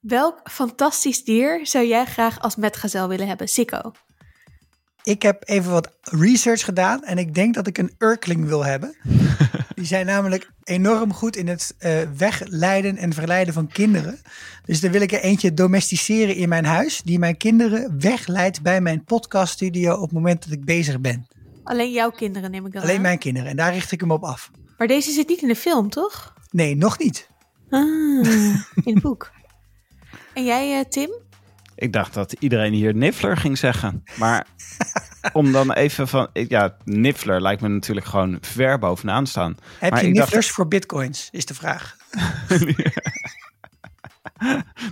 Welk 0.00 0.40
fantastisch 0.50 1.24
dier 1.24 1.66
zou 1.66 1.86
jij 1.86 2.04
graag 2.04 2.40
als 2.40 2.56
metgezel 2.56 3.08
willen 3.08 3.28
hebben, 3.28 3.48
Sikko? 3.48 3.92
Ik 5.02 5.22
heb 5.22 5.42
even 5.48 5.70
wat 5.70 5.90
research 6.02 6.64
gedaan 6.64 7.04
en 7.04 7.18
ik 7.18 7.34
denk 7.34 7.54
dat 7.54 7.66
ik 7.66 7.78
een 7.78 7.94
Urkling 7.98 8.46
wil 8.46 8.64
hebben. 8.64 8.96
Die 9.74 9.86
zijn 9.86 10.06
namelijk 10.06 10.50
enorm 10.64 11.12
goed 11.12 11.36
in 11.36 11.48
het 11.48 11.74
uh, 11.78 12.00
wegleiden 12.16 12.96
en 12.96 13.12
verleiden 13.12 13.54
van 13.54 13.68
kinderen. 13.68 14.20
Dus 14.64 14.80
dan 14.80 14.90
wil 14.90 15.00
ik 15.00 15.12
er 15.12 15.20
eentje 15.20 15.54
domesticeren 15.54 16.34
in 16.34 16.48
mijn 16.48 16.64
huis, 16.64 17.02
die 17.02 17.18
mijn 17.18 17.36
kinderen 17.36 18.00
wegleidt 18.00 18.62
bij 18.62 18.80
mijn 18.80 19.04
podcaststudio 19.04 19.94
op 19.94 20.00
het 20.02 20.12
moment 20.12 20.42
dat 20.44 20.52
ik 20.52 20.64
bezig 20.64 21.00
ben. 21.00 21.26
Alleen 21.64 21.92
jouw 21.92 22.10
kinderen 22.10 22.50
neem 22.50 22.66
ik 22.66 22.72
dan 22.72 22.82
Alleen 22.82 22.96
aan. 22.96 23.02
mijn 23.02 23.18
kinderen 23.18 23.50
en 23.50 23.56
daar 23.56 23.72
richt 23.72 23.92
ik 23.92 24.00
hem 24.00 24.10
op 24.10 24.22
af. 24.24 24.50
Maar 24.78 24.86
deze 24.86 25.10
zit 25.10 25.28
niet 25.28 25.42
in 25.42 25.48
de 25.48 25.56
film, 25.56 25.90
toch? 25.90 26.34
Nee, 26.50 26.76
nog 26.76 26.98
niet. 26.98 27.28
Ah, 27.70 27.80
in 28.84 28.94
het 28.94 29.02
boek. 29.02 29.30
En 30.34 30.44
jij, 30.44 30.78
uh, 30.78 30.84
Tim? 30.88 31.10
Ik 31.74 31.92
dacht 31.92 32.14
dat 32.14 32.32
iedereen 32.32 32.72
hier 32.72 32.94
Niffler 32.94 33.36
ging 33.36 33.58
zeggen. 33.58 34.04
Maar 34.16 34.46
om 35.32 35.52
dan 35.52 35.72
even 35.72 36.08
van... 36.08 36.28
Ja, 36.32 36.76
Niffler 36.84 37.42
lijkt 37.42 37.62
me 37.62 37.68
natuurlijk 37.68 38.06
gewoon 38.06 38.38
ver 38.40 38.78
bovenaan 38.78 39.26
staan. 39.26 39.56
Heb 39.78 39.90
maar 39.90 40.04
je 40.04 40.10
Nifflers 40.10 40.46
dacht... 40.46 40.56
voor 40.56 40.68
bitcoins, 40.68 41.28
is 41.30 41.46
de 41.46 41.54
vraag. 41.54 41.96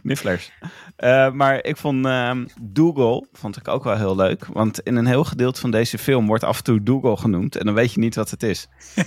Nifflers. 0.02 0.52
Uh, 0.98 1.30
maar 1.30 1.64
ik 1.64 1.76
vond 1.76 2.06
uh, 2.06 2.32
Dougal 2.60 3.26
vond 3.32 3.56
ik 3.56 3.68
ook 3.68 3.84
wel 3.84 3.96
heel 3.96 4.16
leuk. 4.16 4.46
Want 4.46 4.80
in 4.80 4.96
een 4.96 5.06
heel 5.06 5.24
gedeelte 5.24 5.60
van 5.60 5.70
deze 5.70 5.98
film 5.98 6.26
wordt 6.26 6.44
af 6.44 6.58
en 6.58 6.64
toe 6.64 6.82
Dougal 6.82 7.16
genoemd. 7.16 7.56
En 7.56 7.66
dan 7.66 7.74
weet 7.74 7.92
je 7.92 8.00
niet 8.00 8.14
wat 8.14 8.30
het 8.30 8.42
is. 8.42 8.68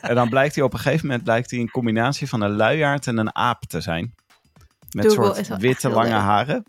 en 0.00 0.14
dan 0.14 0.28
blijkt 0.28 0.54
hij 0.54 0.64
op 0.64 0.72
een 0.72 0.78
gegeven 0.78 1.06
moment 1.06 1.24
blijkt 1.24 1.50
hij 1.50 1.60
een 1.60 1.70
combinatie 1.70 2.28
van 2.28 2.40
een 2.40 2.56
luiaard 2.56 3.06
en 3.06 3.18
een 3.18 3.34
aap 3.34 3.64
te 3.64 3.80
zijn. 3.80 4.14
Met 4.90 5.04
Dougal 5.04 5.34
soort 5.34 5.60
witte 5.60 5.88
lange 5.88 6.08
leuk. 6.08 6.18
haren. 6.18 6.64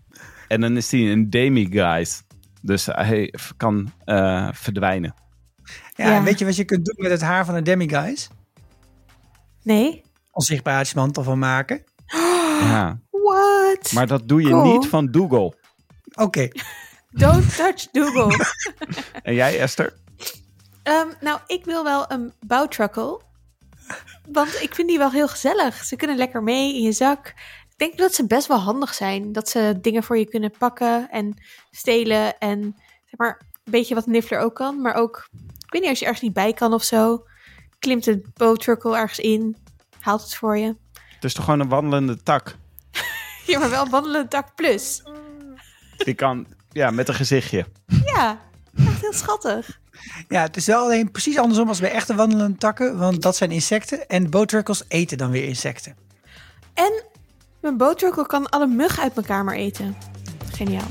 En 0.48 0.62
dan 0.62 0.78
is 0.78 0.92
hij 0.92 1.12
een 1.12 1.30
demiguise. 1.30 2.22
Dus 2.62 2.86
hij 2.86 3.34
kan 3.58 3.92
uh, 4.06 4.50
verdwijnen. 4.52 5.14
Ja, 5.96 6.08
ja, 6.08 6.16
en 6.16 6.24
weet 6.24 6.40
je 6.40 6.46
wat 6.46 6.56
je 6.56 6.66
kunt 6.66 6.86
doen 6.86 6.96
met 6.98 7.12
het 7.12 7.22
haar 7.22 7.46
van 7.46 7.56
een 7.56 7.64
demiguise? 7.64 8.30
Nee. 9.64 10.04
Onzichtbaarheidsmantel 10.32 11.24
van 11.24 11.40
maken. 11.40 11.84
Ja. 12.58 13.00
What? 13.12 13.92
Maar 13.94 14.08
dat 14.08 14.28
doe 14.28 14.42
je 14.42 14.50
cool. 14.50 14.64
niet 14.74 14.88
van 14.88 15.06
Dougal. 15.12 15.56
Oké. 16.14 16.24
Okay. 16.24 16.52
Don't 17.12 17.56
touch 17.56 17.88
Dougal. 17.92 18.32
en 19.24 19.34
jij, 19.34 19.60
Esther? 19.60 19.94
Um, 20.84 21.14
nou, 21.20 21.40
ik 21.48 21.66
wil 21.66 21.84
wel 21.84 22.12
een 22.12 22.34
bouwtruckle. 22.40 23.22
Want 24.28 24.62
ik 24.62 24.76
vind 24.76 24.88
die 24.88 24.98
wel 24.98 25.12
heel 25.12 25.28
gezellig. 25.28 25.84
Ze 25.84 25.96
kunnen 25.96 26.18
lekker 26.18 26.44
mee 26.44 26.76
in 26.76 26.82
je 26.82 26.92
zak. 26.92 27.34
Ik 27.78 27.86
denk 27.86 27.98
dat 27.98 28.14
ze 28.14 28.28
best 28.28 28.48
wel 28.48 28.58
handig 28.58 28.94
zijn. 28.94 29.32
Dat 29.32 29.50
ze 29.50 29.78
dingen 29.82 30.04
voor 30.04 30.18
je 30.18 30.26
kunnen 30.26 30.52
pakken 30.58 31.10
en 31.10 31.38
stelen. 31.72 32.38
En 32.38 32.76
zeg 33.06 33.18
maar, 33.18 33.42
een 33.64 33.72
beetje 33.72 33.96
wat 33.96 34.06
Niffler 34.06 34.40
ook 34.40 34.56
kan. 34.56 34.82
Maar 34.82 34.94
ook, 34.94 35.28
ik 35.66 35.72
weet 35.72 35.82
niet, 35.82 35.90
als 35.90 36.00
je 36.00 36.06
ergens 36.06 36.24
niet 36.24 36.34
bij 36.34 36.54
kan 36.54 36.74
of 36.74 36.84
zo. 36.84 37.26
Klimt 37.80 38.04
de 38.04 38.22
bouwtruckle 38.34 38.98
ergens 38.98 39.20
in. 39.20 39.56
Haalt 40.00 40.22
het 40.22 40.36
voor 40.36 40.58
je. 40.58 40.76
Het 40.94 41.24
is 41.24 41.34
toch 41.34 41.44
gewoon 41.44 41.60
een 41.60 41.70
wandelende 41.70 42.24
tak? 42.24 42.56
Ja, 43.46 43.60
maar 43.60 43.70
wel 43.70 43.84
een 43.86 43.92
wandelende 43.92 44.28
tak 44.28 44.56
plus. 44.56 45.04
Die 45.98 46.14
kan, 46.14 46.48
ja, 46.72 46.92
met 46.92 47.08
een 47.08 47.14
gezichtje. 47.14 47.66
Ja, 48.06 48.40
echt 48.88 49.02
heel 49.02 49.14
schattig. 49.14 49.80
Ja, 50.28 50.42
het 50.42 50.58
is 50.58 50.66
wel 50.66 50.84
alleen 50.84 51.12
precies 51.12 51.38
andersom 51.38 51.68
als 51.68 51.80
bij 51.80 51.92
echte 51.92 52.16
wandelende 52.16 52.58
takken. 52.58 52.98
Want 52.98 53.22
dat 53.22 53.36
zijn 53.36 53.52
insecten 53.52 54.08
en 54.08 54.30
bootruckles 54.30 54.84
eten 54.88 55.18
dan 55.18 55.32
weer 55.32 55.44
insecten. 55.44 55.98
En 56.74 57.04
mijn 57.62 57.78
bootruckle 57.78 58.26
kan 58.26 58.50
alle 58.50 58.68
muggen 58.68 59.04
uit 59.04 59.16
mijn 59.16 59.28
kamer 59.28 59.56
eten. 59.56 59.98
Geniaal. 60.54 60.88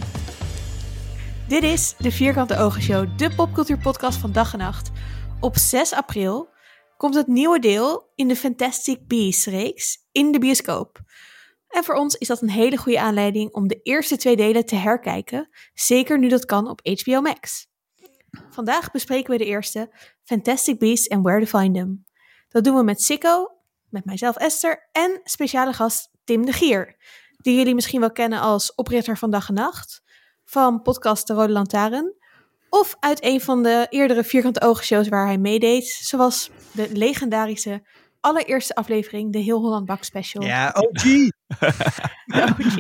Dit 1.48 1.62
is 1.62 1.94
de 1.98 2.10
Vierkante 2.10 2.58
Ogen 2.58 2.82
Show, 2.82 3.18
de 3.18 3.34
popcultuurpodcast 3.34 4.18
van 4.18 4.32
dag 4.32 4.52
en 4.52 4.58
nacht. 4.58 4.90
Op 5.40 5.56
6 5.56 5.92
april 5.92 6.48
komt 6.96 7.14
het 7.14 7.26
nieuwe 7.26 7.58
deel 7.58 8.12
in 8.14 8.28
de 8.28 8.36
Fantastic 8.36 9.06
Beasts 9.06 9.46
reeks 9.46 9.98
in 10.12 10.32
de 10.32 10.38
bioscoop. 10.38 11.00
En 11.68 11.84
voor 11.84 11.94
ons 11.94 12.14
is 12.14 12.28
dat 12.28 12.42
een 12.42 12.50
hele 12.50 12.76
goede 12.76 13.00
aanleiding 13.00 13.52
om 13.52 13.68
de 13.68 13.80
eerste 13.82 14.16
twee 14.16 14.36
delen 14.36 14.66
te 14.66 14.74
herkijken, 14.74 15.48
zeker 15.74 16.18
nu 16.18 16.28
dat 16.28 16.44
kan 16.44 16.68
op 16.68 16.80
HBO 16.86 17.20
Max. 17.20 17.68
Vandaag 18.50 18.90
bespreken 18.90 19.30
we 19.30 19.38
de 19.38 19.44
eerste, 19.44 19.94
Fantastic 20.24 20.78
Beasts 20.78 21.08
and 21.08 21.22
Where 21.24 21.46
to 21.46 21.58
Find 21.58 21.74
Them. 21.74 22.04
Dat 22.48 22.64
doen 22.64 22.76
we 22.76 22.82
met 22.82 23.02
Sikko, 23.02 23.52
met 23.88 24.04
mijzelf 24.04 24.36
Esther 24.36 24.88
en 24.92 25.20
speciale 25.24 25.72
gast 25.72 26.10
Tim 26.26 26.46
de 26.46 26.52
Gier, 26.52 26.96
die 27.36 27.56
jullie 27.56 27.74
misschien 27.74 28.00
wel 28.00 28.12
kennen 28.12 28.40
als 28.40 28.74
oprichter 28.74 29.16
van 29.18 29.30
Dag 29.30 29.48
en 29.48 29.54
Nacht, 29.54 30.02
van 30.44 30.82
podcast 30.82 31.26
De 31.26 31.32
Rode 31.32 31.52
Lantaarn, 31.52 32.14
of 32.68 32.96
uit 33.00 33.24
een 33.24 33.40
van 33.40 33.62
de 33.62 33.86
eerdere 33.88 34.24
Vierkante 34.24 34.60
Ogen 34.60 34.84
shows 34.84 35.08
waar 35.08 35.26
hij 35.26 35.38
meedeed, 35.38 35.86
zoals 35.86 36.50
de 36.72 36.88
legendarische 36.92 37.86
allereerste 38.20 38.74
aflevering, 38.74 39.32
de 39.32 39.38
Heel 39.38 39.60
Holland 39.60 39.86
Bak 39.86 40.04
Special. 40.04 40.44
Ja, 40.44 40.74
OG! 40.76 41.04
OG. 42.50 42.76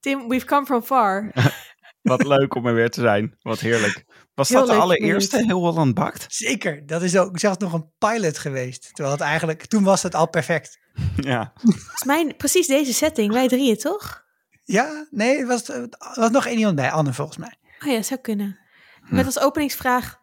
Tim, 0.00 0.28
we've 0.28 0.46
come 0.46 0.66
from 0.66 0.82
far. 0.82 1.32
Wat 2.02 2.24
leuk 2.24 2.54
om 2.54 2.66
er 2.66 2.74
weer 2.74 2.90
te 2.90 3.00
zijn. 3.00 3.36
Wat 3.40 3.60
heerlijk. 3.60 4.04
Was 4.34 4.48
Heel 4.48 4.58
dat 4.58 4.68
de 4.68 4.74
allereerste. 4.74 5.44
Heel 5.44 5.60
Holland 5.60 5.94
Bakt? 5.94 6.24
Zeker, 6.28 6.86
dat 6.86 7.02
is 7.02 7.16
ook 7.16 7.38
zelfs 7.38 7.58
nog 7.58 7.72
een 7.72 7.92
pilot 7.98 8.38
geweest. 8.38 8.82
Terwijl 8.94 9.10
het 9.10 9.20
eigenlijk, 9.20 9.66
toen 9.66 9.84
was 9.84 10.02
het 10.02 10.14
al 10.14 10.28
perfect. 10.28 10.78
Ja. 11.16 11.52
Volgens 11.54 12.04
mij 12.04 12.34
precies 12.36 12.66
deze 12.66 12.94
setting, 12.94 13.32
wij 13.32 13.48
drieën 13.48 13.76
toch? 13.76 14.24
Ja, 14.64 15.06
nee, 15.10 15.38
er 15.38 15.46
was, 15.46 15.68
er 15.68 15.88
was 16.14 16.30
nog 16.30 16.46
één 16.46 16.58
iemand 16.58 16.76
bij, 16.76 16.90
Anne 16.90 17.12
volgens 17.12 17.38
mij. 17.38 17.54
Oh 17.80 17.88
ja, 17.92 18.02
zou 18.02 18.20
kunnen. 18.20 18.58
Met 19.00 19.26
als 19.26 19.38
openingsvraag, 19.38 20.20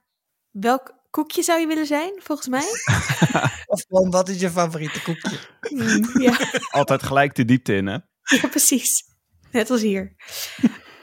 welk 0.52 0.94
koekje 1.10 1.44
zou 1.44 1.60
je 1.60 1.68
willen 1.68 1.86
zijn, 1.86 2.14
volgens 2.18 2.48
mij? 2.48 2.66
Of 3.74 3.84
gewoon, 3.88 4.12
wat 4.12 4.30
is 4.30 4.40
je 4.40 4.50
favoriete 4.50 5.02
koekje? 5.02 5.38
Hmm, 5.60 6.22
ja. 6.22 6.38
Altijd 6.80 7.04
gelijk 7.04 7.36
de 7.36 7.46
diepte 7.46 7.76
in, 7.76 7.88
hè? 7.88 7.98
Ja, 8.22 8.48
precies. 8.50 9.04
Net 9.52 9.70
als 9.70 9.82
hier. 9.82 10.16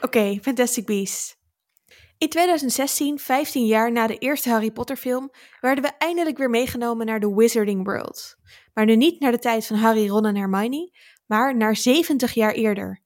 Oké, 0.01 0.39
Fantastic 0.41 0.85
Beasts. 0.85 1.35
In 2.17 2.29
2016, 2.29 3.19
15 3.19 3.65
jaar 3.65 3.91
na 3.91 4.07
de 4.07 4.17
eerste 4.17 4.49
Harry 4.49 4.71
Potter 4.71 4.97
film, 4.97 5.31
werden 5.61 5.83
we 5.83 5.91
eindelijk 5.97 6.37
weer 6.37 6.49
meegenomen 6.49 7.05
naar 7.05 7.19
de 7.19 7.33
Wizarding 7.33 7.85
World. 7.85 8.35
Maar 8.73 8.85
nu 8.85 8.95
niet 8.95 9.19
naar 9.19 9.31
de 9.31 9.39
tijd 9.39 9.67
van 9.67 9.77
Harry, 9.77 10.07
Ron 10.07 10.25
en 10.25 10.35
Hermione, 10.35 10.91
maar 11.25 11.57
naar 11.57 11.75
70 11.75 12.33
jaar 12.33 12.53
eerder. 12.53 13.01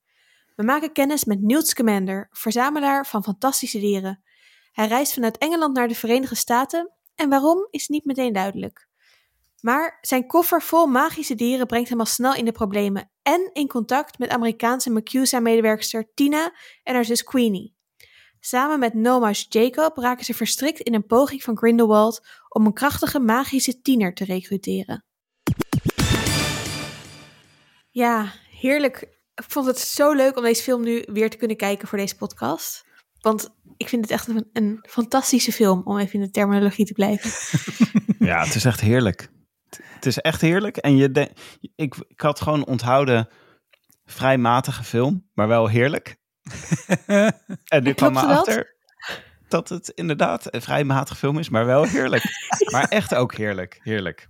We 0.56 0.64
maken 0.64 0.92
kennis 0.92 1.26
met 1.26 1.42
Newt 1.42 1.68
Scamander, 1.68 2.28
verzamelaar 2.32 3.06
van 3.06 3.24
fantastische 3.24 3.80
dieren. 3.80 4.24
Hij 4.72 4.88
reist 4.88 5.14
vanuit 5.14 5.38
Engeland 5.38 5.76
naar 5.76 5.88
de 5.88 5.96
Verenigde 5.96 6.36
Staten 6.36 6.92
en 7.16 7.30
waarom 7.30 7.68
is 7.70 7.88
niet 7.88 8.06
meteen 8.06 8.34
duidelijk. 8.34 8.88
Maar 9.62 9.98
zijn 10.02 10.28
koffer 10.28 10.62
vol 10.62 10.86
magische 10.86 11.36
dieren 11.36 11.68
brengt 11.68 11.90
hem 11.90 12.00
al 12.00 12.06
snel 12.06 12.36
in 12.36 12.46
de 12.46 12.52
problemen 12.52 13.12
en 13.22 13.50
in 13.54 13.68
contact 13.68 14.20
met 14.20 14.30
Amerikaanse 14.30 14.90
McCusa-medewerkster 14.90 16.14
Tina 16.14 16.54
en 16.84 16.94
haar 16.94 17.06
zus 17.06 17.24
Queenie. 17.24 17.76
Samen 18.40 18.80
met 18.80 18.94
Noma's 18.94 19.46
Jacob 19.50 19.98
raken 19.98 20.26
ze 20.26 20.34
verstrikt 20.34 20.80
in 20.80 20.94
een 20.94 21.06
poging 21.06 21.44
van 21.44 21.58
Grindelwald 21.58 22.28
om 22.50 22.66
een 22.66 22.74
krachtige 22.74 23.20
magische 23.20 23.82
tiener 23.82 24.14
te 24.14 24.26
recruteren. 24.26 25.07
Ja, 27.98 28.32
heerlijk. 28.50 29.02
Ik 29.36 29.44
vond 29.48 29.66
het 29.66 29.80
zo 29.80 30.14
leuk 30.14 30.38
om 30.38 30.44
deze 30.44 30.64
film 30.64 30.84
nu 30.84 31.04
weer 31.12 31.30
te 31.30 31.38
kunnen 31.38 31.58
kijken 31.58 31.88
voor 31.88 31.98
deze 31.98 32.16
podcast. 32.16 32.86
Want 33.22 33.50
ik 33.78 33.90
vind 33.90 34.02
het 34.02 34.12
echt 34.12 34.28
een, 34.28 34.50
een 34.54 34.80
fantastische 34.90 35.52
film, 35.52 35.82
om 35.84 35.98
even 35.98 36.14
in 36.14 36.26
de 36.26 36.32
terminologie 36.32 36.86
te 36.86 36.94
blijven. 36.94 37.30
Ja, 38.20 38.44
het 38.44 38.56
is 38.56 38.66
echt 38.66 38.80
heerlijk. 38.80 39.30
Het 39.70 40.06
is 40.06 40.18
echt 40.18 40.42
heerlijk. 40.42 40.78
En 40.78 40.98
je 40.98 41.12
de, 41.12 41.32
ik, 41.76 41.96
ik 42.08 42.22
had 42.22 42.42
gewoon 42.42 42.66
onthouden, 42.66 43.30
vrij 44.06 44.38
matige 44.38 44.84
film, 44.84 45.30
maar 45.34 45.48
wel 45.48 45.68
heerlijk. 45.68 46.18
en 47.66 47.84
nu 47.84 47.94
kwam 47.94 48.14
me 48.14 48.20
achter 48.20 48.76
dat 49.48 49.70
het 49.70 49.90
inderdaad 49.90 50.54
een 50.54 50.62
vrij 50.62 50.84
matige 50.84 51.18
film 51.18 51.40
is, 51.40 51.50
maar 51.50 51.66
wel 51.66 51.84
heerlijk. 51.84 52.24
maar 52.74 52.88
echt 52.88 53.16
ook 53.16 53.36
heerlijk, 53.36 53.80
heerlijk. 53.84 54.30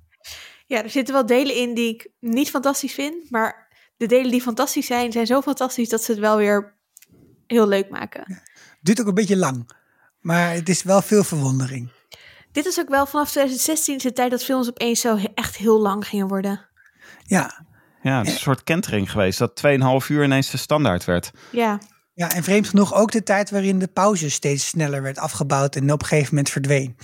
Ja, 0.68 0.84
er 0.84 0.90
zitten 0.90 1.14
wel 1.14 1.25
delen 1.25 1.56
in 1.56 1.74
die 1.74 1.94
ik 1.94 2.10
niet 2.19 2.50
fantastisch 2.50 2.94
vind, 2.94 3.30
maar 3.31 3.68
de 3.98 4.06
delen 4.06 4.31
die 4.31 4.42
fantastisch 4.42 4.86
zijn, 4.86 5.12
zijn 5.12 5.25
zo 5.25 5.42
fantastisch 5.42 5.90
dat 5.90 6.04
ze 6.04 6.12
het 6.12 6.19
wel 6.19 6.38
weer 6.38 6.75
heel 7.48 7.68
leuk 7.68 7.90
maken. 7.90 8.42
Duurt 8.81 9.02
ook 9.02 9.08
een 9.08 9.14
beetje 9.14 9.38
lang, 9.38 9.69
maar 10.19 10.54
het 10.54 10.69
is 10.69 10.84
wel 10.84 11.02
veel 11.02 11.24
verwondering. 11.24 11.90
Dit 12.52 12.66
is 12.66 12.80
ook 12.80 12.90
wel 12.90 13.06
vanaf 13.06 13.30
2016 13.30 13.96
is 13.96 14.04
de 14.04 14.14
tijd 14.14 14.31
dat 14.31 14.44
films 14.44 14.69
opeens 14.69 15.02
zo 15.02 15.18
echt 15.34 15.58
heel 15.58 15.80
lang 15.80 16.08
gingen 16.08 16.28
worden. 16.28 16.68
Ja, 17.24 17.66
Ja, 18.02 18.18
het 18.18 18.28
is 18.28 18.34
een 18.34 18.40
soort 18.40 18.64
kentering 18.64 19.12
geweest, 19.12 19.40
dat 19.40 19.62
2,5 20.02 20.08
uur 20.08 20.24
ineens 20.24 20.50
de 20.50 20.58
standaard 20.58 21.06
werd. 21.06 21.31
Ja, 21.52 21.80
ja, 22.14 22.31
en 22.31 22.44
vreemd 22.44 22.69
genoeg 22.69 22.94
ook 22.94 23.12
de 23.12 23.24
tijd 23.24 23.50
waarin 23.50 23.80
de 23.80 23.88
pauze 23.88 24.30
steeds 24.30 24.68
sneller 24.68 25.02
werd 25.02 25.18
afgebouwd 25.18 25.75
en 25.75 25.92
op 25.92 26.02
een 26.02 26.08
gegeven 26.08 26.30
moment 26.30 26.50
verdween. 26.50 26.98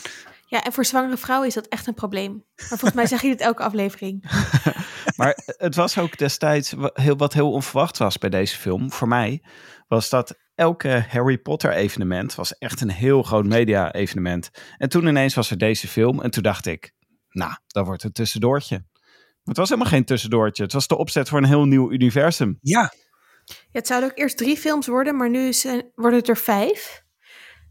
Ja, 0.53 0.63
en 0.63 0.73
voor 0.73 0.85
zwangere 0.85 1.17
vrouwen 1.17 1.47
is 1.47 1.53
dat 1.53 1.67
echt 1.67 1.87
een 1.87 1.93
probleem. 1.93 2.45
Maar 2.55 2.67
volgens 2.67 2.93
mij 2.93 3.05
zeg 3.05 3.21
je 3.21 3.27
dit 3.27 3.41
elke 3.41 3.63
aflevering. 3.63 4.23
Maar 5.15 5.37
het 5.45 5.75
was 5.75 5.97
ook 5.97 6.17
destijds 6.17 6.73
heel, 6.93 7.17
wat 7.17 7.33
heel 7.33 7.51
onverwacht 7.51 7.97
was 7.97 8.17
bij 8.17 8.29
deze 8.29 8.57
film, 8.57 8.91
voor 8.91 9.07
mij, 9.07 9.43
was 9.87 10.09
dat 10.09 10.35
elke 10.55 11.05
Harry 11.09 11.37
Potter 11.37 11.71
evenement 11.71 12.35
was 12.35 12.57
echt 12.57 12.81
een 12.81 12.91
heel 12.91 13.23
groot 13.23 13.45
media 13.45 13.93
evenement. 13.93 14.49
En 14.77 14.89
toen 14.89 15.07
ineens 15.07 15.33
was 15.33 15.51
er 15.51 15.57
deze 15.57 15.87
film 15.87 16.21
en 16.21 16.31
toen 16.31 16.43
dacht 16.43 16.65
ik, 16.65 16.93
nou, 17.29 17.53
dat 17.67 17.85
wordt 17.85 18.03
een 18.03 18.11
tussendoortje. 18.11 18.77
Maar 18.77 19.41
het 19.43 19.57
was 19.57 19.69
helemaal 19.69 19.91
geen 19.91 20.05
tussendoortje. 20.05 20.63
Het 20.63 20.73
was 20.73 20.87
de 20.87 20.97
opzet 20.97 21.29
voor 21.29 21.37
een 21.37 21.45
heel 21.45 21.65
nieuw 21.65 21.91
universum. 21.91 22.57
Ja, 22.61 22.93
Ja, 23.41 23.69
het 23.71 23.87
zouden 23.87 24.09
ook 24.09 24.17
eerst 24.17 24.37
drie 24.37 24.57
films 24.57 24.87
worden, 24.87 25.15
maar 25.15 25.29
nu 25.29 25.53
zijn, 25.53 25.91
worden 25.95 26.19
het 26.19 26.29
er 26.29 26.37
vijf. 26.37 27.02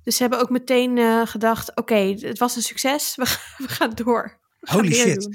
Dus 0.04 0.16
ze 0.16 0.22
hebben 0.22 0.40
ook 0.40 0.50
meteen 0.50 0.98
eh, 0.98 1.20
gedacht, 1.26 1.76
oké, 1.76 1.94
het 2.18 2.38
was 2.38 2.56
een 2.56 2.62
succes, 2.62 3.14
we, 3.16 3.26
gaan- 3.26 3.54
we 3.66 3.72
gaan 3.72 3.90
door. 3.94 4.38
We 4.60 4.72
Holy 4.72 4.92
shit. 4.92 5.28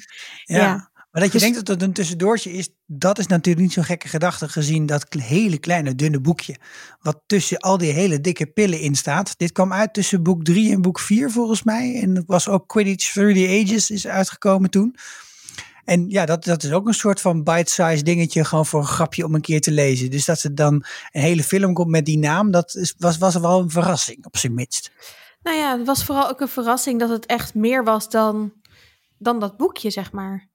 ja. 0.43 0.57
Ja. 0.57 0.91
Maar 1.11 1.21
dat 1.21 1.31
je 1.31 1.39
Dus- 1.39 1.41
denkt 1.41 1.67
dat 1.67 1.75
het 1.75 1.87
een 1.87 1.93
tussendoortje 1.93 2.51
is, 2.51 2.69
dat 2.85 3.19
is 3.19 3.27
natuurlijk 3.27 3.65
niet 3.65 3.73
zo'n 3.73 3.83
gekke 3.83 4.07
gedachte 4.07 4.49
gezien 4.49 4.85
dat 4.85 5.05
hele 5.13 5.57
kleine 5.57 5.95
dunne 5.95 6.19
boekje. 6.19 6.55
Wat 6.99 7.21
tussen 7.25 7.57
al 7.57 7.77
die 7.77 7.91
hele 7.91 8.21
dikke 8.21 8.45
pillen 8.45 8.79
in 8.79 8.95
staat. 8.95 9.33
Dit 9.37 9.51
kwam 9.51 9.73
uit 9.73 9.93
tussen 9.93 10.23
boek 10.23 10.43
3 10.43 10.71
en 10.71 10.81
boek 10.81 10.99
4 10.99 11.31
volgens 11.31 11.63
mij. 11.63 11.99
En 12.01 12.15
het 12.15 12.23
was 12.27 12.47
ook 12.47 12.67
Quidditch 12.67 13.11
Through 13.11 13.35
the 13.35 13.63
Ages 13.63 13.89
is 13.89 14.07
uitgekomen 14.07 14.69
toen. 14.69 14.95
En 15.87 16.09
ja, 16.09 16.25
dat, 16.25 16.43
dat 16.43 16.63
is 16.63 16.71
ook 16.71 16.87
een 16.87 16.93
soort 16.93 17.21
van 17.21 17.43
bite-size 17.43 18.03
dingetje, 18.03 18.45
gewoon 18.45 18.65
voor 18.65 18.79
een 18.79 18.85
grapje 18.85 19.25
om 19.25 19.35
een 19.35 19.41
keer 19.41 19.61
te 19.61 19.71
lezen. 19.71 20.09
Dus 20.11 20.25
dat 20.25 20.39
ze 20.39 20.53
dan 20.53 20.73
een 21.11 21.21
hele 21.21 21.43
film 21.43 21.73
komt 21.73 21.89
met 21.89 22.05
die 22.05 22.17
naam, 22.17 22.51
dat 22.51 22.75
is, 22.75 22.93
was, 22.97 23.17
was 23.17 23.35
wel 23.35 23.59
een 23.59 23.69
verrassing 23.69 24.25
op 24.25 24.37
zijn 24.37 24.53
minst. 24.53 24.91
Nou 25.43 25.57
ja, 25.57 25.77
het 25.77 25.85
was 25.85 26.03
vooral 26.03 26.29
ook 26.29 26.41
een 26.41 26.47
verrassing 26.47 26.99
dat 26.99 27.09
het 27.09 27.25
echt 27.25 27.53
meer 27.53 27.83
was 27.83 28.09
dan, 28.09 28.53
dan 29.17 29.39
dat 29.39 29.57
boekje, 29.57 29.89
zeg 29.89 30.11
maar. 30.11 30.49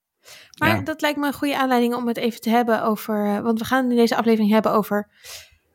Maar 0.58 0.68
Ja. 0.76 0.80
dat 0.82 1.00
lijkt 1.00 1.18
me 1.18 1.26
een 1.26 1.32
goede 1.32 1.58
aanleiding 1.58 1.94
om 1.94 2.08
het 2.08 2.16
even 2.16 2.40
te 2.40 2.50
hebben 2.50 2.82
over. 2.82 3.26
eh, 3.26 3.40
Want 3.40 3.58
we 3.58 3.64
gaan 3.64 3.90
in 3.90 3.96
deze 3.96 4.16
aflevering 4.16 4.50
hebben 4.52 4.72
over. 4.72 5.10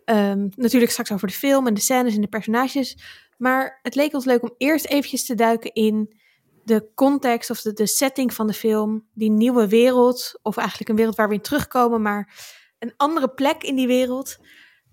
ehm, 0.05 0.47
natuurlijk 0.55 0.91
straks 0.91 1.11
over 1.11 1.27
de 1.27 1.33
film 1.33 1.67
en 1.67 1.73
de 1.73 1.81
scènes 1.81 2.15
en 2.15 2.21
de 2.21 2.27
personages. 2.27 2.97
Maar 3.37 3.79
het 3.81 3.95
leek 3.95 4.13
ons 4.13 4.25
leuk 4.25 4.41
om 4.43 4.53
eerst 4.57 4.85
eventjes 4.85 5.25
te 5.25 5.35
duiken 5.35 5.73
in 5.73 6.19
de 6.67 6.91
context 6.95 7.49
of 7.49 7.61
de, 7.61 7.73
de 7.73 7.87
setting 7.87 8.33
van 8.33 8.47
de 8.47 8.53
film. 8.53 9.07
Die 9.13 9.31
nieuwe 9.31 9.67
wereld, 9.67 10.39
of 10.41 10.57
eigenlijk 10.57 10.89
een 10.89 10.95
wereld 10.95 11.15
waar 11.15 11.27
we 11.27 11.33
in 11.33 11.41
terugkomen, 11.41 12.01
maar 12.01 12.33
een 12.79 12.93
andere 12.97 13.29
plek 13.29 13.63
in 13.63 13.75
die 13.75 13.87
wereld. 13.87 14.37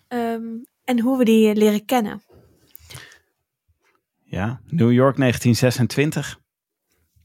Ehm, 0.08 0.44
en 0.84 1.00
hoe 1.00 1.18
we 1.18 1.24
die 1.24 1.48
eh, 1.48 1.56
leren 1.56 1.84
kennen. 1.84 2.22
Ja, 4.22 4.60
New 4.66 4.92
York 4.92 5.16
1926. 5.16 6.40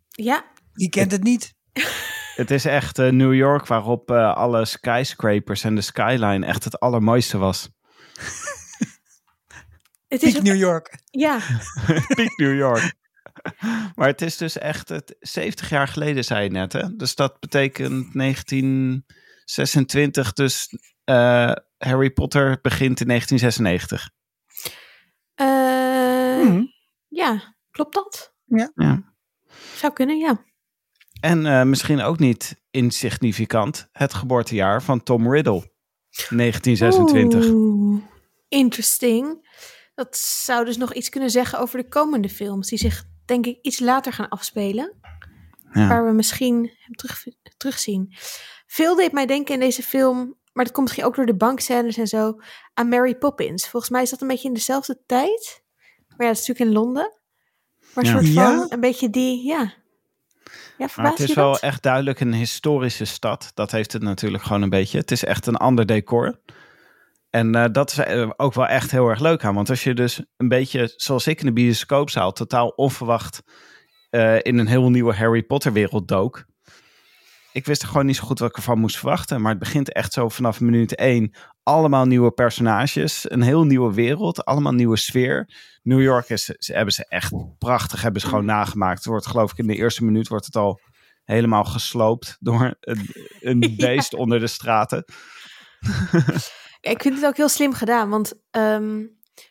Ja, 0.10 0.46
Wie 0.74 0.90
kent 0.90 1.12
het 1.12 1.24
niet? 1.24 1.54
Het 2.36 2.51
is 2.51 2.66
echt 2.66 3.00
eh, 3.00 3.12
New 3.12 3.34
York 3.34 3.68
waarop 3.68 4.12
eh, 4.12 4.36
alle 4.36 4.66
skyscrapers 4.66 5.63
en 5.63 5.75
de 5.75 5.81
skyline 5.81 6.46
echt 6.46 6.63
het 6.63 6.80
allermooiste 6.80 7.38
was. 7.38 7.69
het 10.07 10.24
is 10.24 10.38
ook, 10.38 10.44
New 10.44 10.56
York. 10.56 11.00
ja, 11.12 11.40
Piek 12.16 12.38
New 12.38 12.57
York. 12.57 12.99
Maar 13.95 14.07
het 14.07 14.21
is 14.21 14.38
dus 14.38 14.57
echt 14.57 14.89
het, 14.89 15.15
70 15.19 15.69
jaar 15.69 15.88
geleden, 15.88 16.24
zei 16.24 16.44
je 16.44 16.50
net. 16.50 16.74
Hè? 16.74 16.95
Dus 16.95 17.15
dat 17.15 17.39
betekent 17.39 18.13
1926. 18.13 20.33
Dus 20.33 20.77
eh, 21.03 21.51
Harry 21.77 22.09
Potter 22.09 22.59
begint 22.62 23.00
in 23.01 23.07
1996. 23.07 24.09
Eh, 25.36 25.47
Mhm. 26.44 26.63
Ja, 27.07 27.56
klopt 27.71 27.94
dat? 27.94 28.33
Ja. 28.45 28.71
Zou 29.75 29.94
kunnen, 29.94 30.18
ja. 30.18 30.44
En 31.21 31.45
eh, 31.45 31.63
misschien 31.63 32.01
ook 32.01 32.19
niet 32.19 32.62
insignificant 32.71 33.88
het 33.91 34.13
geboortejaar 34.13 34.83
van 34.83 35.03
Tom 35.03 35.31
Riddle. 35.31 35.71
1926. 36.30 37.45
Oeh, 37.50 38.01
interesting. 38.47 39.47
Dat 39.95 40.18
zou 40.18 40.65
dus 40.65 40.77
nog 40.77 40.94
iets 40.94 41.09
kunnen 41.09 41.30
zeggen 41.30 41.59
over 41.59 41.80
de 41.81 41.88
komende 41.88 42.30
films, 42.30 42.69
die 42.69 42.77
zich 42.77 43.03
denk 43.30 43.46
ik 43.46 43.58
iets 43.62 43.80
later 43.80 44.14
gaan 44.14 44.30
afspelen. 44.30 44.94
Ja. 45.74 45.88
Waar 45.88 46.06
we 46.06 46.12
misschien 46.12 46.56
hem 46.80 46.96
terug, 46.96 47.24
terugzien. 47.58 48.14
Veel 48.68 48.96
deed 48.96 49.12
mij 49.12 49.26
denken 49.26 49.54
in 49.54 49.60
deze 49.60 49.84
film, 49.84 50.38
maar 50.54 50.64
dat 50.64 50.74
komt 50.74 50.86
misschien 50.86 51.08
ook 51.08 51.16
door 51.16 51.26
de 51.26 51.36
bankscènes 51.36 51.98
en 51.98 52.08
zo, 52.08 52.36
aan 52.74 52.90
Mary 52.90 53.16
Poppins. 53.16 53.68
Volgens 53.68 53.92
mij 53.92 54.02
is 54.02 54.10
dat 54.10 54.22
een 54.22 54.28
beetje 54.28 54.48
in 54.48 54.54
dezelfde 54.54 55.00
tijd. 55.06 55.64
Maar 56.08 56.28
ja, 56.28 56.34
dat 56.34 56.42
is 56.42 56.48
natuurlijk 56.48 56.70
in 56.70 56.84
Londen. 56.84 57.14
Maar 57.94 58.04
een 58.06 58.12
Ja. 58.12 58.18
soort 58.18 58.34
van, 58.34 58.58
Ja? 58.58 58.66
een 58.70 58.80
beetje 58.80 59.10
die, 59.10 59.46
ja. 59.48 59.74
Ja, 60.78 60.88
Maar 60.96 61.10
het 61.10 61.20
is 61.20 61.34
wel 61.34 61.60
echt 61.60 61.84
duidelijk 61.84 62.20
een 62.20 62.34
historische 62.34 63.06
stad. 63.06 63.52
Dat 63.54 63.72
heeft 63.72 63.94
het 63.94 64.02
natuurlijk 64.02 64.44
gewoon 64.44 64.62
een 64.62 64.70
beetje. 64.70 64.98
Het 64.98 65.12
is 65.12 65.24
echt 65.24 65.46
een 65.48 65.56
ander 65.56 65.86
decor. 65.86 66.40
En 67.30 67.56
eh, 67.56 67.66
dat 67.72 67.92
is 67.92 67.98
eh, 67.98 68.30
ook 68.36 68.54
wel 68.54 68.68
echt 68.68 68.92
heel 68.92 69.08
erg 69.08 69.20
leuk 69.20 69.44
aan. 69.44 69.56
Want 69.56 69.70
als 69.70 69.84
je 69.84 69.94
dus 69.94 70.24
een 70.38 70.48
beetje, 70.48 70.94
zoals 70.96 71.28
ik 71.28 71.40
in 71.40 71.46
de 71.46 71.54
bioscoopzaal, 71.54 72.31
totaal 72.31 72.68
onverwacht 72.68 73.42
eh, 74.10 74.38
in 74.42 74.58
een 74.58 74.68
heel 74.68 74.90
nieuwe 74.90 75.16
Harry 75.16 75.44
Potter 75.44 75.74
wereld 75.74 76.08
dook. 76.08 76.46
Ik 77.52 77.66
wist 77.66 77.81
er 77.81 77.88
gewoon 77.88 78.06
niet 78.06 78.16
zo 78.16 78.24
goed 78.24 78.40
wat 78.40 78.50
ik 78.50 78.56
ervan 78.56 78.80
moest 78.80 78.98
verwachten. 78.98 79.42
Maar 79.42 79.52
het 79.52 79.60
begint 79.60 79.94
echt 79.94 80.14
zo 80.14 80.30
vanaf 80.30 80.60
minuut 80.60 80.96
één. 80.96 81.36
Allemaal 81.64 82.06
nieuwe 82.06 82.31
personages, 82.31 83.32
een 83.32 83.42
heel 83.42 83.64
nieuwe 83.64 83.94
wereld, 83.94 84.46
allemaal 84.46 84.74
nieuwe 84.74 84.98
sfeer. 84.98 85.50
New 85.84 86.02
York 86.02 86.30
is, 86.30 86.44
ze 86.46 86.74
hebben 86.74 86.94
ze 86.94 87.06
echt 87.08 87.34
prachtig, 87.58 88.02
hebben 88.02 88.22
ze 88.22 88.28
gewoon 88.28 88.46
nagemaakt. 88.46 88.98
Het 88.98 89.06
wordt 89.06 89.28
geloof 89.28 89.52
ik 89.52 89.58
in 89.58 89.68
de 89.68 89.75
eerste 89.75 90.06
minuut 90.06 90.28
wordt 90.28 90.46
het 90.46 90.56
al 90.56 90.80
helemaal 91.24 91.64
gesloopt 91.64 92.38
door 92.40 92.78
een, 92.80 93.10
een 93.40 93.74
beest 93.78 94.14
onder 94.14 94.40
de 94.40 94.48
straten. 94.48 95.06
Ik 96.81 97.02
vind 97.02 97.16
het 97.16 97.26
ook 97.26 97.38
heel 97.38 97.50
slim 97.50 97.74
gedaan, 97.74 98.10
want 98.10 98.34
ehm, 98.52 99.06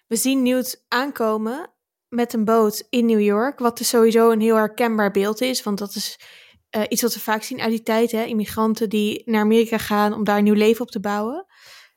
we 0.07 0.17
zien 0.17 0.43
Newt 0.43 0.85
aankomen 0.89 1.71
met 2.09 2.33
een 2.33 2.45
boot 2.45 2.87
in 2.91 3.07
New 3.07 3.21
York, 3.21 3.59
wat 3.59 3.79
dus 3.79 3.89
sowieso 3.89 4.31
een 4.31 4.41
heel 4.41 4.57
herkenbaar 4.57 5.11
beeld 5.11 5.41
is, 5.41 5.63
want 5.63 5.79
dat 5.79 5.95
is 5.95 6.19
eh, 6.71 6.83
iets 6.89 7.03
wat 7.03 7.15
we 7.15 7.21
vaak 7.21 7.43
zien 7.43 7.61
uit 7.61 7.71
die 7.71 7.83
tijd, 7.83 8.11
hè? 8.11 8.25
immigranten 8.25 8.89
die 8.89 9.23
naar 9.25 9.41
Amerika 9.41 9.79
gaan 9.79 10.13
om 10.13 10.25
daar 10.25 10.39
een 10.39 10.45
nieuw 10.45 10.55
leven 10.55 10.81
op 10.81 10.91
te 10.91 11.01
bouwen. 11.01 11.47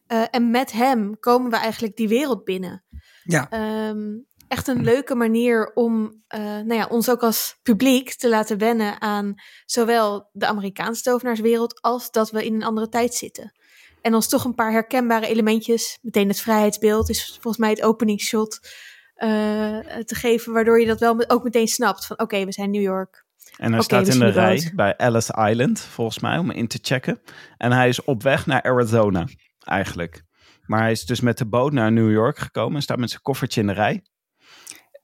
Eh, 0.08 0.24
en 0.32 0.52
met 0.52 0.72
hem 0.72 1.20
komen 1.20 1.52
we 1.52 1.58
eigenlijk 1.58 1.96
die 1.96 2.08
wereld 2.08 2.44
binnen. 2.44 2.84
Ja. 3.24 3.50
Ehm, 3.50 4.20
echt 4.48 4.68
een 4.68 4.84
leuke 4.84 5.16
manier 5.16 5.72
om 5.74 6.24
eh, 6.28 6.40
nou 6.42 6.74
ja, 6.74 6.88
ons 6.90 7.10
ook 7.10 7.24
als 7.24 7.60
publiek 7.64 8.14
te 8.14 8.30
laten 8.30 8.58
wennen 8.58 9.02
aan 9.02 9.34
zowel 9.66 10.30
de 10.32 10.46
Amerikaanse 10.46 11.02
tovenaarswereld 11.02 11.82
als 11.82 12.12
dat 12.12 12.32
we 12.32 12.46
in 12.46 12.54
een 12.54 12.64
andere 12.64 12.90
tijd 12.90 13.14
zitten. 13.14 13.52
En 14.02 14.14
ons 14.14 14.30
toch 14.30 14.44
een 14.44 14.56
paar 14.56 14.72
herkenbare 14.72 15.28
elementjes, 15.28 15.98
meteen 16.02 16.28
het 16.28 16.42
vrijheidsbeeld 16.42 17.10
is 17.10 17.26
volgens 17.32 17.58
mij 17.58 17.70
het 17.70 17.82
openingsshot, 17.82 18.60
eh, 19.16 19.30
te 20.06 20.16
geven, 20.16 20.54
waardoor 20.54 20.80
je 20.80 20.86
dat 20.86 21.00
wel 21.00 21.30
ook 21.30 21.44
meteen 21.44 21.68
snapt 21.68 22.06
van 22.06 22.20
oké, 22.20 22.46
we 22.46 22.52
zijn 22.52 22.72
New 22.72 22.82
York. 22.82 23.26
En 23.58 23.74
hij 23.74 23.82
staat 23.82 24.08
in 24.08 24.20
de 24.20 24.30
rij 24.30 24.72
bij 24.76 24.96
Ellis 24.96 25.30
Island, 25.30 25.80
volgens 25.80 26.20
mij, 26.20 26.38
om 26.38 26.52
in 26.52 26.68
te 26.68 26.80
checken. 26.82 27.22
En 27.58 27.72
hij 27.72 27.88
is 27.88 28.04
op 28.04 28.24
weg 28.24 28.46
naar 28.46 28.62
Arizona, 28.62 29.28
eigenlijk. 29.60 30.24
Maar 30.66 30.82
hij 30.82 30.92
is 30.92 31.06
dus 31.06 31.20
met 31.20 31.38
de 31.38 31.46
boot 31.46 31.72
naar 31.72 31.92
New 31.92 32.12
York 32.12 32.38
gekomen 32.38 32.76
en 32.76 32.82
staat 32.82 32.98
met 32.98 33.10
zijn 33.10 33.22
koffertje 33.22 33.62
in 33.62 33.68
de 33.68 33.74
rij. 33.74 34.04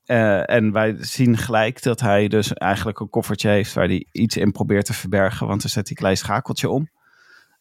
Eh, 0.04 0.50
en 0.50 0.72
wij 0.72 0.96
zien 1.00 1.38
gelijk 1.38 1.84
dat 1.84 2.00
hij 2.00 2.28
dus 2.28 2.54
eigenlijk 2.54 3.00
een 3.00 3.10
koffertje 3.10 3.50
heeft 3.50 3.74
waar 3.74 3.88
hij 3.88 4.08
iets 4.12 4.38
in 4.38 4.52
probeert 4.52 4.86
te 4.86 4.94
verbergen. 4.94 5.48
Want 5.48 5.64
er 5.64 5.70
zet 5.70 5.88
hij 5.88 5.92
een 5.92 6.04
klein 6.04 6.18
schakeltje 6.18 6.70
om. 6.70 6.90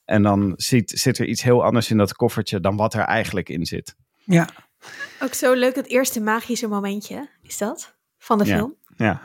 En 0.07 0.23
dan 0.23 0.53
ziet, 0.57 0.91
zit 0.91 1.19
er 1.19 1.27
iets 1.27 1.43
heel 1.43 1.65
anders 1.65 1.91
in 1.91 1.97
dat 1.97 2.15
koffertje 2.15 2.61
dan 2.61 2.77
wat 2.77 2.95
er 2.95 3.01
eigenlijk 3.01 3.49
in 3.49 3.67
zit. 3.67 3.95
Ja. 4.25 4.49
Ook 5.21 5.35
zo 5.35 5.53
leuk 5.53 5.75
het 5.75 5.87
eerste 5.89 6.21
magische 6.21 6.69
momentje, 6.69 7.29
is 7.43 7.59
dat? 7.59 7.97
Van 8.19 8.39
de 8.39 8.45
Ja. 8.45 8.57
film. 8.57 8.77
Ja, 8.97 9.21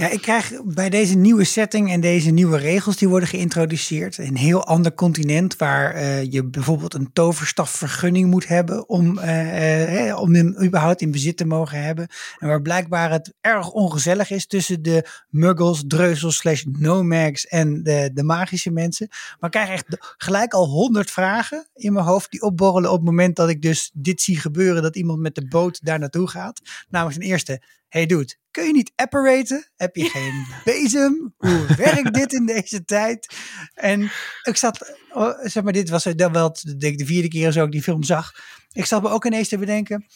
Ja, 0.00 0.08
ik 0.08 0.20
krijg 0.20 0.52
bij 0.64 0.90
deze 0.90 1.16
nieuwe 1.16 1.44
setting 1.44 1.90
en 1.90 2.00
deze 2.00 2.30
nieuwe 2.30 2.58
regels 2.58 2.96
die 2.96 3.08
worden 3.08 3.28
geïntroduceerd, 3.28 4.18
een 4.18 4.36
heel 4.36 4.64
ander 4.64 4.94
continent 4.94 5.56
waar 5.56 5.94
eh, 5.94 6.32
je 6.32 6.44
bijvoorbeeld 6.44 6.94
een 6.94 7.12
toverstafvergunning 7.12 8.30
moet 8.30 8.48
hebben 8.48 8.88
om, 8.88 9.18
eh, 9.18 10.08
eh, 10.08 10.20
om 10.20 10.34
hem 10.34 10.56
überhaupt 10.62 11.00
in 11.00 11.10
bezit 11.10 11.36
te 11.36 11.44
mogen 11.44 11.82
hebben. 11.82 12.08
En 12.38 12.48
waar 12.48 12.62
blijkbaar 12.62 13.10
het 13.10 13.32
erg 13.40 13.70
ongezellig 13.70 14.30
is 14.30 14.46
tussen 14.46 14.82
de 14.82 15.08
muggles, 15.28 15.84
dreuzels, 15.86 16.36
slash 16.36 16.64
nomads 16.78 17.46
en 17.46 17.82
de, 17.82 18.10
de 18.14 18.22
magische 18.22 18.70
mensen. 18.70 19.08
Maar 19.10 19.50
ik 19.50 19.60
krijg 19.60 19.68
echt 19.68 20.14
gelijk 20.16 20.52
al 20.52 20.66
honderd 20.66 21.10
vragen 21.10 21.68
in 21.74 21.92
mijn 21.92 22.06
hoofd 22.06 22.30
die 22.30 22.42
opborrelen 22.42 22.90
op 22.90 22.96
het 22.96 23.06
moment 23.06 23.36
dat 23.36 23.48
ik 23.48 23.62
dus 23.62 23.90
dit 23.94 24.22
zie 24.22 24.40
gebeuren, 24.40 24.82
dat 24.82 24.96
iemand 24.96 25.20
met 25.20 25.34
de 25.34 25.48
boot 25.48 25.84
daar 25.84 25.98
naartoe 25.98 26.28
gaat. 26.28 26.60
Namelijk 26.88 27.18
ten 27.18 27.28
eerste, 27.28 27.62
hey 27.88 28.06
dude, 28.06 28.34
kun 28.50 28.66
je 28.66 28.72
niet 28.72 28.92
apparaten? 28.96 29.70
Heb 29.92 30.04
je 30.04 30.10
geen 30.10 30.46
bezem? 30.64 31.34
Hoe 31.36 31.66
werkt 31.76 32.14
dit 32.14 32.32
in 32.32 32.46
deze 32.46 32.84
tijd? 32.84 33.34
En 33.74 34.10
ik 34.42 34.56
zat, 34.56 34.94
oh, 35.12 35.38
zeg 35.42 35.62
maar, 35.62 35.72
dit 35.72 35.88
was 35.88 36.04
dan 36.04 36.32
wel 36.32 36.56
de 36.76 37.04
vierde 37.04 37.28
keer 37.28 37.52
zo 37.52 37.64
ik 37.64 37.72
die 37.72 37.82
film 37.82 38.02
zag. 38.02 38.32
Ik 38.72 38.84
zat 38.84 39.02
me 39.02 39.08
ook 39.08 39.24
ineens 39.24 39.48
te 39.48 39.58
bedenken, 39.58 40.06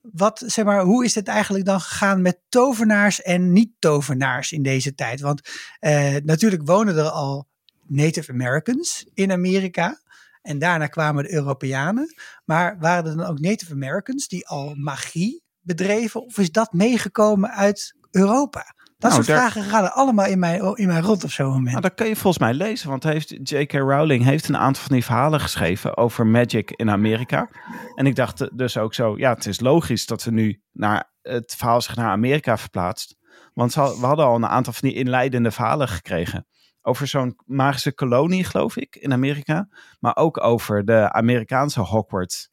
wat, 0.00 0.42
zeg 0.46 0.64
maar, 0.64 0.82
hoe 0.82 1.04
is 1.04 1.14
het 1.14 1.28
eigenlijk 1.28 1.64
dan 1.64 1.80
gegaan 1.80 2.22
met 2.22 2.40
tovenaars 2.48 3.22
en 3.22 3.52
niet-tovenaars 3.52 4.52
in 4.52 4.62
deze 4.62 4.94
tijd? 4.94 5.20
Want 5.20 5.40
eh, 5.78 6.16
natuurlijk 6.24 6.66
wonen 6.66 6.96
er 6.96 7.08
al 7.08 7.48
Native 7.86 8.32
Americans 8.32 9.06
in 9.14 9.32
Amerika. 9.32 10.02
En 10.42 10.58
daarna 10.58 10.86
kwamen 10.86 11.24
de 11.24 11.32
Europeanen. 11.32 12.14
Maar 12.44 12.78
waren 12.78 13.10
er 13.10 13.16
dan 13.16 13.26
ook 13.26 13.40
Native 13.40 13.72
Americans 13.72 14.28
die 14.28 14.48
al 14.48 14.74
magie 14.74 15.42
bedreven? 15.60 16.24
Of 16.24 16.38
is 16.38 16.50
dat 16.50 16.72
meegekomen 16.72 17.50
uit 17.50 17.94
Europa? 18.10 18.74
Dat 18.98 19.10
Nou, 19.10 19.24
soort 19.24 19.26
daar- 19.38 19.50
vragen 19.50 19.70
gaan 19.70 19.92
allemaal 19.92 20.26
in 20.26 20.38
mij, 20.38 20.56
in 20.74 20.86
mij 20.86 21.00
rond 21.00 21.24
op 21.24 21.30
zo'n 21.30 21.46
moment. 21.46 21.68
Nou, 21.70 21.80
dat 21.80 21.94
kun 21.94 22.06
je 22.06 22.16
volgens 22.16 22.38
mij 22.38 22.54
lezen, 22.54 22.88
want 22.88 23.02
heeft 23.04 23.28
J.K. 23.50 23.72
Rowling 23.72 24.24
heeft 24.24 24.48
een 24.48 24.56
aantal 24.56 24.82
van 24.82 24.92
die 24.92 25.04
verhalen 25.04 25.40
geschreven 25.40 25.96
over 25.96 26.26
magic 26.26 26.70
in 26.70 26.90
Amerika. 26.90 27.48
En 27.94 28.06
ik 28.06 28.16
dacht 28.16 28.58
dus 28.58 28.76
ook 28.78 28.94
zo, 28.94 29.18
ja, 29.18 29.32
het 29.32 29.46
is 29.46 29.60
logisch 29.60 30.06
dat 30.06 30.24
we 30.24 30.30
nu 30.30 30.60
naar 30.72 31.12
het 31.22 31.54
verhaal 31.56 31.80
zich 31.80 31.96
naar 31.96 32.10
Amerika 32.10 32.58
verplaatst. 32.58 33.16
Want 33.54 33.72
ze 33.72 33.80
we 34.00 34.06
hadden 34.06 34.24
al 34.24 34.34
een 34.34 34.46
aantal 34.46 34.72
van 34.72 34.88
die 34.88 34.98
inleidende 34.98 35.50
verhalen 35.50 35.88
gekregen. 35.88 36.46
Over 36.82 37.06
zo'n 37.06 37.36
magische 37.44 37.92
kolonie, 37.94 38.44
geloof 38.44 38.76
ik, 38.76 38.96
in 38.96 39.12
Amerika. 39.12 39.68
Maar 40.00 40.16
ook 40.16 40.44
over 40.44 40.84
de 40.84 41.12
Amerikaanse 41.12 41.80
Hogwarts, 41.80 42.50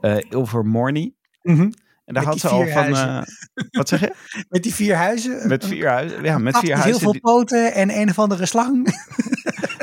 eh 0.00 0.16
Ilvermorny. 0.28 1.14
Mhm. 1.42 1.70
En 2.08 2.14
daar 2.14 2.24
had 2.24 2.38
ze 2.38 2.48
al 2.48 2.66
van... 2.66 2.82
huizen. 2.82 3.08
eh, 3.54 3.64
wat 3.70 3.88
zeg 3.88 4.00
je? 4.00 4.14
Met 4.48 4.62
die 4.62 4.74
vier 4.74 4.94
huizen. 4.96 5.48
Met 5.48 5.66
vier 5.66 5.88
huizen. 5.88 6.22
Ja, 6.24 6.38
met 6.38 6.58
vier 6.58 6.62
met 6.62 6.72
heel 6.72 6.82
huizen. 6.82 7.00
veel 7.02 7.12
die- 7.12 7.20
poten 7.20 7.72
en 7.74 7.90
een 8.00 8.08
of 8.08 8.18
andere 8.18 8.46
slang. 8.46 8.86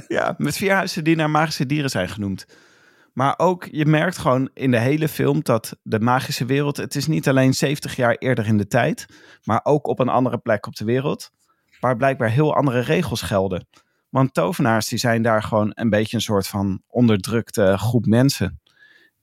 Ja, 0.08 0.36
met 0.38 0.58
vier 0.58 0.74
huizen 0.74 1.03
die 1.03 1.15
naar 1.15 1.29
magische 1.29 1.65
dieren 1.65 1.89
zijn 1.89 2.10
genoemd. 2.10 2.46
Maar 3.13 3.34
ook, 3.38 3.67
je 3.72 3.86
merkt 3.86 4.17
gewoon 4.17 4.50
in 4.53 4.72
de 4.72 4.79
hele 4.79 5.08
film 5.08 5.39
dat 5.44 5.77
de 5.84 6.00
magische 6.00 6.46
wereld... 6.46 6.77
Het 6.77 6.96
is 6.96 7.08
niet 7.08 7.27
alleen 7.27 7.53
70 7.53 7.96
jaar 7.96 8.15
eerder 8.15 8.48
in 8.48 8.58
de 8.58 8.67
tijd, 8.67 9.05
maar 9.44 9.60
ook 9.63 9.88
op 9.88 10.00
een 10.00 10.10
andere 10.10 10.38
plek 10.38 10.67
op 10.67 10.75
de 10.75 10.86
wereld. 10.86 11.32
Waar 11.79 11.96
blijkbaar 11.96 12.29
heel 12.29 12.55
andere 12.55 12.79
regels 12.79 13.22
gelden. 13.22 13.67
Want 14.10 14.34
tovenaars 14.34 14.88
die 14.88 15.00
zijn 15.00 15.22
daar 15.22 15.44
gewoon 15.44 15.72
een 15.74 15.89
beetje 15.89 16.15
een 16.15 16.22
soort 16.24 16.48
van 16.48 16.82
onderdrukte 16.88 17.77
groep 17.77 18.05
mensen. 18.05 18.60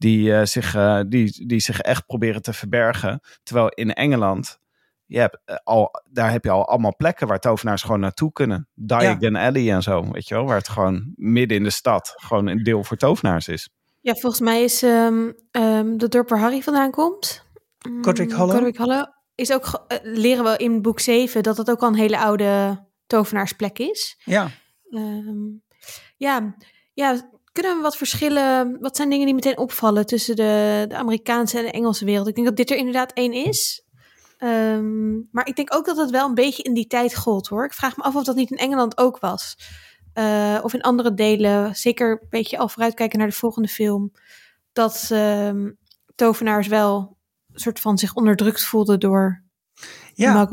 Die, 0.03 0.35
eh, 0.35 0.45
zich, 0.45 0.75
eh, 0.75 1.01
die, 1.07 1.47
die 1.47 1.61
zich 1.61 1.81
echt 1.81 2.07
proberen 2.07 2.43
te 2.43 2.53
verbergen. 2.53 3.21
Terwijl 3.43 3.69
in 3.69 3.93
Engeland, 3.93 4.59
je 5.07 5.19
hebt, 5.19 5.39
eh, 5.45 5.57
al, 5.65 5.91
daar 6.11 6.31
heb 6.31 6.45
je 6.45 6.51
al 6.51 6.69
allemaal 6.69 6.97
plekken 6.97 7.27
waar 7.27 7.39
tovenaars 7.39 7.83
gewoon 7.83 8.01
naartoe 8.01 8.33
kunnen. 8.33 8.69
Diagon 8.75 9.37
Alley 9.37 9.73
en 9.73 9.83
zo, 9.83 10.11
weet 10.11 10.29
je 10.29 10.35
wel. 10.35 10.45
Waar 10.45 10.57
het 10.57 10.69
gewoon 10.69 11.13
midden 11.17 11.57
in 11.57 11.63
de 11.63 11.71
stad 11.71 12.13
gewoon 12.17 12.47
een 12.47 12.63
deel 12.63 12.85
voor 12.85 12.97
tovenaars 12.97 13.49
is. 13.49 13.69
Ja, 14.01 14.15
volgens 14.15 14.41
mij 14.41 14.63
is 14.63 14.83
ehm 14.83 15.31
ehm 15.51 15.97
de 15.97 16.09
dorp 16.09 16.29
waar 16.29 16.39
Harry 16.39 16.61
vandaan 16.61 16.91
komt. 16.91 17.45
mm, 17.89 18.05
Godric 18.05 18.33
Hollow. 18.33 18.55
Godric 18.55 18.77
Hollow. 18.77 19.07
Is 19.35 19.53
ook, 19.53 19.87
leren 20.03 20.45
we 20.45 20.57
in 20.57 20.83
boek 20.83 21.01
7 21.01 21.43
dat 21.43 21.57
dat 21.57 21.71
ook 21.71 21.81
al 21.81 21.89
een 21.89 21.95
hele 21.95 22.19
oude 22.19 22.85
tovenaarsplek 23.07 23.79
is. 23.79 24.21
ja. 24.25 24.51
Ehm, 24.91 25.39
ja, 26.17 26.55
ja, 26.93 27.31
kunnen 27.53 27.77
we 27.77 27.83
wat 27.83 27.97
verschillen? 27.97 28.77
Wat 28.81 28.97
zijn 28.97 29.11
dingen 29.11 29.27
die 29.27 29.35
meteen 29.35 29.59
opvallen 29.59 30.07
tussen 30.07 30.37
de, 30.37 30.85
de 30.89 30.97
Amerikaanse 30.97 31.59
en 31.59 31.65
de 31.65 31.71
Engelse 31.71 32.05
wereld? 32.05 32.29
Ik 32.29 32.35
denk 32.35 32.47
dat 32.47 32.57
dit 32.57 32.71
er 32.71 32.77
inderdaad 32.77 33.13
één 33.13 33.33
is. 33.33 33.85
Ehm, 34.39 35.13
maar 35.31 35.47
ik 35.47 35.57
denk 35.57 35.75
ook 35.75 35.85
dat 35.85 35.97
het 35.97 36.11
wel 36.11 36.29
een 36.29 36.35
beetje 36.35 36.63
in 36.63 36.75
die 36.75 36.87
tijd 36.87 37.17
gold 37.17 37.49
hoor. 37.49 37.65
Ik 37.65 37.73
vraag 37.73 37.97
me 37.97 38.03
af 38.03 38.15
of 38.15 38.25
dat 38.25 38.37
niet 38.37 38.51
in 38.51 38.57
Engeland 38.57 38.99
ook 38.99 39.19
was. 39.19 39.57
Eh, 40.13 40.59
of 40.63 40.75
in 40.75 40.81
andere 40.81 41.15
delen, 41.15 41.77
zeker 41.77 42.11
een 42.11 42.27
beetje 42.31 42.59
al 42.59 42.69
vooruitkijken 42.69 43.19
naar 43.19 43.29
de 43.29 43.35
volgende 43.35 43.69
film. 43.69 44.13
Dat 44.73 45.09
ehm, 45.11 45.71
tovenaars 46.15 46.67
wel 46.67 47.17
een 47.53 47.61
soort 47.61 47.81
van 47.81 47.99
zich 47.99 48.15
onderdrukt 48.15 48.65
voelden 48.65 49.01
door 49.01 49.43
ja. 50.15 50.47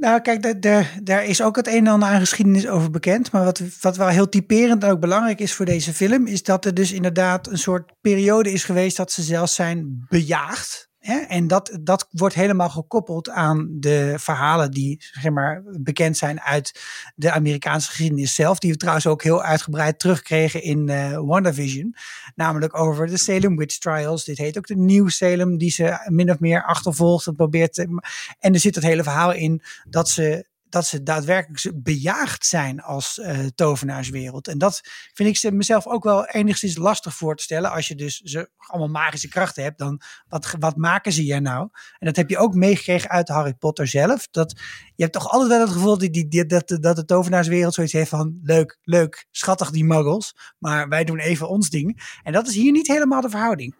Nou, 0.00 0.20
kijk, 0.20 0.62
daar 1.02 1.24
is 1.24 1.42
ook 1.42 1.56
het 1.56 1.66
een 1.66 1.86
en 1.86 1.86
ander 1.86 2.08
aan 2.08 2.20
geschiedenis 2.20 2.68
over 2.68 2.90
bekend. 2.90 3.32
Maar 3.32 3.44
wat, 3.44 3.62
wat 3.80 3.96
wel 3.96 4.08
heel 4.08 4.28
typerend 4.28 4.84
en 4.84 4.90
ook 4.90 5.00
belangrijk 5.00 5.40
is 5.40 5.54
voor 5.54 5.66
deze 5.66 5.94
film, 5.94 6.26
is 6.26 6.42
dat 6.42 6.64
er 6.64 6.74
dus 6.74 6.92
inderdaad 6.92 7.46
een 7.46 7.58
soort 7.58 7.92
periode 8.00 8.52
is 8.52 8.64
geweest 8.64 8.96
dat 8.96 9.12
ze 9.12 9.22
zelfs 9.22 9.54
zijn 9.54 10.04
bejaagd. 10.08 10.89
Hè? 11.00 11.18
En 11.18 11.46
dat, 11.46 11.78
dat 11.80 12.06
wordt 12.10 12.34
helemaal 12.34 12.68
gekoppeld 12.70 13.28
aan 13.28 13.68
de 13.70 14.14
verhalen 14.18 14.70
die 14.70 14.96
zeg 15.12 15.32
maar, 15.32 15.62
bekend 15.64 16.16
zijn 16.16 16.40
uit 16.40 16.80
de 17.14 17.32
Amerikaanse 17.32 17.88
geschiedenis 17.88 18.34
zelf. 18.34 18.58
Die 18.58 18.72
we 18.72 18.76
trouwens 18.76 19.06
ook 19.06 19.22
heel 19.22 19.42
uitgebreid 19.42 19.98
terugkregen 19.98 20.62
in 20.62 20.88
eh 20.88 21.18
WandaVision. 21.18 21.94
Namelijk 22.34 22.78
over 22.78 23.06
de 23.06 23.18
Salem 23.18 23.56
Witch 23.56 23.78
Trials. 23.78 24.24
Dit 24.24 24.38
heet 24.38 24.58
ook 24.58 24.66
de 24.66 24.76
Nieuw 24.76 25.08
Salem, 25.08 25.58
die 25.58 25.70
ze 25.70 26.06
min 26.06 26.30
of 26.30 26.38
meer 26.38 26.64
achtervolgt 26.64 27.26
en 27.26 27.34
probeert 27.34 27.74
te. 27.74 28.00
En 28.38 28.54
er 28.54 28.60
zit 28.60 28.74
het 28.74 28.84
hele 28.84 29.02
verhaal 29.02 29.32
in 29.32 29.62
dat 29.88 30.08
ze, 30.08 30.46
dat 30.70 30.86
ze 30.86 31.02
daadwerkelijk 31.02 31.82
bejaagd 31.82 32.46
zijn 32.46 32.80
als 32.80 33.18
eh, 33.18 33.38
tovenaarswereld. 33.54 34.48
En 34.48 34.58
dat 34.58 34.80
vind 35.12 35.28
ik 35.28 35.36
ze- 35.36 35.52
mezelf 35.52 35.86
ook 35.86 36.04
wel 36.04 36.26
enigszins 36.26 36.76
lastig 36.76 37.14
voor 37.14 37.36
te 37.36 37.42
stellen. 37.42 37.70
Als 37.70 37.88
je 37.88 37.94
dus 37.94 38.16
ze 38.20 38.50
allemaal 38.56 38.88
magische 39.02 39.28
krachten 39.28 39.62
hebt, 39.62 39.78
dan 39.78 40.00
wat, 40.28 40.54
wat 40.58 40.76
maken 40.76 41.12
ze 41.12 41.20
hier 41.22 41.42
nou? 41.42 41.68
En 41.98 42.06
dat 42.06 42.16
heb 42.16 42.30
je 42.30 42.38
ook 42.38 42.54
meegekregen 42.54 43.10
uit 43.10 43.28
Harry 43.28 43.54
Potter 43.54 43.86
zelf. 43.86 44.28
Dat, 44.30 44.54
je 44.94 45.02
hebt 45.02 45.12
toch 45.12 45.28
altijd 45.28 45.50
wel 45.50 45.60
het 45.60 45.70
gevoel 45.70 45.98
die, 45.98 46.46
dat, 46.46 46.68
dat 46.80 46.96
de 46.96 47.04
tovenaarswereld 47.04 47.74
zoiets 47.74 47.92
heeft 47.92 48.10
van 48.10 48.40
leuk, 48.42 48.78
leuk, 48.82 49.26
schattig 49.30 49.70
die 49.70 49.84
muggles. 49.84 50.34
Maar 50.58 50.88
wij 50.88 51.04
doen 51.04 51.18
even 51.18 51.48
ons 51.48 51.70
ding. 51.70 52.18
En 52.22 52.32
dat 52.32 52.48
is 52.48 52.54
hier 52.54 52.72
niet 52.72 52.86
helemaal 52.86 53.20
de 53.20 53.30
verhouding. 53.30 53.74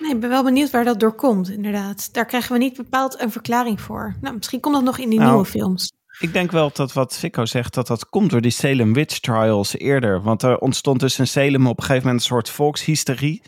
Nee, 0.00 0.14
ik 0.14 0.20
ben 0.20 0.28
wel 0.28 0.44
benieuwd 0.44 0.70
waar 0.70 0.84
dat 0.84 1.00
door 1.00 1.14
komt, 1.14 1.50
inderdaad. 1.50 2.14
Daar 2.14 2.26
krijgen 2.26 2.52
we 2.52 2.58
niet 2.58 2.76
bepaald 2.76 3.20
een 3.20 3.30
verklaring 3.30 3.80
voor. 3.80 4.16
Nou, 4.20 4.36
misschien 4.36 4.60
komt 4.60 4.74
dat 4.74 4.84
nog 4.84 4.98
in 4.98 5.08
die 5.08 5.18
Nou, 5.18 5.30
nieuwe 5.30 5.46
films. 5.46 5.92
Ik 6.18 6.32
denk 6.32 6.50
wel 6.50 6.70
dat 6.72 6.92
wat 6.92 7.16
Fico 7.16 7.44
zegt, 7.46 7.74
dat 7.74 7.86
dat 7.86 8.08
komt 8.08 8.30
door 8.30 8.40
die 8.40 8.50
Salem 8.50 8.92
Witch 8.92 9.18
Trials 9.18 9.78
eerder. 9.78 10.22
Want 10.22 10.42
er 10.42 10.58
ontstond 10.58 11.00
dus 11.00 11.18
in 11.18 11.26
Salem 11.26 11.66
op 11.66 11.78
een 11.78 11.84
gegeven 11.84 12.06
moment 12.06 12.22
een 12.22 12.28
soort 12.28 12.50
volkshysterie. 12.50 13.42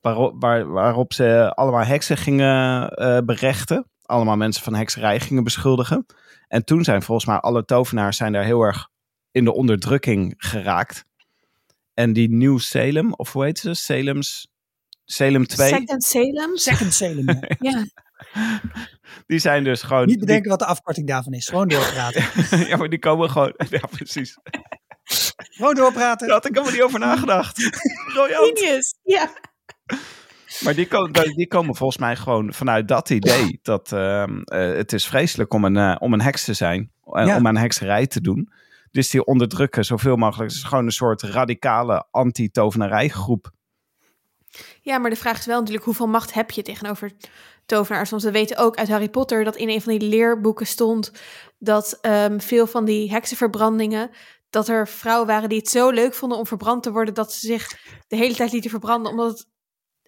Waarop, 0.00 0.34
waar, 0.40 0.68
waarop 0.68 1.12
ze 1.12 1.52
allemaal 1.54 1.84
heksen 1.84 2.16
gingen 2.16 2.88
eh, 2.88 3.18
berechten. 3.24 3.88
Allemaal 4.02 4.36
mensen 4.36 4.62
van 4.62 4.74
hekserij 4.74 5.20
gingen 5.20 5.44
beschuldigen. 5.44 6.06
En 6.48 6.64
toen 6.64 6.84
zijn 6.84 7.02
volgens 7.02 7.26
mij 7.26 7.36
alle 7.36 7.64
tovenaars 7.64 8.16
zijn 8.16 8.32
daar 8.32 8.44
heel 8.44 8.62
erg 8.62 8.88
in 9.30 9.44
de 9.44 9.54
onderdrukking 9.54 10.34
geraakt. 10.36 11.04
En 11.94 12.12
die 12.12 12.30
Nieuw 12.30 12.58
Salem, 12.58 13.12
of 13.12 13.32
hoe 13.32 13.44
heet 13.44 13.58
ze? 13.58 13.74
Salem's, 13.74 14.48
Salem 15.04 15.46
2. 15.46 15.68
Second 15.68 16.02
Salem? 16.04 16.56
Second 16.56 16.94
Salem. 16.94 17.24
ja. 17.58 17.84
Ja. 18.32 18.60
Die 19.26 19.38
zijn 19.38 19.64
dus 19.64 19.82
gewoon... 19.82 20.06
Niet 20.06 20.18
bedenken 20.18 20.50
wat 20.50 20.58
de 20.58 20.64
afkorting 20.66 21.06
daarvan 21.08 21.32
is. 21.32 21.48
Gewoon 21.48 21.68
doorpraten. 21.68 22.24
die- 22.50 22.66
ja, 22.68 22.76
maar 22.76 22.88
die 22.88 22.98
komen 22.98 23.30
gewoon... 23.30 23.54
Ja, 23.70 23.80
precies. 23.90 24.38
Gewoon 25.36 25.74
doorpraten. 25.74 26.26
Daar 26.26 26.36
had 26.36 26.46
ik 26.46 26.52
helemaal 26.54 26.72
niet 26.74 26.82
over 26.82 26.98
nagedacht. 26.98 27.70
Briljant. 28.12 28.58
Genius! 28.58 28.94
Ja. 29.02 29.28
Maar 30.60 30.74
die, 30.74 30.86
ko- 30.88 31.08
die 31.34 31.46
komen 31.46 31.74
volgens 31.76 31.98
mij 31.98 32.16
gewoon 32.16 32.52
vanuit 32.52 32.88
dat 32.88 33.10
idee. 33.10 33.58
Dat 33.62 33.92
ehm, 33.92 34.40
eh, 34.40 34.76
het 34.76 34.92
is 34.92 35.06
vreselijk 35.06 35.52
om 35.52 35.64
een, 35.64 35.76
eh, 35.76 35.96
om 35.98 36.12
een 36.12 36.20
heks 36.20 36.44
te 36.44 36.54
zijn. 36.54 36.90
En 37.04 37.26
Ja. 37.26 37.36
om 37.36 37.46
aan 37.46 37.56
hekserij 37.56 38.06
te 38.06 38.20
doen. 38.20 38.48
Dus 38.90 39.10
die 39.10 39.24
onderdrukken 39.24 39.84
zoveel 39.84 40.16
mogelijk. 40.16 40.50
Het 40.50 40.58
is 40.60 40.66
gewoon 40.66 40.84
een 40.84 40.90
soort 40.92 41.22
radicale 41.22 42.06
anti-tovenarijgroep. 42.10 43.50
Ja, 44.82 44.98
maar 44.98 45.10
de 45.10 45.16
vraag 45.16 45.38
is 45.38 45.46
wel 45.46 45.58
natuurlijk 45.58 45.84
hoeveel 45.84 46.06
macht 46.06 46.32
heb 46.32 46.50
je 46.50 46.62
tegenover 46.62 47.12
tovenaars? 47.66 48.10
Want 48.10 48.22
we 48.22 48.30
weten 48.30 48.56
ook 48.56 48.76
uit 48.76 48.88
Harry 48.88 49.08
Potter 49.08 49.44
dat 49.44 49.56
in 49.56 49.68
een 49.68 49.82
van 49.82 49.98
die 49.98 50.08
leerboeken 50.08 50.66
stond 50.66 51.12
dat 51.58 51.98
ehm, 52.00 52.38
veel 52.38 52.66
van 52.66 52.84
die 52.84 53.10
heksenverbrandingen, 53.10 54.10
dat 54.50 54.68
er 54.68 54.88
vrouwen 54.88 55.26
waren 55.26 55.48
die 55.48 55.58
het 55.58 55.68
zo 55.68 55.90
leuk 55.90 56.14
vonden 56.14 56.38
om 56.38 56.46
verbrand 56.46 56.82
te 56.82 56.92
worden, 56.92 57.14
dat 57.14 57.32
ze 57.32 57.46
zich 57.46 57.78
de 58.06 58.16
hele 58.16 58.34
tijd 58.34 58.52
lieten 58.52 58.70
verbranden, 58.70 59.10
omdat, 59.10 59.30
het, 59.30 59.46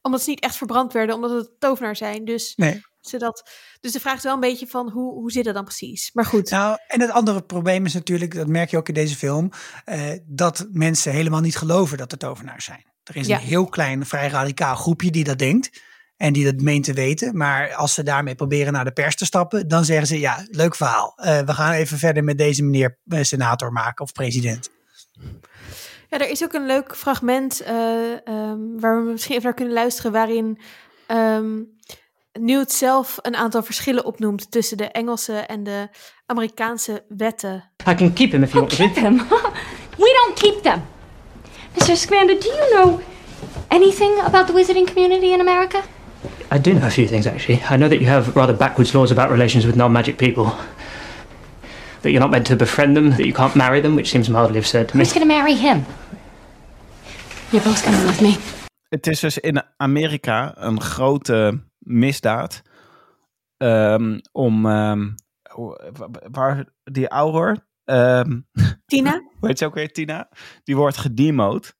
omdat 0.02 0.22
ze 0.22 0.30
niet 0.30 0.40
echt 0.40 0.56
verbrand 0.56 0.92
werden, 0.92 1.14
omdat 1.14 1.30
het 1.30 1.50
tovenaars 1.58 1.98
zijn. 1.98 2.24
Dus, 2.24 2.54
Nee. 2.56 2.80
ze 3.00 3.18
dat, 3.18 3.50
dus 3.80 3.92
de 3.92 4.00
vraag 4.00 4.16
is 4.16 4.22
wel 4.22 4.34
een 4.34 4.40
beetje 4.40 4.66
van 4.66 4.90
hoe, 4.90 5.12
hoe 5.12 5.32
zit 5.32 5.44
het 5.44 5.54
dan 5.54 5.64
precies? 5.64 6.10
Maar 6.12 6.24
goed. 6.24 6.50
Nou, 6.50 6.78
en 6.88 7.00
het 7.00 7.10
andere 7.10 7.42
probleem 7.42 7.84
is 7.84 7.94
natuurlijk, 7.94 8.34
dat 8.34 8.46
merk 8.46 8.70
je 8.70 8.76
ook 8.76 8.88
in 8.88 8.94
deze 8.94 9.16
film, 9.16 9.50
eh, 9.84 10.10
dat 10.24 10.66
mensen 10.70 11.12
helemaal 11.12 11.40
niet 11.40 11.56
geloven 11.56 11.98
dat 11.98 12.12
er 12.12 12.18
tovenaars 12.18 12.64
zijn. 12.64 12.94
Er 13.06 13.16
is 13.16 13.26
Ja. 13.26 13.36
een 13.36 13.42
heel 13.46 13.66
klein, 13.66 14.06
vrij 14.06 14.28
radicaal 14.28 14.74
groepje 14.74 15.10
die 15.10 15.24
dat 15.24 15.38
denkt 15.38 15.82
en 16.16 16.32
die 16.32 16.44
dat 16.44 16.60
meent 16.60 16.84
te 16.84 16.92
weten. 16.92 17.36
Maar 17.36 17.74
als 17.74 17.94
ze 17.94 18.02
daarmee 18.02 18.34
proberen 18.34 18.72
naar 18.72 18.84
de 18.84 18.92
pers 18.92 19.16
te 19.16 19.24
stappen, 19.24 19.68
dan 19.68 19.84
zeggen 19.84 20.06
ze, 20.06 20.20
ja, 20.20 20.46
leuk 20.50 20.74
verhaal. 20.74 21.12
Eh, 21.16 21.38
we 21.38 21.52
gaan 21.52 21.72
even 21.72 21.98
verder 21.98 22.24
met 22.24 22.38
deze 22.38 22.62
meneer 22.62 22.98
eh, 23.08 23.22
senator 23.22 23.72
maken 23.72 24.04
of 24.04 24.12
president. 24.12 24.70
Ja, 26.10 26.18
er 26.18 26.30
is 26.30 26.42
ook 26.42 26.52
een 26.52 26.66
leuk 26.66 26.96
fragment 26.96 27.60
eh, 27.60 28.12
ehm, 28.28 28.58
waar 28.78 29.04
we 29.04 29.10
misschien 29.10 29.32
even 29.32 29.44
naar 29.44 29.54
kunnen 29.54 29.74
luisteren, 29.74 30.12
waarin 30.12 30.60
ehm, 31.06 31.62
Newt 32.40 32.72
zelf 32.72 33.18
een 33.22 33.36
aantal 33.36 33.62
verschillen 33.62 34.04
opnoemt 34.04 34.50
tussen 34.50 34.76
de 34.76 34.84
Engelse 34.90 35.32
en 35.32 35.62
de 35.62 35.88
Amerikaanse 36.26 37.04
wetten. 37.08 37.70
I 37.88 37.94
can 37.94 38.12
keep 38.12 38.30
him 38.32 38.42
if 38.42 38.52
you 38.52 38.60
want 38.66 38.74
Keep 38.74 38.94
them. 38.94 39.16
we 40.04 40.22
don't 40.24 40.38
keep 40.38 40.62
them. 40.62 40.82
Mr. 41.76 41.96
Scamander, 41.96 42.34
do 42.40 42.48
you 42.48 42.74
know 42.74 43.00
anything 43.70 44.18
about 44.20 44.46
the 44.46 44.52
wizarding 44.52 44.86
community 44.86 45.32
in 45.32 45.40
America? 45.40 45.82
I 46.50 46.58
do 46.58 46.72
know 46.74 46.86
a 46.86 46.90
few 46.90 47.06
things 47.08 47.26
actually. 47.26 47.60
I 47.70 47.76
know 47.76 47.88
that 47.88 48.00
you 48.00 48.06
have 48.06 48.34
rather 48.36 48.54
backwards 48.56 48.94
laws 48.94 49.10
about 49.10 49.30
relations 49.30 49.66
with 49.66 49.76
non-magic 49.76 50.16
people. 50.18 50.44
That 52.02 52.10
you're 52.12 52.20
not 52.20 52.30
meant 52.30 52.46
to 52.46 52.56
befriend 52.56 52.96
them, 52.96 53.10
that 53.10 53.26
you 53.26 53.32
can't 53.32 53.54
marry 53.56 53.80
them, 53.80 53.94
which 53.96 54.08
seems 54.10 54.28
mildly 54.28 54.58
absurd 54.58 54.88
to 54.88 54.96
me. 54.96 55.04
Who's 55.04 55.12
gonna 55.12 55.26
marry 55.26 55.54
him? 55.54 55.84
You're 57.52 57.64
both 57.64 57.82
coming 57.84 58.06
with 58.06 58.20
me. 58.20 58.36
Het 58.88 59.06
is 59.06 59.20
dus 59.20 59.38
in 59.38 59.62
Amerika 59.76 60.52
een 60.56 60.80
grote 60.80 61.60
misdaad 61.78 62.62
ehm, 63.56 64.18
om 64.32 64.66
ehm, 64.66 65.08
hoe- 65.50 65.90
wa- 65.92 66.08
waar 66.30 66.64
die 66.84 67.08
ouder, 67.08 67.65
ehm, 67.86 68.40
Tina? 68.86 69.12
hoe 69.38 69.48
heet 69.48 69.58
ze 69.58 69.64
ook 69.64 69.74
weer, 69.74 69.92
Tina? 69.92 70.28
Die 70.64 70.76
wordt 70.76 70.96
gedemoed 70.96 71.74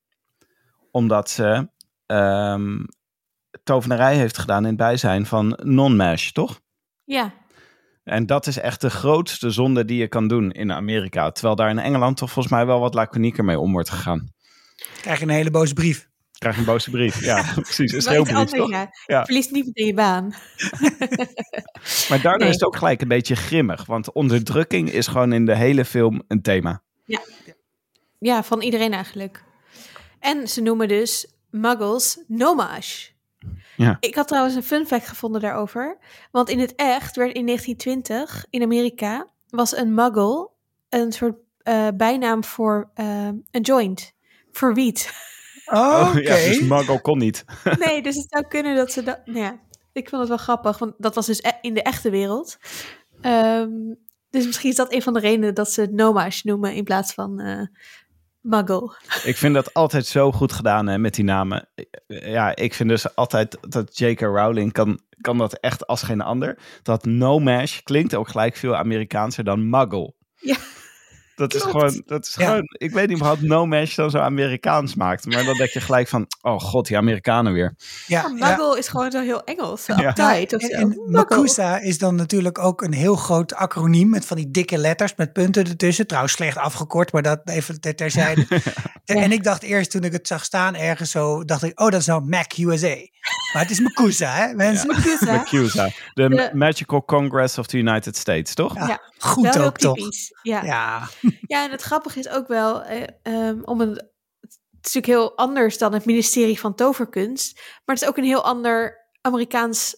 omdat 0.91 1.29
ze 1.29 1.69
ehm 2.05 2.83
tovenarij 3.63 4.15
heeft 4.15 4.37
gedaan 4.37 4.61
in 4.61 4.67
het 4.67 4.77
bijzijn 4.77 5.25
van 5.25 5.59
non-mash, 5.63 6.31
toch? 6.31 6.59
Ja. 7.03 7.33
En 8.03 8.25
dat 8.25 8.47
is 8.47 8.57
echt 8.57 8.81
de 8.81 8.89
grootste 8.89 9.49
zonde 9.49 9.85
die 9.85 9.97
je 9.97 10.07
kan 10.07 10.27
doen 10.27 10.51
in 10.51 10.71
Amerika. 10.71 11.31
Terwijl 11.31 11.55
daar 11.55 11.69
in 11.69 11.79
Engeland 11.79 12.17
toch 12.17 12.31
volgens 12.31 12.53
mij 12.53 12.65
wel 12.65 12.79
wat 12.79 12.93
laconieker 12.93 13.45
mee 13.45 13.59
om 13.59 13.71
wordt 13.71 13.89
gegaan. 13.89 14.33
Krijg 15.01 15.19
je 15.19 15.25
een 15.25 15.31
hele 15.31 15.51
boze 15.51 15.73
brief. 15.73 16.09
Krijg 16.37 16.55
je 16.55 16.61
een 16.61 16.67
boze 16.67 16.89
brief. 16.89 17.23
Ja, 17.23 17.53
precies. 17.61 17.91
Een 17.91 18.01
schreeuwbrief, 18.01 18.49
toch? 18.49 18.69
ja. 18.69 18.89
Ja. 19.05 19.19
Je 19.19 19.25
verliest 19.25 19.51
niet 19.51 19.65
meteen 19.65 19.85
je 19.85 19.93
baan. 19.93 20.33
Maar 22.09 22.21
daardoor 22.21 22.37
Nee. 22.39 22.47
is 22.47 22.53
het 22.53 22.63
ook 22.63 22.75
gelijk 22.75 23.01
een 23.01 23.07
beetje 23.07 23.35
grimmig. 23.35 23.85
Want 23.85 24.11
onderdrukking 24.11 24.91
is 24.91 25.07
gewoon 25.07 25.33
in 25.33 25.45
de 25.45 25.55
hele 25.55 25.85
film 25.85 26.23
een 26.27 26.41
thema. 26.41 26.81
Ja, 28.19 28.43
van 28.43 28.61
iedereen 28.61 28.93
eigenlijk. 28.93 29.43
En 30.19 30.47
ze 30.47 30.61
noemen 30.61 30.87
dus 30.87 31.27
muggles 31.49 32.23
nomage. 32.27 33.09
Ja. 33.75 33.97
Ik 33.99 34.15
had 34.15 34.27
trouwens 34.27 34.55
een 34.55 34.63
fun 34.63 34.85
fact 34.87 35.07
gevonden 35.07 35.41
daarover. 35.41 35.97
Want 36.31 36.49
in 36.49 36.59
het 36.59 36.75
echt 36.75 37.15
werd 37.15 37.33
in 37.35 37.45
1920 37.45 38.45
in 38.49 38.61
Amerika 38.63 39.27
was 39.49 39.75
een 39.77 39.93
muggle 39.93 40.49
een 40.89 41.11
soort 41.11 41.35
eh, 41.57 41.87
bijnaam 41.95 42.43
voor 42.43 42.89
eh, 42.93 43.27
een 43.51 43.61
joint. 43.61 44.13
Voor 44.51 44.73
wiet. 44.73 45.09
Oh, 45.71 46.07
Oké. 46.09 46.21
ja, 46.29 46.35
dus 46.35 46.59
Muggle 46.59 47.01
kon 47.01 47.17
niet. 47.17 47.45
Nee, 47.85 48.01
dus 48.01 48.15
het 48.15 48.25
zou 48.29 48.47
kunnen 48.47 48.75
dat 48.75 48.91
ze 48.91 49.03
dat. 49.03 49.19
Nou 49.25 49.39
ja, 49.39 49.59
ik 49.91 50.09
vond 50.09 50.19
het 50.21 50.29
wel 50.29 50.37
grappig, 50.37 50.77
want 50.77 50.93
dat 50.97 51.15
was 51.15 51.25
dus 51.25 51.41
e- 51.41 51.57
in 51.61 51.73
de 51.73 51.81
echte 51.81 52.09
wereld. 52.09 52.57
Ehm, 53.21 53.69
dus 54.29 54.45
misschien 54.45 54.69
is 54.69 54.75
dat 54.75 54.93
een 54.93 55.01
van 55.01 55.13
de 55.13 55.19
redenen 55.19 55.53
dat 55.53 55.71
ze 55.71 55.81
het 55.81 55.93
nomage 55.93 56.41
noemen 56.43 56.73
in 56.73 56.83
plaats 56.83 57.13
van 57.13 57.39
eh, 57.39 57.61
muggle. 58.41 58.95
Ik 59.23 59.37
vind 59.37 59.53
dat 59.53 59.73
altijd 59.73 60.05
zo 60.05 60.31
goed 60.31 60.51
gedaan 60.51 60.87
hè, 60.87 60.97
met 60.97 61.13
die 61.15 61.23
namen. 61.23 61.69
Ja, 62.07 62.55
ik 62.55 62.73
vind 62.73 62.89
dus 62.89 63.15
altijd 63.15 63.57
dat 63.61 63.97
J.K. 63.97 64.21
Rowling 64.21 64.71
kan, 64.71 64.99
kan 65.21 65.37
dat 65.37 65.53
echt 65.53 65.87
als 65.87 66.01
geen 66.01 66.21
ander. 66.21 66.57
Dat 66.83 67.05
No 67.05 67.39
Mash 67.39 67.79
klinkt 67.83 68.15
ook 68.15 68.27
gelijk 68.27 68.55
veel 68.55 68.75
Amerikaanser 68.75 69.43
dan 69.43 69.69
Muggle. 69.69 70.13
Ja, 70.35 70.57
Dat 71.37 71.53
is 71.53 71.61
gewoon, 71.61 72.01
dat 72.05 72.25
is 72.27 72.35
Ja. 72.35 72.45
gewoon, 72.45 72.63
ik 72.71 72.91
weet 72.91 73.07
niet 73.07 73.19
wat 73.19 73.41
No 73.41 73.65
Mash 73.65 73.95
dan 73.95 74.09
zo 74.09 74.17
Amerikaans 74.17 74.95
maakt. 74.95 75.25
Maar 75.25 75.43
dan 75.45 75.57
denk 75.57 75.69
je 75.69 75.81
gelijk 75.81 76.07
van, 76.07 76.25
oh 76.41 76.59
god, 76.59 76.87
die 76.87 76.97
Amerikanen 76.97 77.53
weer. 77.53 77.75
Ja, 78.07 78.21
ja. 78.35 78.47
muggle 78.49 78.77
is 78.77 78.87
gewoon 78.87 79.11
zo 79.11 79.21
heel 79.21 79.43
Engels, 79.43 79.83
zo 79.83 79.93
Ja. 79.97 80.09
uptight 80.09 80.53
of 80.53 80.61
En, 80.61 80.69
zo. 80.69 80.75
en 80.75 80.87
Muggle. 80.87 81.11
Makusa 81.11 81.79
is 81.79 81.97
dan 81.97 82.15
natuurlijk 82.15 82.59
ook 82.59 82.81
een 82.81 82.93
heel 82.93 83.15
groot 83.15 83.53
acroniem 83.53 84.09
met 84.09 84.25
van 84.25 84.37
die 84.37 84.51
dikke 84.51 84.77
letters 84.77 85.13
met 85.15 85.33
punten 85.33 85.65
ertussen. 85.65 86.07
Trouwens 86.07 86.33
slecht 86.33 86.57
afgekort, 86.57 87.11
maar 87.11 87.21
dat 87.21 87.41
even 87.43 87.79
ter, 87.81 87.95
terzijde. 87.95 88.45
En, 89.05 89.17
en 89.17 89.31
ik 89.31 89.43
dacht 89.43 89.63
eerst 89.63 89.91
toen 89.91 90.03
ik 90.03 90.11
het 90.11 90.27
zag 90.27 90.43
staan 90.43 90.75
ergens 90.75 91.11
zo, 91.11 91.43
dacht 91.45 91.63
ik, 91.63 91.79
oh 91.81 91.89
dat 91.89 91.99
is 91.99 92.05
nou 92.05 92.25
Mac 92.25 92.57
USA. 92.57 92.95
Maar 93.53 93.61
het 93.61 93.69
is 93.71 93.79
Makusa, 93.79 94.31
hè 94.33 94.53
mensen? 94.53 94.87
Makusa. 94.87 95.31
Macusa, 95.31 95.89
de 96.13 96.49
Magical 96.53 97.05
Congress 97.05 97.57
of 97.57 97.67
the 97.67 97.77
United 97.77 98.17
States, 98.17 98.53
toch? 98.53 98.75
Ja, 98.75 98.87
Ja, 98.87 98.99
goed 99.17 99.59
ook 99.59 99.77
toch? 99.77 99.97
Ja. 100.41 101.07
Ja. 101.47 101.63
En 101.63 101.71
het 101.71 101.81
grappige 101.81 102.19
is 102.19 102.29
ook 102.29 102.47
wel, 102.47 102.83
eh, 102.83 103.03
ehm, 103.21 103.61
om 103.63 103.81
een, 103.81 103.89
het 104.39 104.49
is 104.49 104.59
natuurlijk 104.81 105.05
heel 105.05 105.37
anders 105.37 105.77
dan 105.77 105.93
het 105.93 106.05
ministerie 106.05 106.59
van 106.59 106.75
Toverkunst, 106.75 107.55
maar 107.55 107.95
het 107.95 108.01
is 108.01 108.07
ook 108.07 108.17
een 108.17 108.23
heel 108.23 108.43
ander 108.43 109.05
Amerikaans 109.21 109.95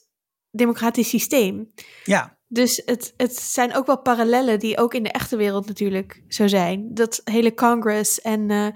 democratisch 0.51 1.09
systeem. 1.09 1.73
ja. 2.03 2.37
Dus 2.51 2.81
het, 2.85 3.13
het 3.17 3.35
zijn 3.35 3.75
ook 3.75 3.85
wel 3.85 4.01
parallellen 4.01 4.59
die 4.59 4.77
ook 4.77 4.93
in 4.93 5.03
de 5.03 5.11
echte 5.11 5.35
wereld 5.35 5.67
natuurlijk 5.67 6.23
zo 6.27 6.47
zijn. 6.47 6.93
Dat 6.93 7.21
hele 7.23 7.53
Congress 7.53 8.21
en 8.21 8.49
eh, 8.49 8.67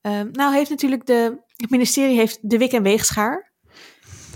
ehm, 0.00 0.28
nou 0.32 0.54
heeft 0.54 0.70
natuurlijk 0.70 1.06
de 1.06 1.46
het 1.56 1.70
ministerie 1.70 2.16
heeft 2.16 2.50
de 2.50 2.58
Wik 2.58 2.72
en 2.72 2.82
Weegschaar. 2.82 3.47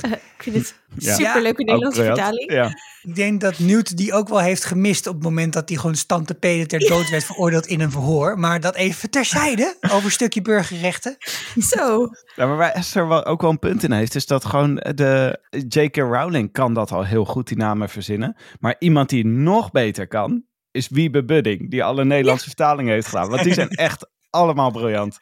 Ik 0.37 0.43
vind 0.53 0.57
het 0.57 0.75
Ja. 0.97 1.15
superleuke 1.15 1.63
Nederlandse 1.65 2.03
vertaling. 2.05 2.53
Ja. 2.53 2.67
Ik 3.03 3.15
denk 3.15 3.41
dat 3.41 3.59
Newt 3.59 3.97
die 3.97 4.13
ook 4.13 4.29
wel 4.29 4.41
heeft 4.41 4.65
gemist 4.65 5.07
op 5.07 5.15
het 5.15 5.23
moment 5.23 5.53
dat 5.53 5.69
hij 5.69 5.79
gewoon 5.79 5.95
stand 5.97 6.27
te 6.27 6.35
peden 6.35 6.69
ter 6.69 6.79
dood 6.79 7.11
werd 7.11 7.25
veroordeeld 7.25 7.67
in 7.67 7.81
een 7.81 7.91
verhoor. 7.91 8.39
Maar 8.39 8.61
dat 8.61 8.75
even 8.75 9.11
terzijde 9.11 9.77
over 9.93 10.05
een 10.05 10.11
stukje 10.11 10.43
burgerrechten. 10.43 11.17
Zo. 11.59 12.09
Ja, 12.35 12.47
maar 12.47 12.57
waar 12.57 12.71
Esther 12.73 13.09
wel 13.09 13.25
ook 13.25 13.41
wel 13.41 13.51
een 13.51 13.59
punt 13.59 13.83
in 13.83 13.93
heeft, 13.93 14.15
is 14.15 14.27
dat 14.27 14.45
gewoon 14.45 14.75
de 14.75 15.39
J.K. 15.69 15.97
Rowling 15.97 16.53
kan 16.53 16.75
dat 16.75 16.93
al 16.93 17.05
heel 17.05 17.25
goed, 17.25 17.49
die 17.49 17.57
namen 17.57 17.89
verzinnen. 17.89 18.37
Maar 18.61 18.77
iemand 18.79 19.09
die 19.09 19.27
nog 19.27 19.71
beter 19.71 20.09
kan, 20.09 20.43
is 20.71 20.89
Wiebe 20.89 21.25
Budding, 21.25 21.71
die 21.71 21.85
alle 21.85 22.05
Nederlandse 22.05 22.47
vertalingen 22.47 22.93
heeft 22.93 23.07
gedaan. 23.09 23.29
Want 23.31 23.43
die 23.43 23.55
zijn 23.55 23.69
echt 23.69 24.11
allemaal 24.31 24.71
briljant. 24.71 25.21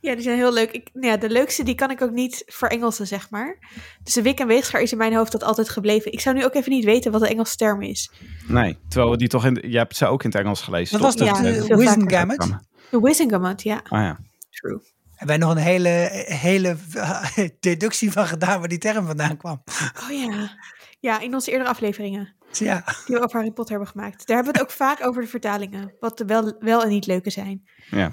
Ja, 0.00 0.14
die 0.14 0.22
zijn 0.22 0.36
heel 0.36 0.52
leuk. 0.52 0.70
Ik, 0.70 0.90
nou 0.92 1.06
ja, 1.06 1.16
de 1.16 1.30
leukste 1.30 1.62
die 1.62 1.74
kan 1.74 1.90
ik 1.90 2.02
ook 2.02 2.10
niet 2.10 2.42
verengelsen, 2.46 3.06
zeg 3.06 3.30
maar. 3.30 3.58
Dus 4.02 4.14
de 4.14 4.22
Wik 4.22 4.40
en 4.40 4.46
Weegschaar 4.46 4.80
is 4.80 4.92
in 4.92 4.98
mijn 4.98 5.14
hoofd 5.14 5.32
dat 5.32 5.42
altijd 5.42 5.68
gebleven. 5.68 6.12
Ik 6.12 6.20
zou 6.20 6.36
nu 6.36 6.44
ook 6.44 6.54
even 6.54 6.70
niet 6.72 6.84
weten 6.84 7.12
wat 7.12 7.20
de 7.20 7.28
Engelse 7.28 7.56
term 7.56 7.82
is. 7.82 8.10
Nee, 8.46 8.78
terwijl 8.88 9.10
we 9.10 9.16
die 9.16 9.28
toch 9.28 9.44
in, 9.46 9.70
je 9.70 9.78
hebt 9.78 9.96
ze 9.96 10.06
ook 10.06 10.24
in 10.24 10.30
het 10.30 10.38
Engels 10.38 10.60
gelezen. 10.60 11.00
Dat 11.00 11.14
was 11.14 11.28
toch? 11.28 11.40
de 11.40 11.76
Wizengamot? 11.76 12.44
vaker. 12.44 12.60
De 12.90 13.00
Wizengamot, 13.00 13.62
ja. 13.62 13.80
Ah 13.88 14.00
ja. 14.00 14.18
True. 14.50 14.80
Hebben 15.10 15.38
wij 15.38 15.46
nog 15.46 15.56
een 15.56 15.62
hele, 15.62 16.24
hele 16.24 16.76
deductie 17.60 18.12
van 18.12 18.26
gedaan 18.26 18.58
waar 18.58 18.68
die 18.68 18.78
term 18.78 19.06
vandaan 19.06 19.36
kwam. 19.36 19.62
Oh 20.02 20.10
ja. 20.10 20.56
Ja, 21.00 21.20
in 21.20 21.34
onze 21.34 21.50
eerdere 21.50 21.70
afleveringen 21.70 22.34
ja, 22.58 22.84
die 23.06 23.16
we 23.16 23.22
over 23.22 23.36
Harry 23.36 23.50
Potter 23.50 23.74
hebben 23.74 23.92
gemaakt. 23.92 24.26
Daar 24.26 24.36
hebben 24.36 24.54
we 24.54 24.60
het 24.60 24.68
ook 24.68 24.76
vaak 24.76 25.06
over 25.06 25.22
de 25.22 25.28
vertalingen. 25.28 25.94
Wat 26.00 26.18
de 26.18 26.24
wel, 26.24 26.54
wel 26.58 26.82
en 26.82 26.88
niet 26.88 27.06
leuke 27.06 27.30
zijn. 27.30 27.68
ja. 27.90 28.12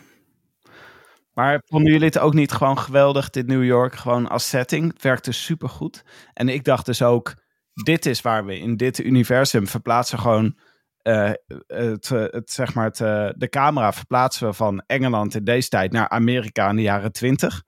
Maar 1.39 1.61
vonden 1.65 1.91
jullie 1.91 2.07
het 2.07 2.19
ook 2.19 2.33
niet 2.33 2.51
gewoon 2.51 2.77
geweldig, 2.79 3.29
dit 3.29 3.47
New 3.47 3.63
York, 3.63 3.95
gewoon 3.95 4.27
als 4.27 4.49
setting? 4.49 4.93
Het 4.93 5.01
werkte 5.01 5.31
supergoed. 5.31 6.03
En 6.33 6.49
ik 6.49 6.63
dacht 6.63 6.85
dus 6.85 7.01
ook, 7.01 7.33
dit 7.73 8.05
is 8.05 8.21
waar 8.21 8.45
we 8.45 8.57
in 8.59 8.77
dit 8.77 8.99
universum 8.99 9.67
verplaatsen 9.67 10.19
gewoon 10.19 10.57
eh, 10.97 11.31
het, 11.67 12.09
het, 12.09 12.51
zeg 12.51 12.73
maar 12.73 12.85
het, 12.85 13.01
eh, 13.01 13.29
de 13.35 13.49
camera 13.49 13.93
verplaatsen 13.93 14.47
we 14.47 14.53
van 14.53 14.83
Engeland 14.85 15.35
in 15.35 15.43
deze 15.43 15.69
tijd 15.69 15.91
naar 15.91 16.09
Amerika 16.09 16.69
in 16.69 16.75
de 16.75 16.81
jaren 16.81 17.11
twintig. 17.11 17.63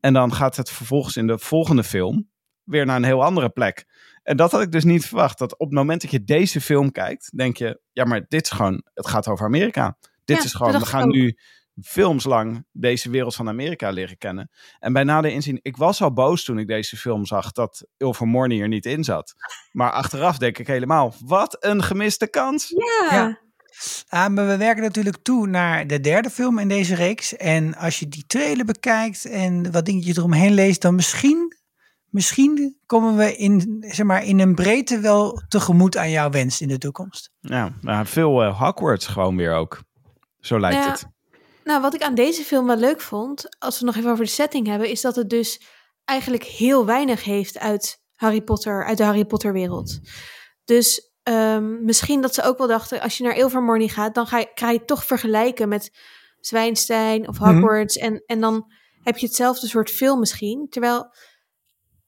En 0.00 0.12
dan 0.12 0.34
gaat 0.34 0.56
het 0.56 0.70
vervolgens 0.70 1.16
in 1.16 1.26
de 1.26 1.38
volgende 1.38 1.84
film 1.84 2.30
weer 2.64 2.86
naar 2.86 2.96
een 2.96 3.04
heel 3.04 3.24
andere 3.24 3.48
plek. 3.50 3.84
En 4.22 4.36
dat 4.36 4.52
had 4.52 4.62
ik 4.62 4.72
dus 4.72 4.84
niet 4.84 5.06
verwacht. 5.06 5.38
Dat 5.38 5.52
op 5.58 5.66
het 5.68 5.78
moment 5.78 6.02
dat 6.02 6.10
je 6.10 6.24
deze 6.24 6.60
film 6.60 6.92
kijkt, 6.92 7.36
denk 7.36 7.56
je, 7.56 7.80
ja, 7.92 8.04
maar 8.04 8.24
dit 8.28 8.44
is 8.44 8.50
gewoon, 8.50 8.82
het 8.94 9.06
gaat 9.08 9.28
over 9.28 9.46
Amerika. 9.46 9.98
Dit 10.24 10.36
Ja, 10.36 10.42
is 10.44 10.54
gewoon, 10.54 10.72
we 10.78 10.86
gaan 10.86 11.02
ook. 11.06 11.14
nu 11.14 11.36
filmslang 11.82 12.64
deze 12.72 13.10
wereld 13.10 13.34
van 13.34 13.48
Amerika 13.48 13.90
leren 13.90 14.18
kennen. 14.18 14.50
En 14.78 14.92
bij 14.92 15.04
nader 15.04 15.30
inzien, 15.30 15.58
ik 15.62 15.76
was 15.76 16.02
al 16.02 16.12
boos 16.12 16.44
toen 16.44 16.58
ik 16.58 16.66
deze 16.66 16.96
film 16.96 17.26
zag 17.26 17.52
dat 17.52 17.86
Ilvermorny 17.96 18.60
er 18.60 18.68
niet 18.68 18.86
in 18.86 19.04
zat. 19.04 19.34
Maar 19.72 19.90
achteraf 19.90 20.38
denk 20.38 20.58
ik 20.58 20.66
helemaal, 20.66 21.14
wat 21.24 21.56
een 21.64 21.82
gemiste 21.82 22.30
kans. 22.30 22.68
Ja. 22.68 23.16
Ja. 23.16 23.38
Ah, 24.08 24.28
maar 24.28 24.46
we 24.46 24.56
werken 24.56 24.82
natuurlijk 24.82 25.16
toe 25.22 25.46
naar 25.46 25.86
de 25.86 26.00
derde 26.00 26.30
film 26.30 26.58
in 26.58 26.68
deze 26.68 26.94
reeks. 26.94 27.36
En 27.36 27.76
als 27.76 27.98
je 27.98 28.08
die 28.08 28.24
trailer 28.26 28.64
bekijkt 28.64 29.24
en 29.24 29.72
wat 29.72 29.84
dingetjes 29.84 30.16
eromheen 30.16 30.52
leest, 30.54 30.82
dan 30.82 30.94
misschien, 30.94 31.56
misschien 32.08 32.78
komen 32.86 33.16
we 33.16 33.36
in, 33.36 33.84
zeg 33.88 34.06
maar, 34.06 34.24
in 34.24 34.40
een 34.40 34.54
breedte 34.54 35.00
wel 35.00 35.42
tegemoet 35.48 35.96
aan 35.96 36.10
jouw 36.10 36.30
wens 36.30 36.60
in 36.60 36.68
de 36.68 36.78
toekomst. 36.78 37.30
Ja, 37.40 37.72
maar 37.80 38.06
veel 38.06 38.42
eh, 38.42 38.60
Hogwarts 38.60 39.06
gewoon 39.06 39.36
weer 39.36 39.54
ook. 39.54 39.82
Zo 40.40 40.60
lijkt 40.60 40.84
Ja. 40.84 40.90
het. 40.90 41.06
Nou, 41.70 41.82
wat 41.82 41.94
ik 41.94 42.02
aan 42.02 42.14
deze 42.14 42.44
film 42.44 42.66
wel 42.66 42.76
leuk 42.76 43.00
vond, 43.00 43.56
als 43.58 43.78
we 43.78 43.84
nog 43.84 43.96
even 43.96 44.10
over 44.10 44.24
de 44.24 44.30
setting 44.30 44.66
hebben, 44.66 44.88
is 44.88 45.00
dat 45.00 45.16
het 45.16 45.30
dus 45.30 45.60
eigenlijk 46.04 46.42
heel 46.44 46.86
weinig 46.86 47.24
heeft 47.24 47.58
uit 47.58 48.02
Harry 48.14 48.40
Potter, 48.42 48.84
uit 48.84 48.98
de 48.98 49.04
Harry 49.04 49.24
Potter 49.24 49.52
wereld. 49.52 50.00
Dus 50.64 51.12
ehm, 51.22 51.84
misschien 51.84 52.20
dat 52.20 52.34
ze 52.34 52.42
ook 52.42 52.58
wel 52.58 52.66
dachten, 52.66 53.00
als 53.00 53.18
je 53.18 53.24
naar 53.24 53.36
Ilvermorny 53.36 53.88
gaat, 53.88 54.14
dan 54.14 54.26
ga 54.26 54.38
je, 54.38 54.50
ga 54.54 54.70
je 54.70 54.84
toch 54.84 55.04
vergelijken 55.04 55.68
met 55.68 55.90
Zwijnstein 56.40 57.28
of 57.28 57.38
Hogwarts. 57.38 57.96
en, 57.96 58.22
en 58.26 58.40
dan 58.40 58.72
heb 59.02 59.16
je 59.16 59.26
hetzelfde 59.26 59.66
soort 59.66 59.90
film 59.90 60.18
misschien. 60.18 60.66
Terwijl 60.68 61.14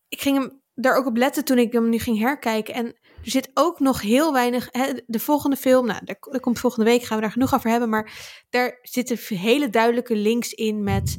ik 0.09 0.21
ging 0.21 0.39
hem 0.39 0.63
daar 0.75 0.97
ook 0.97 1.07
op 1.07 1.17
letten 1.17 1.45
toen 1.45 1.59
ik 1.59 1.73
hem 1.73 1.89
nu 1.89 1.99
ging 1.99 2.19
herkijken. 2.19 2.75
En 2.75 2.99
er 3.25 3.31
zit 3.31 3.51
ook 3.55 3.81
nog 3.81 4.01
heel 4.01 4.33
weinig. 4.33 4.69
Hè, 4.71 4.93
de 5.07 5.19
volgende 5.19 5.57
film, 5.57 5.87
nou, 5.87 6.05
daar, 6.05 6.17
daar 6.31 6.41
komt 6.41 6.59
volgende 6.59 6.91
week, 6.91 7.03
gaan 7.03 7.17
we 7.17 7.23
daar 7.23 7.33
genoeg 7.33 7.55
over 7.55 7.71
hebben. 7.71 7.89
Maar 7.89 8.13
daar 8.51 8.79
zitten 8.83 9.37
hele 9.39 9.71
duidelijke 9.71 10.17
links 10.17 10.53
in 10.53 10.83
met 10.83 11.19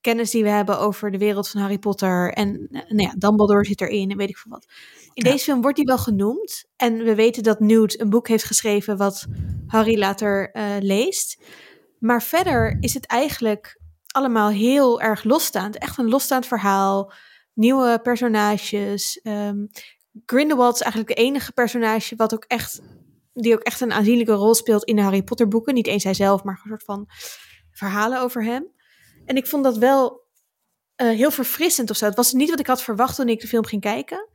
kennis 0.00 0.30
die 0.30 0.42
we 0.42 0.48
hebben 0.48 0.78
over 0.78 1.10
de 1.10 1.18
wereld 1.18 1.48
van 1.48 1.60
Harry 1.60 1.78
Potter. 1.78 2.32
En 2.32 2.68
eh, 2.70 2.80
nou 2.88 3.02
ja, 3.02 3.14
Dumbledore 3.18 3.64
zit 3.64 3.80
erin 3.80 4.10
en 4.10 4.16
weet 4.16 4.28
ik 4.28 4.36
veel 4.36 4.52
wat. 4.52 4.66
In 5.14 5.24
Ja. 5.24 5.30
deze 5.30 5.44
film 5.44 5.60
wordt 5.60 5.76
hij 5.76 5.86
wel 5.86 5.98
genoemd. 5.98 6.64
En 6.76 7.04
we 7.04 7.14
weten 7.14 7.42
dat 7.42 7.60
Newt 7.60 8.00
een 8.00 8.10
boek 8.10 8.28
heeft 8.28 8.44
geschreven 8.44 8.96
wat 8.96 9.26
Harry 9.66 9.98
later 9.98 10.50
eh, 10.50 10.64
leest. 10.80 11.42
Maar 11.98 12.22
verder 12.22 12.76
is 12.80 12.94
het 12.94 13.06
eigenlijk 13.06 13.80
allemaal 14.06 14.48
heel 14.48 15.00
erg 15.00 15.24
losstaand. 15.24 15.78
Echt 15.78 15.98
een 15.98 16.08
losstaand 16.08 16.46
verhaal. 16.46 17.12
Nieuwe 17.54 18.00
personages. 18.02 19.20
Ehm, 19.22 19.66
Grindelwald 20.26 20.74
is 20.74 20.80
eigenlijk 20.80 21.16
de 21.16 21.22
enige 21.22 21.52
personage 21.52 22.16
wat 22.16 22.34
ook 22.34 22.44
echt, 22.44 22.80
die 23.32 23.54
ook 23.54 23.62
echt 23.62 23.80
een 23.80 23.92
aanzienlijke 23.92 24.32
rol 24.32 24.54
speelt 24.54 24.84
in 24.84 24.96
de 24.96 25.02
Harry 25.02 25.22
Potter 25.22 25.48
boeken. 25.48 25.74
Niet 25.74 25.86
eens 25.86 26.04
hij 26.04 26.14
zelf, 26.14 26.42
maar 26.42 26.60
een 26.62 26.68
soort 26.68 26.84
van 26.84 27.06
verhalen 27.70 28.20
over 28.20 28.44
hem. 28.44 28.66
En 29.24 29.36
ik 29.36 29.46
vond 29.46 29.64
dat 29.64 29.76
wel 29.76 30.24
eh, 30.96 31.08
heel 31.08 31.30
verfrissend 31.30 31.90
of 31.90 31.96
zo. 31.96 32.04
Het 32.04 32.16
was 32.16 32.32
niet 32.32 32.50
wat 32.50 32.60
ik 32.60 32.66
had 32.66 32.82
verwacht 32.82 33.16
toen 33.16 33.28
ik 33.28 33.40
de 33.40 33.48
film 33.48 33.64
ging 33.64 33.82
kijken. 33.82 34.28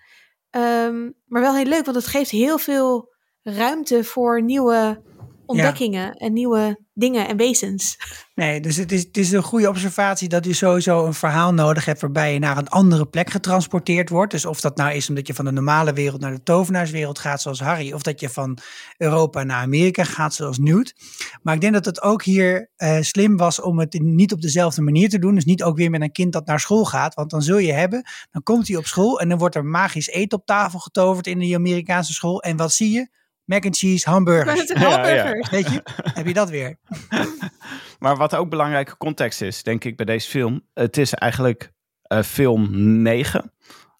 Ehm, 0.49 1.09
maar 1.25 1.41
wel 1.41 1.55
heel 1.55 1.65
leuk, 1.65 1.85
want 1.85 1.97
het 1.97 2.07
geeft 2.07 2.31
heel 2.31 2.57
veel 2.57 3.13
ruimte 3.41 4.03
voor 4.03 4.43
nieuwe 4.43 5.01
ontdekkingen 5.45 6.13
en 6.13 6.33
nieuwe 6.33 6.79
dingen 6.93 7.27
en 7.27 7.37
wezens. 7.37 7.97
Nee, 8.35 8.59
dus 8.59 8.75
het 8.75 8.91
is, 8.91 9.03
het 9.03 9.17
is 9.17 9.31
een 9.31 9.43
goede 9.43 9.69
observatie 9.69 10.29
dat 10.29 10.45
je 10.45 10.53
sowieso 10.53 11.05
een 11.05 11.13
verhaal 11.13 11.53
nodig 11.53 11.85
hebt 11.85 12.01
waarbij 12.01 12.33
je 12.33 12.39
naar 12.39 12.57
een 12.57 12.67
andere 12.67 13.05
plek 13.05 13.29
getransporteerd 13.29 14.09
wordt. 14.09 14.31
Dus 14.31 14.45
of 14.45 14.61
dat 14.61 14.77
nou 14.77 14.93
is 14.93 15.09
omdat 15.09 15.27
je 15.27 15.33
van 15.33 15.45
de 15.45 15.51
normale 15.51 15.93
wereld 15.93 16.21
naar 16.21 16.31
de 16.31 16.43
tovenaarswereld 16.43 17.19
gaat 17.19 17.41
zoals 17.41 17.59
Harry, 17.59 17.93
of 17.93 18.01
dat 18.01 18.19
je 18.19 18.29
van 18.29 18.57
Europa 18.97 19.43
naar 19.43 19.61
Amerika 19.61 20.03
gaat 20.03 20.33
zoals 20.33 20.57
Newt. 20.57 20.93
Maar 21.41 21.55
ik 21.55 21.61
denk 21.61 21.73
dat 21.73 21.85
het 21.85 22.01
ook 22.01 22.23
hier 22.23 22.69
eh, 22.75 22.97
slim 23.01 23.37
was 23.37 23.61
om 23.61 23.79
het 23.79 23.99
niet 23.99 24.33
op 24.33 24.41
dezelfde 24.41 24.81
manier 24.81 25.09
te 25.09 25.19
doen. 25.19 25.35
Dus 25.35 25.45
niet 25.45 25.63
ook 25.63 25.77
weer 25.77 25.89
met 25.89 26.01
een 26.01 26.11
kind 26.11 26.33
dat 26.33 26.45
naar 26.45 26.59
school 26.59 26.85
gaat, 26.85 27.13
want 27.13 27.29
dan 27.29 27.41
zul 27.41 27.57
je 27.57 27.73
hebben, 27.73 28.03
dan 28.31 28.43
komt 28.43 28.67
hij 28.67 28.77
op 28.77 28.85
school 28.85 29.19
en 29.19 29.29
dan 29.29 29.37
wordt 29.37 29.55
er 29.55 29.65
magisch 29.65 30.07
eten 30.07 30.37
op 30.37 30.45
tafel 30.45 30.79
getoverd 30.79 31.27
in 31.27 31.39
die 31.39 31.55
Amerikaanse 31.55 32.13
school. 32.13 32.41
En 32.41 32.57
wat 32.57 32.71
zie 32.71 32.91
je? 32.91 33.19
Mac 33.45 33.65
and 33.65 33.77
cheese, 33.77 34.09
hamburgers. 34.09 34.67
Ja, 34.79 35.07
ja. 35.07 35.31
Weet 35.51 35.71
je, 35.71 35.81
heb 36.13 36.27
je 36.27 36.33
dat 36.33 36.49
weer. 36.49 36.77
Maar 37.99 38.17
wat 38.17 38.35
ook 38.35 38.49
belangrijke 38.49 38.97
context 38.97 39.41
is, 39.41 39.63
denk 39.63 39.83
ik, 39.83 39.95
bij 39.95 40.05
deze 40.05 40.29
film. 40.29 40.67
Het 40.73 40.97
is 40.97 41.13
eigenlijk 41.13 41.71
eh, 42.01 42.21
film 42.21 42.67
9 43.01 43.53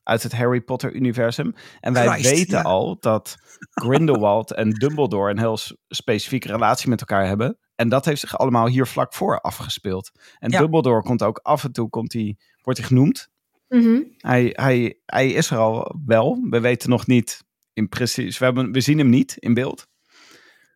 uit 0.04 0.24
het 0.24 0.32
Harry 0.32 0.62
Potter-universum. 0.62 1.54
En 1.80 1.94
wij 1.94 2.08
Christ, 2.08 2.30
weten 2.30 2.58
ja. 2.58 2.64
al 2.64 2.98
dat 3.00 3.36
Grindelwald 3.70 4.54
en 4.54 4.70
Dumbledore 4.70 5.32
een 5.32 5.40
heel 5.40 5.58
specifieke 5.88 6.48
relatie 6.48 6.90
met 6.90 7.00
elkaar 7.00 7.28
hebben. 7.28 7.58
En 7.76 7.90
dat 7.90 8.06
heeft 8.06 8.20
zich 8.20 8.38
allemaal 8.38 8.68
hier 8.68 8.88
vlak 8.88 9.14
voor 9.14 9.40
afgespeeld. 9.40 10.12
En 10.40 10.52
Ja. 10.52 10.60
Dumbledore 10.60 11.02
komt 11.02 11.24
ook 11.24 11.38
af 11.38 11.64
en 11.64 11.72
toe, 11.72 11.90
komt 11.90 12.14
hij, 12.14 12.38
wordt 12.62 12.80
hij 12.80 12.88
genoemd. 12.88 13.30
Mhm. 13.68 14.02
Hij, 14.18 14.50
hij, 14.52 15.00
hij 15.06 15.30
is 15.30 15.50
er 15.52 15.58
al 15.58 15.96
wel. 16.06 16.48
We 16.50 16.60
weten 16.60 16.90
nog 16.90 17.08
niet 17.08 17.44
in 17.74 17.90
precies. 17.90 18.38
We, 18.38 18.46
hebben, 18.46 18.72
we 18.72 18.82
zien 18.82 18.98
hem 18.98 19.10
niet 19.10 19.36
in 19.38 19.54
beeld. 19.54 19.88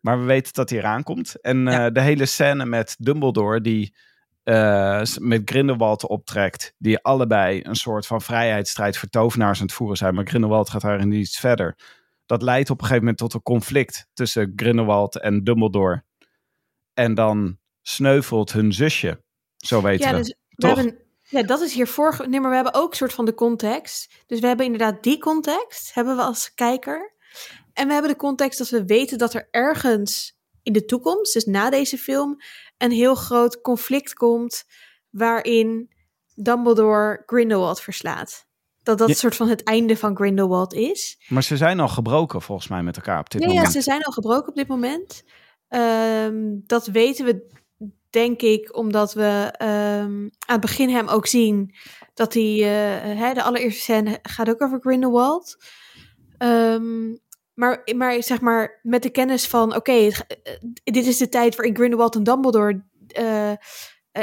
Maar 0.00 0.18
we 0.20 0.24
weten 0.24 0.52
dat 0.52 0.70
hij 0.70 0.78
eraan 0.78 1.02
komt. 1.02 1.40
En 1.40 1.62
Ja. 1.62 1.86
eh, 1.86 1.92
de 1.92 2.00
hele 2.00 2.26
scène 2.26 2.64
met 2.66 2.94
Dumbledore, 2.98 3.60
die 3.60 3.94
eh, 4.42 5.02
met 5.18 5.42
Grindelwald 5.44 6.06
optrekt. 6.06 6.74
Die 6.78 6.98
allebei 6.98 7.60
een 7.62 7.74
soort 7.76 8.06
van 8.06 8.22
vrijheidsstrijd 8.22 8.96
voor 8.98 9.08
tovenaars 9.08 9.58
aan 9.60 9.66
het 9.66 9.74
voeren 9.74 9.96
zijn. 9.96 10.14
Maar 10.14 10.26
Grindelwald 10.26 10.70
gaat 10.70 10.80
daarin 10.80 11.12
iets 11.12 11.38
verder. 11.40 11.78
Dat 12.26 12.42
leidt 12.42 12.70
op 12.70 12.76
een 12.76 12.82
gegeven 12.82 13.02
moment 13.02 13.18
tot 13.20 13.34
een 13.34 13.42
conflict 13.42 14.06
tussen 14.12 14.52
Grindelwald 14.56 15.20
en 15.20 15.44
Dumbledore. 15.44 16.04
En 16.94 17.14
dan 17.14 17.58
sneuvelt 17.82 18.52
hun 18.52 18.72
zusje. 18.72 19.22
Zo 19.56 19.82
weten 19.82 20.06
Ja, 20.06 20.12
we. 20.12 20.18
dus 20.18 20.28
we 20.48 20.54
Toch? 20.66 20.76
hebben, 20.76 20.98
ja, 21.28 21.42
dat 21.42 21.60
is 21.60 21.74
hier 21.74 21.86
vorige. 21.86 22.26
Nee, 22.28 22.40
maar 22.40 22.50
we 22.50 22.56
hebben 22.56 22.74
ook 22.74 22.94
soort 22.94 23.12
van 23.12 23.24
de 23.24 23.34
context. 23.34 24.14
Dus 24.26 24.40
we 24.40 24.46
hebben 24.46 24.66
inderdaad 24.66 25.02
die 25.02 25.18
context, 25.18 25.94
hebben 25.94 26.16
we 26.16 26.22
als 26.22 26.54
kijker. 26.54 27.14
En 27.72 27.86
we 27.86 27.92
hebben 27.92 28.10
de 28.10 28.16
context 28.16 28.58
dat 28.58 28.68
we 28.68 28.84
weten 28.84 29.18
dat 29.18 29.34
er 29.34 29.48
ergens 29.50 30.38
in 30.62 30.72
de 30.72 30.84
toekomst, 30.84 31.32
dus 31.32 31.44
na 31.44 31.70
deze 31.70 31.98
film, 31.98 32.36
een 32.78 32.90
heel 32.90 33.14
groot 33.14 33.60
conflict 33.60 34.12
komt 34.14 34.64
waarin 35.10 35.90
Dumbledore 36.34 37.22
Grindelwald 37.26 37.80
verslaat. 37.80 38.44
Dat 38.82 38.98
dat 38.98 39.08
Ja. 39.08 39.14
soort 39.14 39.36
van 39.36 39.48
het 39.48 39.62
einde 39.62 39.96
van 39.96 40.16
Grindelwald 40.16 40.74
is. 40.74 41.24
Maar 41.28 41.42
ze 41.42 41.56
zijn 41.56 41.80
al 41.80 41.88
gebroken 41.88 42.42
volgens 42.42 42.68
mij 42.68 42.82
met 42.82 42.96
elkaar 42.96 43.18
op 43.18 43.30
dit 43.30 43.40
Ja, 43.42 43.48
ja, 43.48 43.54
moment. 43.54 43.72
ze 43.72 43.80
zijn 43.80 44.02
al 44.02 44.12
gebroken 44.12 44.48
op 44.48 44.54
dit 44.54 44.68
moment. 44.68 45.22
Ehm, 45.68 46.34
dat 46.66 46.86
weten 46.86 47.24
we, 47.24 47.46
denk 48.16 48.42
ik, 48.42 48.76
omdat 48.76 49.12
we 49.14 49.52
ehm, 49.56 50.20
aan 50.22 50.30
het 50.46 50.60
begin 50.60 50.88
hem 50.88 51.08
ook 51.08 51.26
zien 51.26 51.74
dat 52.14 52.34
hij, 52.34 52.52
eh, 52.54 53.18
hè, 53.18 53.32
de 53.34 53.42
allereerste 53.42 53.80
scène 53.80 54.18
gaat 54.22 54.48
ook 54.48 54.62
over 54.62 54.80
Grindelwald. 54.80 55.56
Ehm, 56.38 57.14
maar, 57.54 57.82
maar 57.96 58.22
zeg 58.22 58.40
maar, 58.40 58.80
met 58.82 59.02
de 59.02 59.10
kennis 59.10 59.46
van, 59.46 59.74
oké, 59.74 59.92
eh, 59.92 60.10
dit 60.84 61.06
is 61.06 61.16
de 61.18 61.28
tijd 61.28 61.56
waarin 61.56 61.76
Grindelwald 61.76 62.14
en 62.14 62.22
Dumbledore 62.24 62.84
eh, 63.06 63.52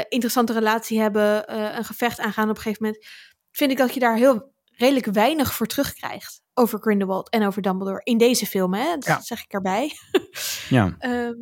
interessante 0.08 0.52
relatie 0.52 1.00
hebben, 1.00 1.54
een 1.76 1.84
gevecht 1.84 2.18
aangaan 2.20 2.50
op 2.50 2.56
een 2.56 2.62
gegeven 2.62 2.84
moment, 2.84 3.04
vind 3.50 3.70
ik 3.70 3.76
dat 3.76 3.94
je 3.94 4.00
daar 4.00 4.16
heel 4.16 4.52
redelijk 4.76 5.06
weinig 5.06 5.54
voor 5.54 5.66
terugkrijgt 5.66 6.42
over 6.54 6.78
Grindelwald 6.80 7.30
en 7.30 7.46
over 7.46 7.62
Dumbledore 7.62 8.00
in 8.04 8.18
deze 8.18 8.46
film, 8.46 8.74
hè? 8.74 8.84
Dat 8.94 9.04
Ja. 9.04 9.20
zeg 9.20 9.44
ik 9.44 9.52
erbij. 9.52 9.90
Ja. 10.68 10.94
Ehm, 10.98 11.34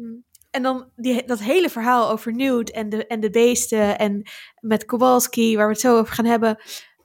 en 0.52 0.62
dan 0.62 0.90
die, 0.96 1.24
dat 1.26 1.38
hele 1.40 1.70
verhaal 1.70 2.10
over 2.10 2.34
Newt 2.34 2.70
en 2.70 2.88
de, 2.88 3.06
en 3.06 3.20
de 3.20 3.30
beesten 3.30 3.98
en 3.98 4.22
met 4.60 4.84
Kowalski, 4.84 5.56
waar 5.56 5.66
we 5.66 5.72
het 5.72 5.80
zo 5.80 5.98
over 5.98 6.14
gaan 6.14 6.24
hebben, 6.24 6.58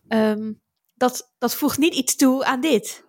ehm, 0.08 0.54
dat, 0.94 1.34
dat 1.38 1.56
voegt 1.56 1.78
niet 1.78 1.94
iets 1.94 2.16
toe 2.16 2.46
aan 2.46 2.62
dit. 2.62 3.06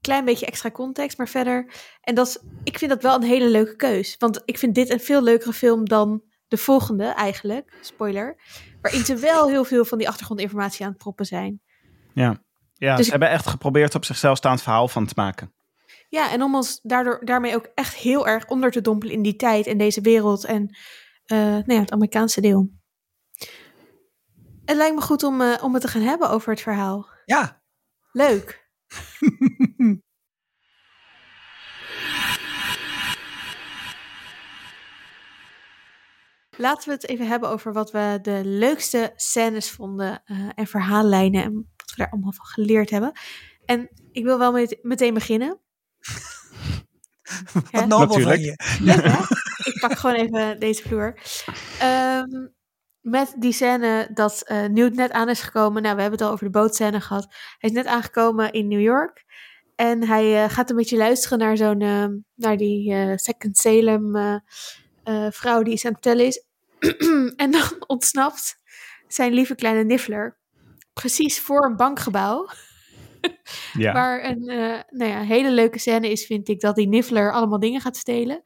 Klein 0.00 0.24
beetje 0.24 0.46
extra 0.46 0.70
context, 0.70 1.18
maar 1.18 1.28
verder. 1.28 1.72
En 2.00 2.14
dat, 2.14 2.44
ik 2.64 2.78
vind 2.78 2.90
dat 2.90 3.02
wel 3.02 3.14
een 3.14 3.22
hele 3.22 3.48
leuke 3.50 3.76
keus. 3.76 4.14
Want 4.18 4.42
ik 4.44 4.58
vind 4.58 4.74
dit 4.74 4.90
een 4.90 5.00
veel 5.00 5.22
leukere 5.22 5.52
film 5.52 5.84
dan 5.84 6.22
de 6.48 6.56
volgende 6.56 7.04
eigenlijk. 7.04 7.72
Spoiler. 7.80 8.36
Waarin 8.80 9.04
ze 9.04 9.16
wel 9.16 9.48
heel 9.48 9.64
veel 9.64 9.84
van 9.84 9.98
die 9.98 10.08
achtergrondinformatie 10.08 10.84
aan 10.84 10.90
het 10.90 10.98
proppen 11.00 11.26
zijn. 11.26 11.60
Ja, 12.14 12.42
ja 12.74 12.90
Dus 12.96 12.98
ze 12.98 13.04
ik- 13.04 13.10
hebben 13.10 13.30
echt 13.30 13.46
geprobeerd 13.46 13.94
op 13.94 14.04
zichzelf 14.04 14.36
staand 14.36 14.62
verhaal 14.62 14.88
van 14.88 15.06
te 15.06 15.12
maken. 15.16 15.54
Ja, 16.10 16.30
en 16.30 16.42
om 16.42 16.54
ons 16.54 16.80
daardoor, 16.82 17.24
daarmee 17.24 17.54
ook 17.54 17.70
echt 17.74 17.94
heel 17.94 18.26
erg 18.26 18.46
onder 18.48 18.70
te 18.70 18.80
dompelen 18.80 19.14
in 19.14 19.22
die 19.22 19.36
tijd 19.36 19.66
en 19.66 19.78
deze 19.78 20.00
wereld 20.00 20.44
en 20.44 20.76
eh, 21.24 21.38
nou 21.38 21.72
ja, 21.72 21.80
het 21.80 21.92
Amerikaanse 21.92 22.40
deel. 22.40 22.70
Het 24.64 24.76
lijkt 24.76 24.94
me 24.94 25.00
goed 25.00 25.22
om, 25.22 25.40
eh, 25.40 25.64
om 25.64 25.72
het 25.72 25.82
te 25.82 25.88
gaan 25.88 26.02
hebben 26.02 26.30
over 26.30 26.50
het 26.50 26.60
verhaal. 26.60 27.08
Ja, 27.24 27.60
Leuk. 28.12 28.68
Laten 36.56 36.88
we 36.88 36.94
het 36.94 37.08
even 37.08 37.26
hebben 37.26 37.48
over 37.48 37.72
wat 37.72 37.90
we 37.90 38.18
de 38.22 38.40
leukste 38.44 39.12
scènes 39.16 39.70
vonden 39.70 40.22
eh, 40.24 40.48
en 40.54 40.66
verhaallijnen 40.66 41.42
en 41.42 41.54
wat 41.54 41.90
we 41.90 41.96
daar 41.96 42.10
allemaal 42.10 42.32
van 42.32 42.46
geleerd 42.46 42.90
hebben. 42.90 43.12
En 43.64 43.88
ik 44.12 44.24
wil 44.24 44.38
wel 44.38 44.52
met, 44.52 44.78
meteen 44.82 45.14
beginnen. 45.14 45.60
Wat 47.52 47.68
Ja. 47.70 47.84
nobel 47.86 48.20
van 48.20 48.40
je. 48.40 48.52
Ik 49.64 49.78
pak 49.80 49.98
gewoon 49.98 50.16
even 50.16 50.60
deze 50.60 50.82
vloer. 50.82 51.18
Ehm, 51.78 52.46
met 53.00 53.34
die 53.38 53.52
scène 53.52 54.10
dat 54.14 54.42
eh 54.46 54.64
Newt 54.64 54.94
net 54.94 55.10
aan 55.10 55.28
is 55.28 55.40
gekomen. 55.40 55.82
Nou, 55.82 55.94
we 55.96 56.00
hebben 56.00 56.18
het 56.18 56.28
al 56.28 56.32
over 56.34 56.44
de 56.44 56.50
bootscène 56.58 57.00
gehad. 57.00 57.26
Hij 57.58 57.70
is 57.70 57.76
net 57.76 57.86
aangekomen 57.86 58.52
in 58.52 58.68
New 58.68 58.80
York. 58.80 59.24
En 59.76 60.06
hij 60.06 60.44
eh, 60.44 60.50
gaat 60.50 60.70
een 60.70 60.76
beetje 60.76 60.96
luisteren 60.96 61.38
naar 61.38 61.56
zo'n, 61.56 61.80
eh, 61.80 62.06
naar 62.34 62.56
die 62.56 62.92
eh, 62.94 63.16
Second 63.16 63.58
Salem 63.58 64.16
eh, 64.16 64.34
eh, 65.04 65.26
vrouw 65.30 65.62
die 65.62 65.72
iets 65.72 65.84
aan 65.84 65.92
het 65.92 66.02
vertellen 66.02 66.26
is. 66.26 66.44
en 67.44 67.50
dan 67.50 67.62
ontsnapt 67.86 68.56
zijn 69.08 69.32
lieve 69.32 69.54
kleine 69.54 69.84
Niffler. 69.84 70.38
Precies 70.92 71.40
voor 71.40 71.64
een 71.64 71.76
bankgebouw. 71.76 72.48
Ja. 73.72 73.92
Waar 73.98 74.24
een 74.24 74.48
eh, 74.48 74.80
nou 74.88 75.10
ja, 75.10 75.20
hele 75.20 75.50
leuke 75.50 75.78
scène 75.78 76.10
is, 76.10 76.26
vind 76.26 76.48
ik, 76.48 76.60
dat 76.60 76.76
die 76.76 76.88
Niffler 76.88 77.32
allemaal 77.32 77.58
dingen 77.58 77.80
gaat 77.80 77.96
stelen. 77.96 78.42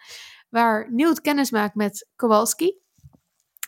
Waar 0.48 0.92
Newt 0.92 1.20
kennis 1.20 1.50
maakt 1.50 1.74
met 1.74 2.08
Kowalski. 2.16 2.78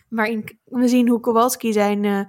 Waarin 0.09 0.59
we 0.64 0.88
zien 0.88 1.09
hoe 1.09 1.21
Kowalski 1.21 1.73
zijn 1.73 2.05
eh, 2.05 2.21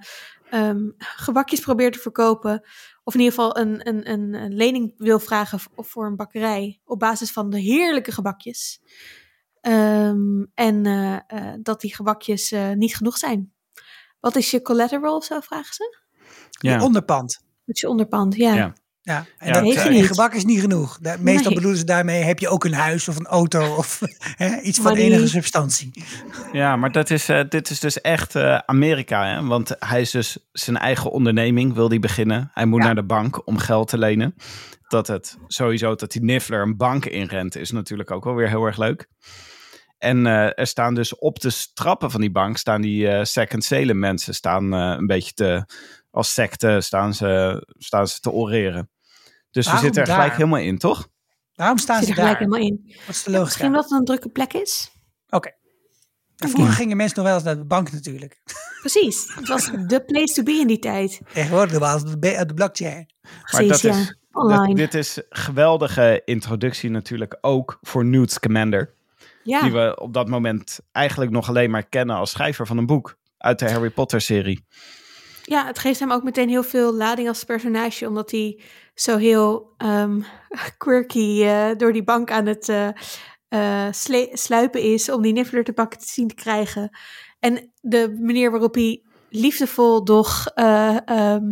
ehm, 0.50 0.90
gebakjes 0.98 1.60
probeert 1.60 1.92
te 1.92 1.98
verkopen. 1.98 2.62
Of 3.04 3.14
in 3.14 3.20
ieder 3.20 3.34
geval 3.34 3.58
een, 3.58 3.88
een, 3.88 4.10
een, 4.10 4.34
een 4.34 4.54
lening 4.54 4.94
wil 4.96 5.18
vragen 5.18 5.60
voor 5.76 6.06
een 6.06 6.16
bakkerij. 6.16 6.80
Op 6.84 6.98
basis 6.98 7.32
van 7.32 7.50
de 7.50 7.60
heerlijke 7.60 8.12
gebakjes. 8.12 8.80
Ehm, 9.60 10.44
en 10.54 10.86
eh, 10.86 11.52
dat 11.62 11.80
die 11.80 11.94
gebakjes 11.94 12.52
eh, 12.52 12.70
niet 12.72 12.96
genoeg 12.96 13.18
zijn. 13.18 13.52
Wat 14.20 14.36
is 14.36 14.50
je 14.50 14.62
collateral 14.62 15.16
of 15.16 15.24
zo, 15.24 15.40
vragen 15.40 15.74
ze? 15.74 15.98
Je 16.50 16.68
Ja. 16.68 16.82
onderpand. 16.84 17.46
Het 17.68 17.78
je 17.78 17.88
onderpand, 17.88 18.36
ja. 18.36 18.54
Ja. 18.54 18.72
Ja, 19.02 19.26
en 19.38 19.46
Ja, 19.46 19.52
dat 19.60 19.74
eh, 19.74 19.84
eh, 19.84 19.92
die 19.92 20.02
gebak 20.02 20.34
is 20.34 20.44
niet 20.44 20.60
genoeg. 20.60 20.98
Meestal 21.00 21.22
Nee. 21.24 21.54
bedoelen 21.54 21.76
ze 21.78 21.84
daarmee, 21.84 22.22
heb 22.22 22.38
je 22.38 22.48
ook 22.48 22.64
een 22.64 22.72
huis 22.72 23.08
of 23.08 23.16
een 23.16 23.26
auto 23.26 23.74
of 23.74 24.00
hè, 24.36 24.60
iets 24.60 24.78
van 24.78 24.90
Money. 24.92 25.04
enige 25.06 25.28
substantie. 25.28 25.90
Ja, 26.52 26.76
maar 26.76 26.92
dat 26.92 27.10
is, 27.10 27.28
eh, 27.28 27.40
dit 27.48 27.70
is 27.70 27.80
dus 27.80 28.00
echt 28.00 28.34
eh, 28.34 28.58
Amerika. 28.58 29.26
Hè? 29.26 29.46
Want 29.46 29.76
hij 29.78 30.00
is 30.00 30.10
dus 30.10 30.38
zijn 30.52 30.76
eigen 30.76 31.10
onderneming 31.10 31.74
wil 31.74 31.88
hij 31.88 31.98
beginnen. 31.98 32.50
Hij 32.54 32.66
moet 32.66 32.80
Ja. 32.80 32.86
naar 32.86 32.94
de 32.94 33.04
bank 33.04 33.46
om 33.46 33.58
geld 33.58 33.88
te 33.88 33.98
lenen. 33.98 34.34
Dat 34.88 35.06
het 35.06 35.36
sowieso 35.46 35.94
dat 35.94 36.12
die 36.12 36.22
Niffler 36.22 36.62
een 36.62 36.76
bank 36.76 37.04
inrent 37.04 37.56
is 37.56 37.70
natuurlijk 37.70 38.10
ook 38.10 38.24
wel 38.24 38.34
weer 38.34 38.48
heel 38.48 38.64
erg 38.64 38.76
leuk. 38.78 39.08
En 39.98 40.26
eh, 40.26 40.58
er 40.58 40.66
staan 40.66 40.94
dus 40.94 41.18
op 41.18 41.40
de 41.40 41.66
trappen 41.74 42.10
van 42.10 42.20
die 42.20 42.30
bank 42.30 42.56
staan 42.56 42.80
die 42.80 43.08
eh, 43.08 43.24
Second 43.24 43.64
Salem 43.64 43.98
mensen 43.98 44.34
staan 44.34 44.74
eh, 44.74 44.94
een 44.98 45.06
beetje 45.06 45.32
te 45.32 45.64
als 46.10 46.32
secte 46.32 46.80
staan 46.80 47.14
ze, 47.14 47.62
staan 47.78 48.08
ze 48.08 48.20
te 48.20 48.30
oreren. 48.30 48.90
Dus 49.50 49.64
we 49.64 49.70
Waarom 49.72 49.84
zitten 49.84 50.02
er 50.02 50.08
daar? 50.08 50.16
gelijk 50.16 50.36
helemaal 50.36 50.60
in, 50.60 50.78
toch? 50.78 51.08
Waarom 51.54 51.78
staan 51.78 51.96
Zit 51.98 52.04
ze 52.04 52.10
er 52.10 52.18
gelijk 52.18 52.38
daar? 52.38 52.48
helemaal 52.48 52.68
in. 52.68 52.94
Wat 53.06 53.14
is 53.14 53.22
de 53.22 53.30
logica? 53.30 53.44
misschien 53.44 53.66
omdat 53.66 53.84
het 53.84 53.98
een 53.98 54.04
drukke 54.04 54.28
plek 54.28 54.52
is. 54.52 54.90
Oké. 55.28 55.50
Ja, 56.36 56.48
vroeger 56.48 56.74
gingen 56.74 56.96
mensen 56.96 57.16
nog 57.16 57.26
wel 57.26 57.34
eens 57.34 57.44
naar 57.44 57.56
de 57.56 57.64
bank 57.64 57.92
natuurlijk. 57.92 58.42
Precies. 58.80 59.34
Het 59.34 59.48
was 59.48 59.64
the 59.86 60.02
place 60.06 60.32
to 60.34 60.42
be 60.42 60.52
in 60.52 60.66
die 60.66 60.78
tijd. 60.78 61.20
Tegenwoordig 61.32 61.78
was 61.78 62.02
het 62.02 62.22
de, 62.22 62.44
de 62.46 62.54
blockchain. 62.54 63.10
Maar 63.22 63.42
Precies, 63.42 63.68
dat 63.68 63.80
ja. 63.80 64.00
is, 64.00 64.16
Online. 64.32 64.66
dat, 64.66 64.76
dit 64.76 64.94
is 64.94 65.20
geweldige 65.28 66.22
introductie 66.24 66.90
natuurlijk 66.90 67.38
ook 67.40 67.78
voor 67.80 68.04
Newt 68.04 68.32
Scamander. 68.32 68.94
ja. 69.42 69.62
Die 69.62 69.72
we 69.72 69.96
op 70.00 70.12
dat 70.14 70.28
moment 70.28 70.78
eigenlijk 70.92 71.30
nog 71.30 71.48
alleen 71.48 71.70
maar 71.70 71.88
kennen 71.88 72.16
als 72.16 72.30
schrijver 72.30 72.66
van 72.66 72.78
een 72.78 72.86
boek 72.86 73.16
uit 73.38 73.58
de 73.58 73.70
Harry 73.70 73.90
Potter 73.90 74.20
serie. 74.20 74.64
Ja, 75.48 75.66
het 75.66 75.78
geeft 75.78 76.00
hem 76.00 76.12
ook 76.12 76.22
meteen 76.22 76.48
heel 76.48 76.62
veel 76.62 76.94
lading 76.94 77.28
als 77.28 77.44
personage. 77.44 78.08
Omdat 78.08 78.30
hij 78.30 78.60
zo 78.94 79.16
heel 79.16 79.74
ehm, 79.76 80.20
quirky 80.78 81.42
eh, 81.42 81.70
door 81.76 81.92
die 81.92 82.04
bank 82.04 82.30
aan 82.30 82.46
het 82.46 82.68
eh, 82.68 82.88
eh, 83.48 83.92
sluipen 84.32 84.82
is. 84.82 85.10
Om 85.10 85.22
die 85.22 85.32
Niffler 85.32 85.64
te 85.64 85.72
pakken 85.72 85.98
te 85.98 86.06
zien 86.08 86.28
te 86.28 86.34
krijgen. 86.34 86.90
En 87.40 87.72
de 87.80 88.16
manier 88.20 88.50
waarop 88.50 88.74
hij 88.74 89.02
liefdevol, 89.30 90.04
doch 90.04 90.46
eh, 90.46 90.96
ehm, 91.04 91.44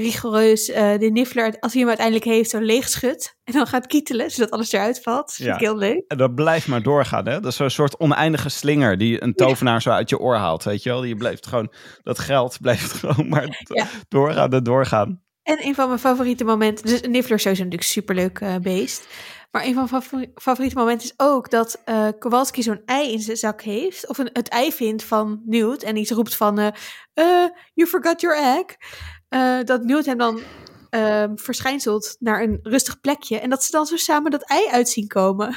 rigoureus 0.00 0.68
eh, 0.70 0.98
de 0.98 1.10
Niffler, 1.10 1.56
als 1.60 1.70
hij 1.72 1.80
hem 1.80 1.88
uiteindelijk 1.88 2.26
heeft, 2.26 2.50
zo 2.50 2.58
leeg 2.60 2.88
schudt. 2.88 3.36
En 3.44 3.52
dan 3.52 3.66
gaat 3.66 3.86
kietelen, 3.86 4.30
zodat 4.30 4.50
alles 4.50 4.72
eruit 4.72 5.02
valt. 5.02 5.26
Dat 5.26 5.34
vind 5.34 5.48
Ja. 5.48 5.54
ik 5.54 5.60
heel 5.60 5.76
leuk. 5.76 6.04
En 6.08 6.16
dat 6.16 6.34
blijft 6.34 6.66
maar 6.66 6.82
doorgaan. 6.82 7.26
Hè? 7.28 7.40
Dat 7.40 7.50
is 7.50 7.56
zo'n 7.56 7.70
soort 7.70 7.98
oneindige 7.98 8.48
slinger 8.48 8.98
die 8.98 9.22
een 9.22 9.34
tovenaar 9.34 9.82
zo 9.82 9.90
uit 9.90 10.10
je 10.10 10.18
oor 10.18 10.36
haalt. 10.36 10.64
Weet 10.64 10.82
je 10.82 10.88
wel? 10.90 11.00
Die 11.00 11.16
blijft 11.16 11.46
gewoon, 11.46 11.72
dat 12.02 12.18
geld 12.18 12.56
blijft 12.60 12.92
gewoon 12.92 13.28
maar 13.28 13.64
Ja. 13.74 13.86
doorgaan 14.08 14.52
en 14.52 14.62
doorgaan. 14.64 15.20
En 15.42 15.66
een 15.66 15.74
van 15.74 15.86
mijn 15.88 16.00
favoriete 16.00 16.44
momenten, 16.44 16.86
dus 16.86 17.00
Niffler 17.00 17.36
is 17.36 17.42
sowieso 17.42 17.48
natuurlijk 17.64 17.82
een 17.82 17.82
superleuk 17.88 18.38
eh, 18.40 18.54
beest. 18.56 19.06
Maar 19.50 19.64
een 19.64 19.74
van 19.74 19.88
mijn 19.90 20.02
favori- 20.02 20.30
favoriete 20.34 20.76
momenten 20.76 21.06
is 21.08 21.14
ook 21.16 21.50
dat 21.50 21.82
eh, 21.84 22.08
Kowalski 22.18 22.62
zo'n 22.62 22.82
ei 22.84 23.12
in 23.12 23.18
zijn 23.20 23.36
zak 23.36 23.62
heeft. 23.62 24.08
Of 24.08 24.18
een, 24.18 24.30
het 24.32 24.48
ei 24.48 24.72
vindt 24.72 25.02
van 25.04 25.42
Newt. 25.46 25.82
En 25.82 25.94
die 25.94 26.14
roept 26.14 26.36
van, 26.36 26.72
you 27.74 27.88
forgot 27.88 28.20
your 28.20 28.36
egg. 28.36 28.64
Eh, 29.28 29.58
dat 29.64 29.84
Newt 29.84 30.06
hem 30.06 30.18
dan 30.18 30.40
ehm, 30.90 31.36
verschijnselt 31.36 32.16
naar 32.18 32.42
een 32.42 32.58
rustig 32.62 33.00
plekje. 33.00 33.38
En 33.40 33.50
dat 33.50 33.64
ze 33.64 33.70
dan 33.70 33.86
zo 33.86 33.96
samen 33.96 34.30
dat 34.30 34.42
ei 34.42 34.68
uit 34.70 34.88
zien 34.88 35.06
komen. 35.06 35.56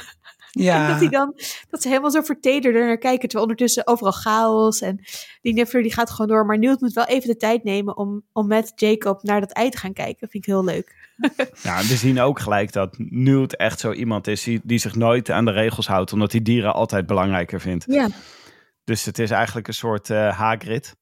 En 0.50 0.62
Ja, 0.62 0.88
dat, 0.88 1.00
hij 1.00 1.08
dan, 1.08 1.34
dat 1.68 1.82
ze 1.82 1.88
helemaal 1.88 2.10
zo 2.10 2.20
vertederd 2.20 2.74
er 2.74 2.86
naar 2.86 2.98
kijken. 2.98 3.20
Terwijl 3.20 3.42
ondertussen 3.42 3.86
overal 3.86 4.12
chaos. 4.12 4.80
En 4.80 5.00
die 5.40 5.52
Niffler 5.52 5.82
die 5.82 5.92
gaat 5.92 6.10
gewoon 6.10 6.28
door. 6.28 6.46
Maar 6.46 6.58
Newt 6.58 6.80
moet 6.80 6.92
wel 6.92 7.04
even 7.04 7.28
de 7.28 7.36
tijd 7.36 7.64
nemen 7.64 7.96
om, 7.96 8.22
om 8.32 8.46
met 8.46 8.72
Jacob 8.74 9.22
naar 9.22 9.40
dat 9.40 9.52
ei 9.52 9.70
te 9.70 9.76
gaan 9.76 9.92
kijken. 9.92 10.28
Vind 10.28 10.46
ik 10.46 10.50
heel 10.50 10.64
leuk. 10.64 10.94
Ja, 11.62 11.78
en 11.78 11.86
we 11.86 11.96
zien 11.96 12.20
ook 12.20 12.40
gelijk 12.40 12.72
dat 12.72 12.94
Newt 12.98 13.56
echt 13.56 13.80
zo 13.80 13.92
iemand 13.92 14.26
is 14.26 14.42
die, 14.42 14.60
die 14.62 14.78
zich 14.78 14.94
nooit 14.94 15.30
aan 15.30 15.44
de 15.44 15.50
regels 15.50 15.86
houdt. 15.86 16.12
Omdat 16.12 16.32
hij 16.32 16.42
dieren 16.42 16.74
altijd 16.74 17.06
belangrijker 17.06 17.60
vindt. 17.60 17.84
Ja, 17.88 18.08
Dus 18.84 19.04
het 19.04 19.18
is 19.18 19.30
eigenlijk 19.30 19.68
een 19.68 19.74
soort 19.74 20.10
eh 20.10 20.38
Hagrid. 20.38 20.96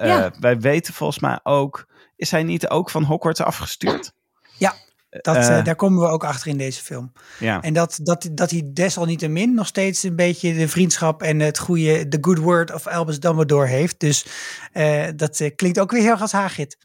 Eh, 0.00 0.08
Ja. 0.08 0.32
Wij 0.40 0.58
weten 0.60 0.94
volgens 0.94 1.18
mij 1.18 1.40
ook... 1.42 1.86
Is 2.16 2.30
hij 2.30 2.42
niet 2.42 2.68
ook 2.68 2.90
van 2.90 3.02
Hogwarts 3.02 3.40
afgestuurd? 3.40 4.12
Ja, 4.58 4.74
dat, 5.10 5.36
Eh, 5.36 5.58
eh, 5.58 5.64
daar 5.64 5.76
komen 5.76 6.00
we 6.02 6.08
ook 6.08 6.24
achter 6.24 6.48
in 6.48 6.56
deze 6.56 6.82
film. 6.82 7.12
Ja. 7.38 7.60
En 7.62 7.72
dat, 7.72 7.98
dat, 8.02 8.28
dat 8.32 8.50
hij 8.50 8.62
desalniettemin 8.74 9.54
nog 9.54 9.66
steeds 9.66 10.02
een 10.02 10.16
beetje 10.16 10.54
de 10.54 10.68
vriendschap 10.68 11.22
en 11.22 11.40
het 11.40 11.58
goede, 11.58 12.08
de 12.08 12.18
good 12.20 12.38
word 12.38 12.72
of 12.74 12.86
Albus 12.86 13.20
Dumbledore 13.20 13.66
heeft. 13.66 14.00
Dus 14.00 14.26
eh, 14.72 15.06
dat 15.16 15.40
eh, 15.40 15.50
klinkt 15.56 15.80
ook 15.80 15.90
weer 15.90 16.00
heel 16.02 16.10
erg 16.10 16.20
als 16.20 16.32
Hagrid. 16.32 16.78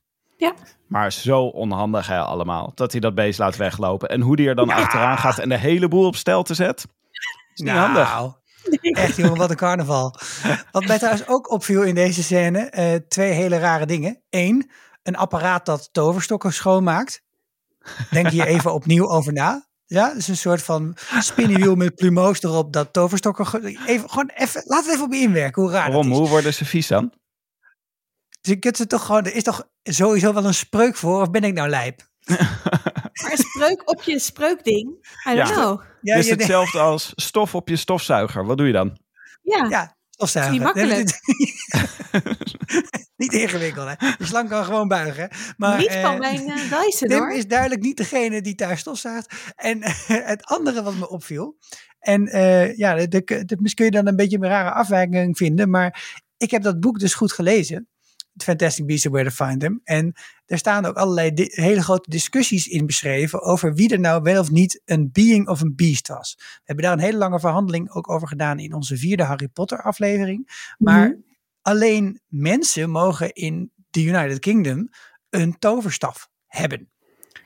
Maar 0.87 1.11
zo 1.11 1.41
onhandig 1.41 2.07
hè, 2.07 2.19
allemaal. 2.19 2.71
Dat 2.75 2.91
hij 2.91 3.01
dat 3.01 3.15
beest 3.15 3.39
laat 3.39 3.55
weglopen. 3.55 4.09
En 4.09 4.21
hoe 4.21 4.35
die 4.35 4.47
er 4.47 4.55
dan 4.55 4.69
achteraan 4.69 5.17
gaat 5.17 5.39
en 5.39 5.49
de 5.49 5.57
hele 5.57 5.87
boel 5.87 6.05
op 6.05 6.15
stel 6.15 6.43
te 6.43 6.53
zet. 6.53 6.85
Is 7.53 7.61
niet 7.61 7.69
handig. 7.73 8.09
Echt 8.81 9.15
jongen, 9.15 9.37
wat 9.37 9.49
een 9.49 9.55
carnaval. 9.55 10.15
Wat 10.71 10.85
mij 10.85 10.97
trouwens 10.97 11.27
ook 11.27 11.51
opviel 11.51 11.83
in 11.83 11.95
deze 11.95 12.23
scène, 12.23 12.59
eh, 12.59 12.95
twee 13.07 13.31
hele 13.31 13.57
rare 13.57 13.85
dingen. 13.85 14.21
Eén, 14.29 14.71
een 15.03 15.15
apparaat 15.15 15.65
dat 15.65 15.89
toverstokken 15.91 16.53
schoonmaakt. 16.53 17.23
Denk 18.11 18.29
hier 18.29 18.45
even 18.45 18.73
opnieuw 18.73 19.09
over 19.09 19.33
na. 19.33 19.67
Ja, 19.85 20.13
dus 20.13 20.27
een 20.27 20.37
soort 20.37 20.61
van 20.63 20.97
spinnenwiel 21.19 21.75
met 21.75 21.95
plumeaus 21.95 22.43
erop 22.43 22.73
dat 22.73 22.93
toverstokken... 22.93 23.65
Even, 23.85 24.09
gewoon 24.09 24.31
even, 24.35 24.61
laat 24.65 24.83
het 24.85 24.93
even 24.93 25.05
op 25.05 25.13
je 25.13 25.19
inwerken, 25.19 25.61
hoe 25.61 25.71
raar 25.71 25.87
Waarom? 25.87 26.11
is. 26.11 26.17
Hoe 26.17 26.29
worden 26.29 26.53
ze 26.53 26.65
vies 26.65 26.87
dan? 26.87 27.13
Dus 28.41 28.53
je 28.53 28.59
kunt 28.59 28.77
ze 28.77 28.87
toch 28.87 29.05
gewoon, 29.05 29.25
er 29.25 29.35
is 29.35 29.43
toch 29.43 29.67
sowieso 29.83 30.33
wel 30.33 30.45
een 30.45 30.53
spreuk 30.53 30.95
voor, 30.95 31.21
of 31.21 31.31
ben 31.31 31.43
ik 31.43 31.53
nou 31.53 31.69
lijp? 31.69 32.07
spreuk 33.55 33.89
op 33.89 34.01
je 34.01 34.19
spreukding. 34.19 35.07
I 35.29 35.35
don't 35.35 35.47
Ja. 35.49 35.53
know. 35.55 35.81
Ja, 36.01 36.15
is 36.15 36.25
je- 36.27 36.31
hetzelfde 36.33 36.79
als 36.79 37.11
stof 37.15 37.55
op 37.55 37.69
je 37.69 37.75
stofzuiger. 37.75 38.45
Wat 38.45 38.57
doe 38.57 38.67
je 38.67 38.73
dan? 38.73 38.97
Ja, 39.41 39.65
Ja, 39.69 39.95
stofzuigen. 40.09 40.61
Het 40.65 40.75
is 40.75 40.81
niet 40.83 40.85
makkelijk. 40.85 41.19
niet 43.17 43.33
ingewikkeld, 43.33 43.87
hè? 43.87 43.95
De 44.17 44.25
slang 44.25 44.49
kan 44.49 44.63
gewoon 44.65 44.87
buigen. 44.87 45.29
Maar, 45.57 45.77
niet 45.77 45.87
eh, 45.87 46.01
van 46.01 46.19
mijn 46.19 46.49
eh 46.49 46.55
Dyson 46.81 47.07
Tim 47.07 47.17
hoor. 47.17 47.31
is 47.31 47.47
duidelijk 47.47 47.81
niet 47.81 47.97
degene 47.97 48.41
die 48.41 48.55
daar 48.55 48.77
stofzuigt. 48.77 49.33
En 49.55 49.79
het 50.33 50.43
andere 50.45 50.83
wat 50.83 50.95
me 50.95 51.09
opviel. 51.09 51.57
En 51.99 52.27
eh, 52.27 52.77
ja, 52.77 52.95
de, 52.95 53.07
de, 53.07 53.21
de- 53.23 53.57
misschien 53.59 53.75
kun 53.75 53.85
je 53.85 53.91
dan 53.91 54.07
een 54.07 54.15
beetje 54.15 54.37
een 54.37 54.47
rare 54.47 54.71
afwijking 54.71 55.37
vinden. 55.37 55.69
Maar 55.69 56.19
ik 56.37 56.51
heb 56.51 56.61
dat 56.61 56.79
boek 56.79 56.99
dus 56.99 57.13
goed 57.13 57.31
gelezen. 57.33 57.89
Fantastic 58.43 58.85
Beasts 58.85 59.05
and 59.05 59.15
Where 59.15 59.29
to 59.29 59.45
Find 59.45 59.59
Them. 59.59 59.81
En 59.83 60.13
er 60.45 60.57
staan 60.57 60.85
ook 60.85 60.95
allerlei 60.95 61.31
hele 61.35 61.81
grote 61.83 62.09
discussies 62.09 62.67
in 62.67 62.85
beschreven 62.85 63.41
over 63.41 63.73
wie 63.73 63.91
er 63.91 63.99
nou 63.99 64.21
wel 64.21 64.41
of 64.41 64.51
niet 64.51 64.81
een 64.85 65.09
being 65.11 65.47
of 65.47 65.61
een 65.61 65.75
beast 65.75 66.07
was. 66.07 66.33
We 66.37 66.61
hebben 66.63 66.85
daar 66.85 66.93
een 66.93 66.99
hele 66.99 67.17
lange 67.17 67.39
verhandeling 67.39 67.91
ook 67.91 68.09
over 68.09 68.27
gedaan 68.27 68.59
in 68.59 68.73
onze 68.73 68.97
vierde 68.97 69.23
Harry 69.23 69.47
Potter 69.47 69.81
aflevering. 69.81 70.73
Maar 70.77 71.07
Mhm. 71.09 71.17
alleen 71.61 72.21
mensen 72.27 72.89
mogen 72.89 73.33
in 73.33 73.71
de 73.89 74.03
United 74.03 74.39
Kingdom 74.39 74.89
een 75.29 75.59
toverstaf 75.59 76.29
hebben. 76.47 76.89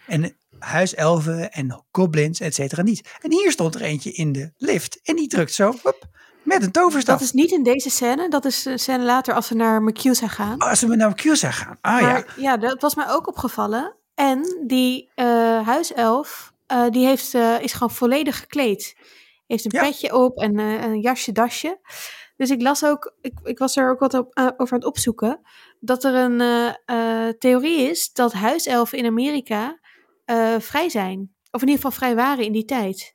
En 0.08 0.36
huiselfen 0.60 1.52
en 1.52 1.86
goblins, 1.92 2.40
et 2.40 2.56
cetera, 2.56 2.82
niet. 2.82 3.18
En 3.22 3.32
hier 3.32 3.52
stond 3.52 3.76
er 3.76 3.82
eentje 3.82 4.12
in 4.12 4.32
de 4.32 4.52
lift. 4.58 5.00
En 5.04 5.16
die 5.16 5.28
drukt 5.28 5.54
zo 5.54 5.74
met 6.50 6.64
een 6.64 6.72
toverstaf. 6.72 7.18
Dat 7.20 7.28
is 7.28 7.32
niet 7.34 7.52
in 7.52 7.64
deze 7.64 7.90
scène. 7.90 8.30
Dat 8.30 8.46
is 8.46 8.64
de 8.64 8.78
scène 8.78 9.04
later 9.04 9.34
als 9.34 9.48
ze 9.48 9.56
naar 9.56 9.82
Mercusa 9.82 10.28
gaan. 10.28 10.62
Oh, 10.64 10.70
als 10.70 10.82
we 10.82 10.96
naar 10.96 11.16
Cusa 11.16 11.52
gaan. 11.52 11.78
Ah 11.82 12.00
ja. 12.02 12.08
maar 12.12 12.34
ja, 12.38 12.58
dat 12.58 12.82
was 12.82 12.96
mij 12.96 13.10
ook 13.10 13.28
opgevallen. 13.28 13.96
En 14.16 14.64
die 14.68 15.10
eh, 15.16 15.26
huiself, 15.68 16.54
eh, 16.68 16.90
die 16.90 17.06
heeft, 17.06 17.34
eh, 17.34 17.62
is 17.62 17.74
gewoon 17.74 17.92
volledig 17.92 18.40
gekleed. 18.40 18.96
Heeft 19.48 19.66
een 19.66 19.72
Ja. 19.74 19.82
petje 19.82 20.16
op 20.16 20.38
en 20.38 20.60
eh, 20.60 20.82
een 20.82 21.00
jasje, 21.00 21.32
dasje. 21.32 21.80
Dus 22.38 22.50
ik 22.50 22.62
las 22.62 22.84
ook, 22.86 23.14
ik, 23.22 23.34
ik 23.44 23.58
was 23.58 23.76
er 23.78 23.90
ook 23.92 24.00
wat 24.00 24.14
op, 24.14 24.34
eh, 24.34 24.48
over 24.58 24.74
aan 24.74 24.80
het 24.80 24.88
opzoeken, 24.88 25.42
dat 25.80 26.04
er 26.04 26.16
een 26.16 26.42
eh, 26.42 26.68
eh, 26.86 27.34
theorie 27.38 27.90
is 27.90 28.12
dat 28.14 28.34
huiselfen 28.34 28.98
in 28.98 29.06
Amerika 29.06 29.80
eh, 30.26 30.56
vrij 30.60 30.90
zijn. 30.90 31.34
Of 31.52 31.62
in 31.62 31.68
ieder 31.68 31.84
geval 31.84 31.98
vrij 31.98 32.16
waren 32.16 32.46
in 32.46 32.52
die 32.52 32.66
tijd. 32.66 33.14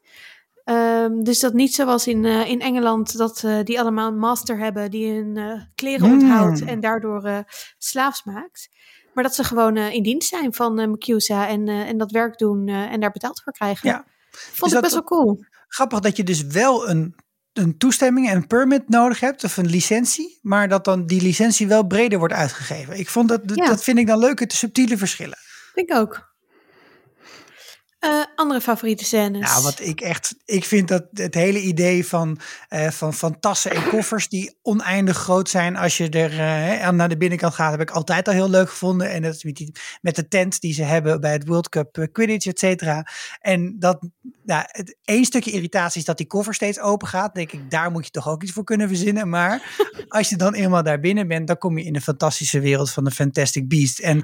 Ehm, 0.65 1.23
dus 1.23 1.41
dat 1.41 1.53
niet 1.53 1.75
zoals 1.75 2.07
in, 2.07 2.25
eh, 2.25 2.49
in 2.49 2.61
Engeland, 2.61 3.17
dat 3.17 3.43
eh, 3.45 3.63
die 3.63 3.81
allemaal 3.81 4.09
een 4.09 4.19
master 4.19 4.59
hebben 4.59 4.91
die 4.91 5.13
hun 5.13 5.37
eh, 5.37 5.63
kleren 5.75 6.09
Hmm. 6.09 6.21
onthoudt 6.21 6.65
en 6.65 6.81
daardoor 6.81 7.45
slaafs 7.79 8.25
maakt. 8.25 8.69
Maar 9.15 9.25
dat 9.25 9.35
ze 9.35 9.45
gewoon 9.45 9.77
in 9.77 10.03
dienst 10.03 10.29
zijn 10.29 10.55
van 10.55 10.79
eh 10.79 10.87
Macusa 10.87 11.49
en, 11.49 11.69
en 11.69 11.99
dat 11.99 12.11
werk 12.11 12.39
doen 12.39 12.69
en 12.69 13.01
daar 13.01 13.11
betaald 13.11 13.43
voor 13.43 13.53
krijgen. 13.53 13.89
Ja. 13.89 14.05
Vond 14.31 14.71
Is 14.71 14.77
ik 14.77 14.83
best 14.83 14.95
wel 14.95 15.05
cool. 15.05 15.45
Grappig 15.69 16.01
dat 16.01 16.17
je 16.17 16.25
dus 16.25 16.43
wel 16.43 16.89
een, 16.89 17.15
een 17.53 17.79
toestemming 17.79 18.29
en 18.29 18.37
een 18.37 18.47
permit 18.47 18.89
nodig 18.89 19.21
hebt. 19.21 19.45
Of 19.45 19.57
een 19.57 19.67
licentie. 19.71 20.39
Maar 20.43 20.69
dat 20.69 20.85
dan 20.85 21.07
die 21.07 21.23
licentie 21.23 21.67
wel 21.67 21.87
breder 21.87 22.19
wordt 22.19 22.35
uitgegeven. 22.35 22.99
Ik 22.99 23.09
vond 23.09 23.29
dat, 23.29 23.41
Ja. 23.55 23.67
dat 23.67 23.85
vind 23.85 23.99
ik 23.99 24.07
dan 24.07 24.19
leuke, 24.19 24.47
te 24.47 24.57
subtiele 24.57 24.97
verschillen. 24.99 25.39
Denk 25.75 25.89
ik 25.89 25.97
ook. 25.97 26.34
Eh, 28.05 28.25
andere 28.35 28.61
favoriete 28.61 29.05
scènes? 29.05 29.41
Nou, 29.41 29.63
wat 29.63 29.81
ik 29.81 30.01
echt, 30.01 30.35
ik 30.45 30.65
vind 30.65 30.89
dat 30.89 31.05
het 31.13 31.35
hele 31.35 31.61
idee 31.61 32.07
van, 32.07 32.39
eh, 32.69 32.91
van, 32.91 33.15
van 33.15 33.41
tassen 33.41 33.71
en 33.71 33.89
koffers 33.89 34.29
die 34.29 34.59
oneindig 34.63 35.17
groot 35.17 35.49
zijn 35.49 35.77
als 35.77 35.97
je 35.97 36.09
er 36.09 36.31
eh, 36.31 36.91
naar 36.91 37.09
de 37.09 37.17
binnenkant 37.17 37.55
gaat, 37.55 37.71
heb 37.71 37.81
ik 37.81 37.91
altijd 37.91 38.29
al 38.29 38.35
heel 38.35 38.51
leuk 38.51 38.69
gevonden. 38.69 39.11
En 39.11 39.23
dat 39.23 39.35
is 39.35 39.45
met, 39.45 39.57
die, 39.57 39.73
met 40.01 40.17
de 40.17 40.29
tent 40.29 40.61
die 40.61 40.75
ze 40.75 40.83
hebben 40.83 41.21
bij 41.21 41.33
het 41.33 41.47
World 41.47 41.69
Cup 41.69 42.09
Quidditch, 42.13 42.47
et 42.47 42.59
cetera. 42.59 43.07
En 43.41 43.79
dat, 43.79 44.09
nou, 44.43 44.65
het 44.67 44.97
één 45.05 45.25
stukje 45.25 45.51
irritatie 45.51 46.01
is 46.01 46.07
dat 46.07 46.17
die 46.17 46.27
koffer 46.27 46.55
steeds 46.55 46.81
open 46.81 47.09
gaat. 47.09 47.35
Denk 47.35 47.53
ik, 47.53 47.71
daar 47.71 47.91
moet 47.91 48.05
je 48.05 48.11
toch 48.11 48.29
ook 48.29 48.43
iets 48.43 48.53
voor 48.53 48.65
kunnen 48.65 48.89
verzinnen. 48.89 49.29
Maar 49.29 49.77
als 50.09 50.29
je 50.29 50.37
dan 50.37 50.55
eenmaal 50.55 50.83
daar 50.83 51.01
binnen 51.01 51.29
bent, 51.29 51.47
dan 51.47 51.59
kom 51.59 51.79
je 51.79 51.85
in 51.85 51.93
de 51.93 52.01
fantastische 52.01 52.61
wereld 52.61 52.91
van 52.91 53.05
de 53.05 53.11
Fantastic 53.11 53.69
Beast. 53.69 53.99
En 53.99 54.19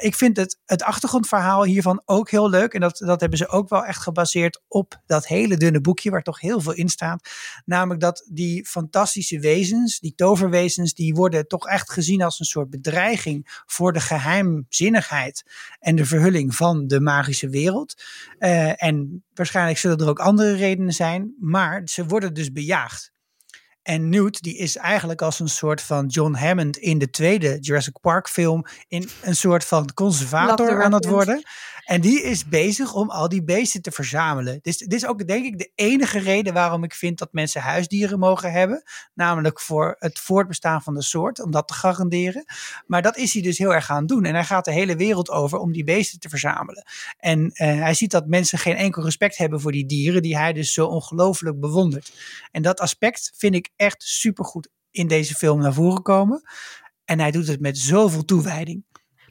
ik 0.00 0.14
vind 0.14 0.36
het, 0.36 0.58
het 0.64 0.82
achtergrondverhaal 0.82 1.64
hiervan 1.64 2.02
ook 2.04 2.30
heel 2.30 2.50
leuk. 2.50 2.74
En 2.74 2.80
dat, 2.80 2.95
dat 2.98 3.20
hebben 3.20 3.38
ze 3.38 3.48
ook 3.48 3.68
wel 3.68 3.84
echt 3.84 4.02
gebaseerd 4.02 4.62
op 4.68 5.00
dat 5.06 5.26
hele 5.26 5.56
dunne 5.56 5.80
boekje, 5.80 6.10
waar 6.10 6.22
toch 6.22 6.40
heel 6.40 6.60
veel 6.60 6.72
in 6.72 6.88
staat. 6.88 7.28
Namelijk 7.64 8.00
dat 8.00 8.28
die 8.32 8.66
fantastische 8.66 9.40
wezens, 9.40 10.00
die 10.00 10.14
toverwezens, 10.14 10.94
die 10.94 11.14
worden 11.14 11.46
toch 11.46 11.66
echt 11.66 11.90
gezien 11.90 12.22
als 12.22 12.40
een 12.40 12.46
soort 12.46 12.70
bedreiging 12.70 13.62
voor 13.66 13.92
de 13.92 14.00
geheimzinnigheid 14.00 15.42
en 15.78 15.96
de 15.96 16.04
verhulling 16.04 16.54
van 16.54 16.86
de 16.86 17.00
magische 17.00 17.48
wereld. 17.48 18.02
Eh, 18.38 18.82
en 18.82 19.24
waarschijnlijk 19.34 19.78
zullen 19.78 19.98
er 19.98 20.08
ook 20.08 20.20
andere 20.20 20.54
redenen 20.54 20.92
zijn, 20.92 21.34
maar 21.40 21.82
ze 21.84 22.06
worden 22.06 22.34
dus 22.34 22.52
bejaagd. 22.52 23.14
En 23.86 24.08
Newt, 24.08 24.42
die 24.42 24.56
is 24.56 24.76
eigenlijk 24.76 25.22
als 25.22 25.40
een 25.40 25.48
soort 25.48 25.82
van 25.82 26.06
John 26.06 26.34
Hammond 26.34 26.76
in 26.76 26.98
de 26.98 27.10
tweede 27.10 27.58
Jurassic 27.60 28.00
Park 28.00 28.28
film, 28.28 28.64
in 28.88 29.08
een 29.22 29.36
soort 29.36 29.64
van 29.64 29.94
conservator 29.94 30.82
aan 30.82 30.92
het 30.92 31.06
worden. 31.06 31.42
En 31.86 32.00
die 32.00 32.22
is 32.22 32.48
bezig 32.48 32.94
om 32.94 33.10
al 33.10 33.28
die 33.28 33.44
beesten 33.44 33.82
te 33.82 33.90
verzamelen. 33.90 34.58
Dit 34.62 34.92
is 34.92 35.06
ook 35.06 35.26
denk 35.26 35.44
ik 35.44 35.58
de 35.58 35.70
enige 35.74 36.18
reden 36.18 36.54
waarom 36.54 36.84
ik 36.84 36.94
vind 36.94 37.18
dat 37.18 37.32
mensen 37.32 37.60
huisdieren 37.60 38.18
mogen 38.18 38.52
hebben. 38.52 38.82
Namelijk 39.14 39.60
voor 39.60 39.96
het 39.98 40.18
voortbestaan 40.18 40.82
van 40.82 40.94
de 40.94 41.02
soort, 41.02 41.42
om 41.42 41.50
dat 41.50 41.68
te 41.68 41.74
garanderen. 41.74 42.44
Maar 42.86 43.02
dat 43.02 43.16
is 43.16 43.32
hij 43.32 43.42
dus 43.42 43.58
heel 43.58 43.74
erg 43.74 43.84
gaan 43.84 44.06
doen. 44.06 44.24
En 44.24 44.34
hij 44.34 44.44
gaat 44.44 44.64
de 44.64 44.72
hele 44.72 44.96
wereld 44.96 45.30
over 45.30 45.58
om 45.58 45.72
die 45.72 45.84
beesten 45.84 46.18
te 46.18 46.28
verzamelen. 46.28 46.84
En 47.18 47.50
eh, 47.50 47.80
hij 47.80 47.94
ziet 47.94 48.10
dat 48.10 48.26
mensen 48.26 48.58
geen 48.58 48.76
enkel 48.76 49.02
respect 49.02 49.36
hebben 49.36 49.60
voor 49.60 49.72
die 49.72 49.86
dieren, 49.86 50.22
die 50.22 50.36
hij 50.36 50.52
dus 50.52 50.72
zo 50.72 50.86
ongelooflijk 50.86 51.60
bewondert. 51.60 52.12
En 52.50 52.62
dat 52.62 52.80
aspect 52.80 53.32
vind 53.36 53.54
ik 53.54 53.70
echt 53.76 54.02
supergoed 54.02 54.68
in 54.90 55.06
deze 55.06 55.34
film 55.34 55.60
naar 55.60 55.74
voren 55.74 56.02
komen. 56.02 56.42
En 57.04 57.20
hij 57.20 57.30
doet 57.30 57.46
het 57.46 57.60
met 57.60 57.78
zoveel 57.78 58.24
toewijding. 58.24 58.84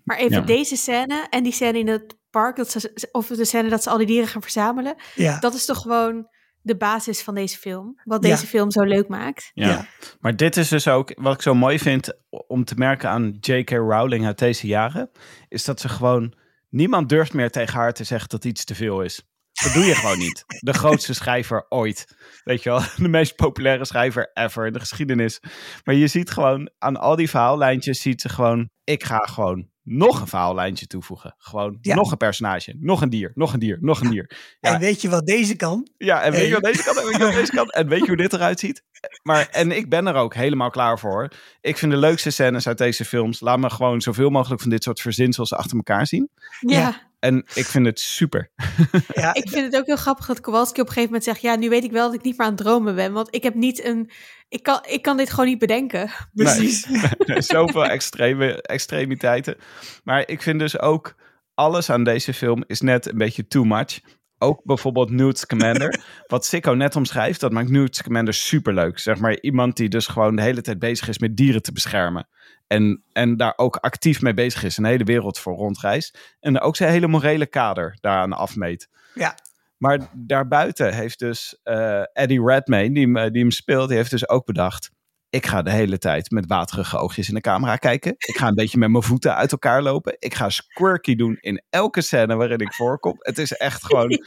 Maar 0.06 0.18
even 0.18 0.38
Ja. 0.40 0.42
deze 0.46 0.76
scène 0.76 1.28
en 1.30 1.44
die 1.44 1.54
scène 1.54 1.80
in 1.80 1.88
het 1.88 2.16
park, 2.30 2.56
dat 2.56 2.72
ze, 2.72 3.10
of 3.12 3.28
de 3.28 3.46
scène 3.46 3.70
dat 3.70 3.84
ze 3.84 3.90
al 3.90 3.98
die 3.98 4.08
dieren 4.08 4.28
gaan 4.28 4.42
verzamelen, 4.42 4.96
Ja, 5.16 5.40
dat 5.40 5.54
is 5.54 5.66
toch 5.66 5.82
gewoon 5.82 6.28
de 6.62 6.78
basis 6.78 7.22
van 7.22 7.36
deze 7.36 7.58
film. 7.58 8.02
Wat 8.04 8.24
Ja. 8.24 8.30
deze 8.30 8.48
film 8.48 8.72
zo 8.72 8.82
leuk 8.84 9.08
maakt. 9.08 9.52
Ja. 9.54 9.68
Ja. 9.68 9.88
Maar 10.20 10.36
dit 10.36 10.58
is 10.58 10.68
dus 10.70 10.88
ook 10.88 11.12
wat 11.16 11.34
ik 11.34 11.42
zo 11.42 11.54
mooi 11.54 11.80
vind 11.80 12.14
om 12.48 12.64
te 12.66 12.76
merken 12.76 13.10
aan 13.10 13.38
J.K. 13.40 13.70
Rowling 13.70 14.26
uit 14.26 14.40
deze 14.40 14.68
jaren. 14.68 15.10
Is 15.48 15.64
dat 15.66 15.80
ze 15.80 15.90
gewoon. 15.90 16.34
Niemand 16.70 17.10
durft 17.10 17.34
meer 17.34 17.52
tegen 17.52 17.74
haar 17.80 17.94
te 17.94 18.04
zeggen 18.04 18.30
dat 18.30 18.46
iets 18.46 18.66
te 18.66 18.76
veel 18.76 19.02
is. 19.02 19.22
Dat 19.64 19.74
doe 19.74 19.84
je 19.84 19.96
gewoon 19.96 20.18
niet. 20.18 20.44
De 20.60 20.74
grootste 20.74 21.14
schrijver 21.14 21.66
ooit. 21.70 22.16
Weet 22.44 22.64
je 22.64 22.70
wel, 22.70 22.80
de 22.98 23.08
meest 23.08 23.36
populaire 23.36 23.86
schrijver 23.86 24.32
ever 24.34 24.66
in 24.66 24.74
de 24.74 24.80
geschiedenis. 24.80 25.40
Maar 25.84 25.96
je 25.96 26.08
ziet 26.08 26.30
gewoon 26.32 26.70
aan 26.78 26.98
al 26.98 27.16
die 27.16 27.30
verhaallijntjes, 27.30 28.02
ziet 28.02 28.22
ze 28.22 28.30
gewoon, 28.30 28.70
ik 28.84 29.04
ga 29.04 29.18
gewoon 29.18 29.70
nog 29.86 30.22
een 30.22 30.28
verhaallijntje 30.28 30.88
toevoegen. 30.88 31.36
Gewoon 31.38 31.78
Ja. 31.82 31.96
nog 31.96 32.12
een 32.12 32.18
personage, 32.18 32.76
nog 32.80 33.02
een 33.02 33.10
dier, 33.10 33.32
nog 33.36 33.54
een 33.54 33.60
dier, 33.60 33.78
nog 33.82 34.02
een 34.02 34.10
dier. 34.10 34.32
Ja. 34.60 34.74
En 34.74 34.80
weet 34.80 35.02
je 35.02 35.10
wat 35.10 35.26
deze 35.26 35.56
kan? 35.56 35.88
Ja, 35.98 36.22
en 36.22 36.32
weet 36.32 36.48
je 36.48 36.54
wat 36.54 36.64
deze 36.64 36.84
kant 36.84 36.98
en 36.98 37.04
weet 37.06 37.18
je 37.18 37.24
wat 37.24 37.34
deze 37.34 37.52
kant 37.52 37.74
en 37.74 37.88
weet 37.88 38.00
je 38.00 38.08
hoe 38.08 38.18
dit 38.18 38.34
eruit 38.34 38.60
ziet? 38.60 38.84
Maar, 39.24 39.48
en 39.52 39.72
ik 39.72 39.90
ben 39.90 40.08
er 40.08 40.16
ook 40.16 40.34
helemaal 40.34 40.70
klaar 40.70 41.00
voor. 41.00 41.30
Ik 41.62 41.78
vind 41.78 41.92
de 41.92 41.98
leukste 41.98 42.30
scènes 42.30 42.68
uit 42.68 42.78
deze 42.78 43.06
films, 43.06 43.40
laat 43.40 43.60
me 43.60 43.70
gewoon 43.70 44.02
zoveel 44.02 44.30
mogelijk 44.30 44.62
van 44.62 44.70
dit 44.70 44.84
soort 44.84 45.02
verzinsels 45.02 45.54
achter 45.54 45.78
elkaar 45.78 46.08
zien. 46.08 46.30
Ja. 46.60 46.80
Ja. 46.80 47.04
En 47.20 47.38
ik 47.54 47.66
vind 47.66 47.86
het 47.86 48.00
super. 48.00 48.52
Ja, 49.14 49.34
Ik 49.34 49.50
vind 49.50 49.66
het 49.66 49.76
ook 49.76 49.86
heel 49.86 49.96
grappig 49.96 50.26
dat 50.26 50.40
Kowalski 50.42 50.82
op 50.82 50.88
een 50.88 50.94
gegeven 50.94 51.04
moment 51.04 51.24
zegt: 51.24 51.42
Ja, 51.42 51.56
nu 51.56 51.70
weet 51.70 51.84
ik 51.84 51.92
wel 51.92 52.06
dat 52.06 52.14
ik 52.14 52.24
niet 52.24 52.38
meer 52.38 52.48
aan 52.48 52.54
het 52.54 52.62
dromen 52.64 52.96
ben. 52.96 53.14
Want 53.14 53.36
ik 53.36 53.44
heb 53.44 53.54
niet 53.54 53.84
een. 53.86 54.10
Ik 54.48 54.64
kan, 54.64 54.80
ik 54.88 55.02
kan 55.02 55.18
dit 55.18 55.30
gewoon 55.30 55.46
niet 55.46 55.60
bedenken. 55.60 56.10
precies. 56.34 56.88
Zoveel 57.52 57.86
extreme, 57.86 58.62
extremiteiten. 58.62 59.58
Maar 60.04 60.30
ik 60.30 60.42
vind 60.42 60.60
dus 60.60 60.80
ook 60.80 61.16
alles 61.54 61.90
aan 61.90 62.04
deze 62.04 62.34
film 62.34 62.64
is 62.68 62.82
net 62.82 63.12
een 63.12 63.18
beetje 63.18 63.48
too 63.48 63.64
much. 63.64 64.00
Ook 64.38 64.62
bijvoorbeeld 64.64 65.10
Newt 65.10 65.40
Scamander. 65.40 66.04
Wat 66.28 66.46
Sikko 66.46 66.74
net 66.74 66.96
omschrijft, 66.96 67.40
dat 67.40 67.52
maakt 67.52 67.70
Newt 67.70 67.96
Scamander 67.96 68.34
superleuk. 68.34 69.00
Zeg 69.00 69.20
maar 69.20 69.40
iemand 69.40 69.78
die 69.78 69.90
dus 69.90 70.08
gewoon 70.08 70.36
de 70.36 70.42
hele 70.42 70.62
tijd 70.62 70.80
bezig 70.80 71.08
is 71.08 71.20
met 71.20 71.38
dieren 71.38 71.62
te 71.62 71.72
beschermen. 71.72 72.28
En, 72.68 73.04
en 73.12 73.38
daar 73.38 73.54
ook 73.56 73.76
actief 73.76 74.22
mee 74.22 74.34
bezig 74.34 74.64
is. 74.64 74.78
Een 74.78 74.86
hele 74.86 75.04
wereld 75.04 75.40
voor 75.40 75.56
rondreist. 75.56 76.36
En 76.40 76.60
ook 76.60 76.76
zijn 76.76 76.92
hele 76.92 77.08
morele 77.08 77.46
kader 77.46 77.98
daaraan 78.02 78.34
afmeet. 78.34 78.90
Ja. 79.14 79.38
Maar 79.78 80.10
daarbuiten 80.14 80.94
heeft 80.94 81.20
dus 81.20 81.60
eh, 81.64 82.02
Eddie 82.14 82.46
Redmayne, 82.46 82.94
die, 82.94 83.04
hem, 83.04 83.18
eh, 83.18 83.32
die 83.32 83.42
hem 83.42 83.52
speelt, 83.52 83.88
die 83.88 83.98
heeft 83.98 84.10
dus 84.12 84.30
ook 84.30 84.46
bedacht. 84.46 84.90
Ik 85.30 85.46
ga 85.46 85.62
de 85.62 85.72
hele 85.72 85.98
tijd 85.98 86.32
met 86.32 86.46
waterige 86.48 86.98
oogjes 86.98 87.28
in 87.28 87.34
de 87.36 87.42
camera 87.42 87.76
kijken. 87.76 88.12
Ik 88.18 88.38
ga 88.38 88.48
een 88.48 88.56
beetje 88.56 88.78
met 88.78 88.90
mijn 88.90 89.04
voeten 89.04 89.36
uit 89.36 89.52
elkaar 89.52 89.82
lopen. 89.82 90.16
Ik 90.20 90.34
ga 90.34 90.50
squirky 90.50 91.16
doen 91.16 91.38
in 91.40 91.64
elke 91.70 92.02
scène 92.02 92.36
waarin 92.36 92.60
ik 92.60 92.74
voorkom. 92.74 93.16
Het 93.20 93.38
is 93.38 93.52
echt 93.54 93.86
gewoon... 93.86 94.10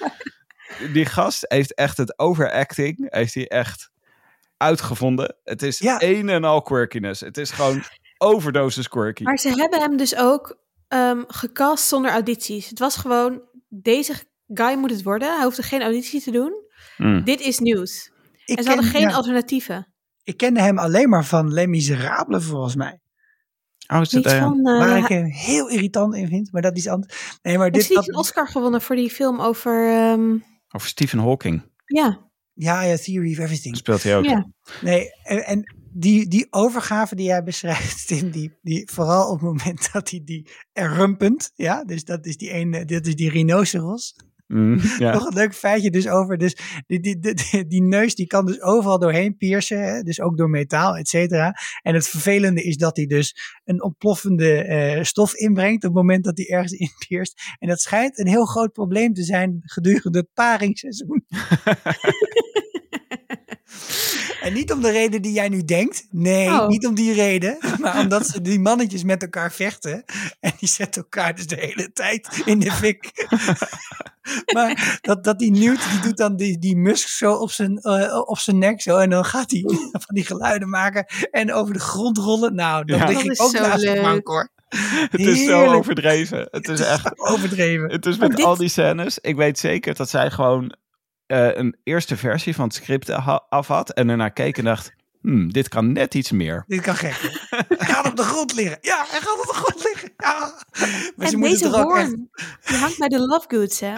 Die 0.92 1.04
gast 1.06 1.44
heeft 1.48 1.74
echt 1.74 1.96
het 1.96 2.18
overacting, 2.18 3.06
heeft 3.14 3.34
hij 3.34 3.48
echt 3.48 3.90
uitgevonden. 4.56 5.37
Het 5.44 5.62
is 5.62 5.78
Ja. 5.78 5.96
een 6.02 6.28
en 6.28 6.44
al 6.44 6.62
quirkiness. 6.62 7.20
Het 7.20 7.38
is 7.38 7.50
gewoon 7.50 7.82
overdosis 8.18 8.88
quirky. 8.88 9.22
Maar 9.22 9.38
ze 9.38 9.48
hebben 9.48 9.80
hem 9.80 9.96
dus 9.96 10.16
ook 10.16 10.58
ehm, 10.88 11.22
gecast 11.26 11.84
zonder 11.88 12.11
audities. 12.11 12.68
Het 12.68 12.78
was 12.78 12.96
gewoon: 12.96 13.40
deze 13.68 14.14
guy 14.54 14.74
moet 14.78 14.90
het 14.90 15.02
worden. 15.02 15.34
Hij 15.34 15.44
hoefde 15.44 15.62
geen 15.62 15.82
auditie 15.82 16.20
te 16.22 16.30
doen. 16.30 16.52
Mm. 16.96 17.24
Dit 17.24 17.40
is 17.40 17.58
nieuws. 17.58 18.11
Ik, 18.44 18.56
En 18.56 18.62
ze 18.62 18.68
hadden 18.70 18.88
geen 18.88 19.00
ja, 19.08 19.11
alternatieven. 19.14 19.92
ik 20.24 20.37
kende 20.37 20.61
hem 20.61 20.78
alleen 20.78 21.08
maar 21.08 21.24
van 21.24 21.52
Les 21.52 21.66
Miserables, 21.66 22.44
volgens 22.44 22.74
mij. 22.76 23.00
Oh, 23.92 24.00
is 24.00 24.12
het, 24.12 24.24
Niet 24.24 24.32
eh, 24.32 24.42
van. 24.42 24.66
eh, 24.66 24.78
Waar 24.78 24.98
ik 24.98 25.06
hem 25.08 25.24
heel 25.24 25.68
irritant 25.68 26.14
in 26.14 26.28
vind, 26.28 26.52
maar 26.52 26.62
dat 26.62 26.76
is 26.76 26.88
anders. 26.88 27.38
Nee, 27.42 27.58
maar 27.58 27.70
heeft 27.70 27.87
dit... 27.88 27.96
dat- 27.96 28.08
een 28.08 28.16
Oscar 28.16 28.48
gewonnen 28.48 28.82
voor 28.82 28.96
die 28.96 29.11
film 29.11 29.40
over. 29.40 29.88
ehm, 29.88 30.38
over 30.70 30.88
Stephen 30.88 31.18
Hawking 31.18 31.62
ja, 31.84 32.30
Ja, 32.52 32.82
ja, 32.82 32.96
Theory 32.96 33.32
of 33.32 33.38
Everything. 33.38 33.76
speelt 33.76 34.02
hij 34.02 34.16
ook. 34.16 34.24
ja. 34.24 34.46
Nee, 34.80 35.11
en, 35.22 35.44
en 35.46 35.74
die, 35.92 36.28
die 36.28 36.46
overgave 36.50 37.14
die 37.14 37.26
jij 37.26 37.42
beschrijft, 37.42 38.06
Tim, 38.06 38.30
die, 38.30 38.58
die, 38.62 38.90
vooral 38.92 39.26
op 39.28 39.32
het 39.40 39.42
moment 39.42 39.88
dat 39.92 40.11
hij 40.11 40.20
die 40.24 40.50
errumpent, 40.72 41.50
ja, 41.54 41.84
dus 41.84 42.04
dat 42.04 42.26
is 42.26 42.37
die 42.37 42.50
ene, 42.50 42.84
dat 42.84 43.06
is 43.06 43.16
die 43.16 43.30
rhinoceros. 43.30 44.14
Mm. 44.48 44.80
Nog 44.98 45.26
een 45.26 45.34
leuk 45.34 45.54
feitje 45.54 45.90
dus 45.90 46.08
over, 46.08 46.38
dus 46.38 46.56
die, 46.87 47.00
die, 47.00 47.18
die, 47.18 47.66
die 47.66 47.82
neus 47.82 48.14
die 48.14 48.26
kan 48.26 48.46
dus 48.46 48.61
overal 48.61 48.98
doorheen 48.98 49.37
piercen, 49.37 49.82
hè, 49.82 50.02
dus 50.02 50.20
ook 50.20 50.37
door 50.37 50.50
metaal, 50.50 50.96
et 50.96 51.08
cetera. 51.08 51.54
En 51.82 51.94
het 51.94 52.08
vervelende 52.08 52.62
is 52.62 52.76
dat 52.76 52.96
hij 52.96 53.06
dus 53.06 53.34
een 53.64 53.82
ontploffende 53.82 54.62
eh, 54.64 55.02
stof 55.02 55.34
inbrengt 55.34 55.84
op 55.84 55.94
het 55.94 56.02
moment 56.02 56.24
dat 56.24 56.37
hij 56.37 56.46
ergens 56.46 56.72
in 56.72 56.90
pierst. 57.08 57.42
En 57.58 57.68
dat 57.68 57.80
schijnt 57.80 58.18
een 58.18 58.28
heel 58.28 58.44
groot 58.44 58.72
probleem 58.72 59.14
te 59.14 59.22
zijn 59.22 59.61
gedurende 59.62 60.18
het 60.18 60.32
paringsseizoen. 60.34 61.24
En 64.40 64.52
niet 64.52 64.72
om 64.72 64.81
de 64.81 64.90
reden 64.90 65.22
die 65.22 65.33
jij 65.33 65.48
nu 65.48 65.64
denkt. 65.64 66.07
Nee, 66.11 66.48
Oh. 66.48 66.66
niet 66.68 66.87
om 66.87 66.94
die 66.94 67.12
reden. 67.12 67.59
Maar 67.78 67.98
omdat 67.98 68.26
ze 68.26 68.40
die 68.40 68.61
mannetjes 68.61 69.02
met 69.04 69.22
elkaar 69.22 69.52
vechten. 69.52 70.04
En 70.40 70.52
die 70.59 70.68
zetten 70.68 71.02
elkaar 71.02 71.35
dus 71.35 71.46
de 71.46 71.57
hele 71.57 71.92
tijd 71.92 72.42
in 72.44 72.59
de 72.59 72.72
fik. 72.72 73.11
maar 74.54 74.98
dat, 75.00 75.24
dat 75.24 75.38
die 75.38 75.50
Newt, 75.50 75.90
die 75.90 76.00
doet 76.00 76.16
dan 76.16 76.37
die, 76.37 76.59
die 76.59 76.76
musk 76.76 77.09
zo 77.09 77.33
op 77.33 77.50
zijn, 77.50 77.78
eh, 77.78 78.20
op 78.28 78.38
zijn 78.38 78.59
nek 78.59 78.81
zo. 78.83 78.96
En 78.96 79.11
dan 79.11 79.24
gaat 79.24 79.50
hij 79.50 79.62
van 80.07 80.14
die 80.14 80.24
geluiden 80.24 80.68
maken. 80.68 81.07
En 81.31 81.52
over 81.52 81.72
de 81.72 81.81
grond 81.81 82.18
rollen. 82.18 82.54
Nou, 82.54 82.85
dan 82.85 82.98
Ja. 82.98 83.07
lig 83.07 83.16
Dat 83.16 83.24
ik 83.24 83.42
ook 83.42 83.57
zo 83.57 83.62
naast 83.62 83.81
de 83.85 83.98
bank 84.02 84.26
hoor. 84.26 84.48
Het 85.11 85.20
is 85.20 85.44
zo 85.44 85.64
overdreven. 85.66 86.48
Het 86.50 86.68
is 86.68 86.81
echt 86.81 87.18
Overdreven. 87.18 87.90
Het 87.90 88.07
is 88.07 88.16
met 88.18 88.37
dit- 88.37 88.44
al 88.44 88.57
die 88.57 88.68
scènes. 88.68 89.18
Ik 89.18 89.37
weet 89.37 89.59
zeker 89.59 89.94
dat 89.94 90.09
zij 90.11 90.31
gewoon 90.31 90.76
eh, 91.29 91.57
een 91.57 91.77
eerste 91.83 92.17
versie 92.17 92.55
van 92.55 92.64
het 92.64 92.75
script 92.75 93.11
af 93.49 93.67
had. 93.67 93.93
En 93.93 94.09
ernaar 94.09 94.33
keek 94.33 94.59
en 94.59 94.64
dacht: 94.64 94.95
hmm, 95.21 95.53
dit 95.53 95.69
kan 95.69 95.93
net 95.93 96.14
iets 96.14 96.31
meer. 96.31 96.64
Dit 96.67 96.81
kan 96.81 96.95
gek. 96.95 97.12
Hij 97.79 97.87
gaat 97.87 98.07
op 98.07 98.17
de 98.17 98.23
grond 98.23 98.55
liggen. 98.55 98.79
Ja, 98.81 99.05
hij 99.09 99.21
gaat 99.21 99.38
op 99.38 99.47
de 99.47 99.55
grond 99.55 99.85
liggen. 99.85 100.12
Ja. 100.17 100.53
Maar 101.17 101.27
en 101.27 101.38
moeten 101.38 101.41
deze 101.41 101.64
echt 101.64 101.75
hoorn, 101.75 102.31
die 102.64 102.77
hangt 102.77 102.99
bij 102.99 103.09
de 103.09 103.27
Lovegoods, 103.27 103.81
hè? 103.81 103.95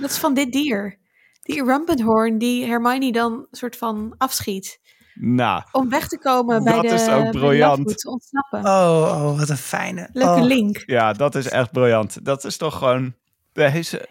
Dat 0.00 0.10
is 0.10 0.18
van 0.18 0.34
dit 0.34 0.52
dier. 0.52 0.98
Die 1.42 1.64
rampant 1.64 2.00
hoorn 2.00 2.38
die 2.38 2.64
Hermione 2.66 3.12
dan 3.12 3.46
soort 3.50 3.76
van 3.76 4.14
afschiet. 4.18 4.80
Nou, 5.14 5.62
Om 5.72 5.88
weg 5.88 6.08
te 6.08 6.18
komen 6.18 6.64
bij 6.64 6.72
Dat 6.72 6.82
de, 6.82 6.88
is 6.88 7.08
ook 7.08 7.30
briljant. 7.30 7.78
Lovegoods, 7.78 8.02
te 8.02 8.10
ontsnappen. 8.10 8.58
Oh, 8.58 9.30
oh, 9.30 9.38
wat 9.38 9.48
een 9.48 9.56
fijne. 9.56 10.08
Leuke 10.12 10.40
oh. 10.40 10.46
link. 10.46 10.82
ja, 10.86 11.12
dat 11.12 11.34
is 11.34 11.48
echt 11.48 11.72
briljant. 11.72 12.24
Dat 12.24 12.44
is 12.44 12.56
toch 12.56 12.78
gewoon. 12.78 13.14
Deze, 13.52 14.08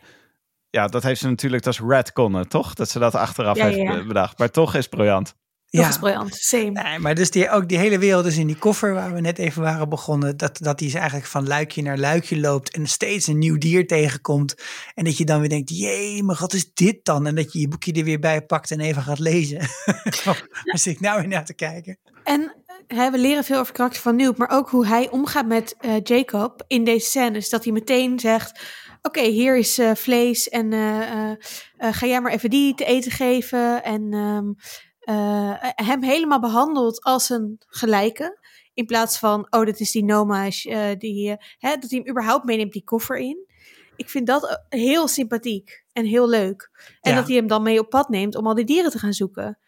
ja, 0.76 0.88
dat 0.88 1.04
heeft 1.04 1.20
ze 1.20 1.28
natuurlijk, 1.28 1.64
dat 1.64 1.74
is 1.74 1.80
retconnen, 1.80 2.48
toch? 2.48 2.74
Dat 2.74 2.90
ze 2.90 3.00
dat 3.00 3.16
achteraf 3.16 3.58
Ja, 3.58 3.66
heeft 3.66 3.78
ja, 3.78 3.84
ja. 3.84 3.98
be- 3.98 4.06
bedacht. 4.06 4.38
Maar 4.38 4.52
toch 4.52 4.76
is 4.76 4.86
het 4.86 4.90
briljant. 4.90 5.36
Dat 5.70 5.90
is 5.90 5.98
briljant. 5.98 6.36
Same. 6.36 6.72
Nee, 6.72 7.00
maar 7.00 7.16
dus 7.16 7.32
die, 7.32 7.50
ook 7.50 7.68
die 7.70 7.78
hele 7.78 8.00
wereld 8.00 8.24
dus 8.24 8.38
in 8.38 8.48
die 8.48 8.58
koffer 8.58 8.94
waar 8.94 9.14
we 9.14 9.22
net 9.22 9.38
even 9.38 9.62
waren 9.62 9.90
begonnen, 9.90 10.38
dat, 10.38 10.58
dat 10.58 10.78
die 10.78 10.88
is 10.88 10.94
eigenlijk 10.94 11.28
van 11.28 11.48
luikje 11.48 11.82
naar 11.82 11.98
luikje 11.98 12.40
loopt 12.40 12.74
en 12.74 12.88
steeds 12.88 13.28
een 13.28 13.38
nieuw 13.38 13.58
dier 13.58 13.88
tegenkomt. 13.88 14.56
En 14.94 15.04
dat 15.04 15.18
je 15.18 15.26
dan 15.26 15.40
weer 15.40 15.50
denkt, 15.50 15.70
jee, 15.70 16.24
maar 16.24 16.38
wat 16.40 16.54
is 16.54 16.74
dit 16.74 17.06
dan? 17.06 17.28
En 17.28 17.36
dat 17.36 17.54
je 17.54 17.60
je 17.60 17.68
boekje 17.68 17.94
er 17.94 18.04
weer 18.04 18.20
bij 18.20 18.42
pakt 18.42 18.72
en 18.72 18.80
even 18.80 19.02
gaat 19.02 19.20
lezen. 19.20 19.60
Daar 20.64 20.80
zit 20.80 20.94
ik 20.94 21.00
nou 21.00 21.20
weer 21.20 21.30
naar 21.30 21.46
te 21.46 21.54
kijken. 21.54 21.98
En 22.24 22.56
hè, 22.88 23.12
we 23.12 23.18
leren 23.18 23.44
veel 23.44 23.60
over 23.60 23.74
karakter 23.74 24.02
van 24.02 24.16
Newt, 24.16 24.38
maar 24.38 24.50
ook 24.50 24.70
hoe 24.70 24.88
hij 24.88 25.10
omgaat 25.10 25.48
met 25.48 25.76
eh, 25.80 25.94
Jacob 26.04 26.64
in 26.68 26.84
deze 26.84 27.10
scènes. 27.10 27.50
Dat 27.50 27.64
hij 27.64 27.74
meteen 27.74 28.20
zegt, 28.20 28.60
oké, 29.06 29.22
hier 29.22 29.58
is 29.58 29.78
eh, 29.78 29.96
vlees 29.96 30.50
en 30.50 30.74
eh, 30.74 31.32
eh, 31.32 31.38
ga 31.78 32.06
jij 32.06 32.22
maar 32.22 32.32
even 32.32 32.50
die 32.50 32.74
te 32.74 32.86
eten 32.86 33.12
geven. 33.12 33.84
En 33.84 34.14
ehm, 34.14 34.52
eh, 35.00 35.54
hem 35.76 36.04
helemaal 36.04 36.40
behandelt 36.40 37.04
als 37.04 37.30
een 37.30 37.56
gelijke. 37.68 38.40
In 38.74 38.86
plaats 38.86 39.20
van, 39.20 39.48
oh, 39.50 39.66
dat 39.66 39.80
is 39.80 39.92
die 39.92 40.04
Nomage, 40.04 40.70
eh, 40.70 40.98
die, 40.98 41.30
hè, 41.58 41.76
dat 41.78 41.90
hij 41.90 42.00
hem 42.00 42.10
überhaupt 42.10 42.46
meeneemt 42.46 42.74
die 42.74 42.84
koffer 42.84 43.18
in. 43.18 43.48
Ik 43.96 44.10
vind 44.10 44.28
dat 44.28 44.66
heel 44.70 45.08
sympathiek 45.08 45.84
en 45.94 46.06
heel 46.06 46.30
leuk. 46.30 46.70
En 47.02 47.12
Ja. 47.12 47.18
dat 47.18 47.28
hij 47.28 47.36
hem 47.36 47.48
dan 47.48 47.64
mee 47.64 47.80
op 47.80 47.90
pad 47.90 48.10
neemt 48.10 48.36
om 48.36 48.48
al 48.48 48.54
die 48.54 48.66
dieren 48.66 48.92
te 48.92 49.00
gaan 49.00 49.14
zoeken. 49.14 49.60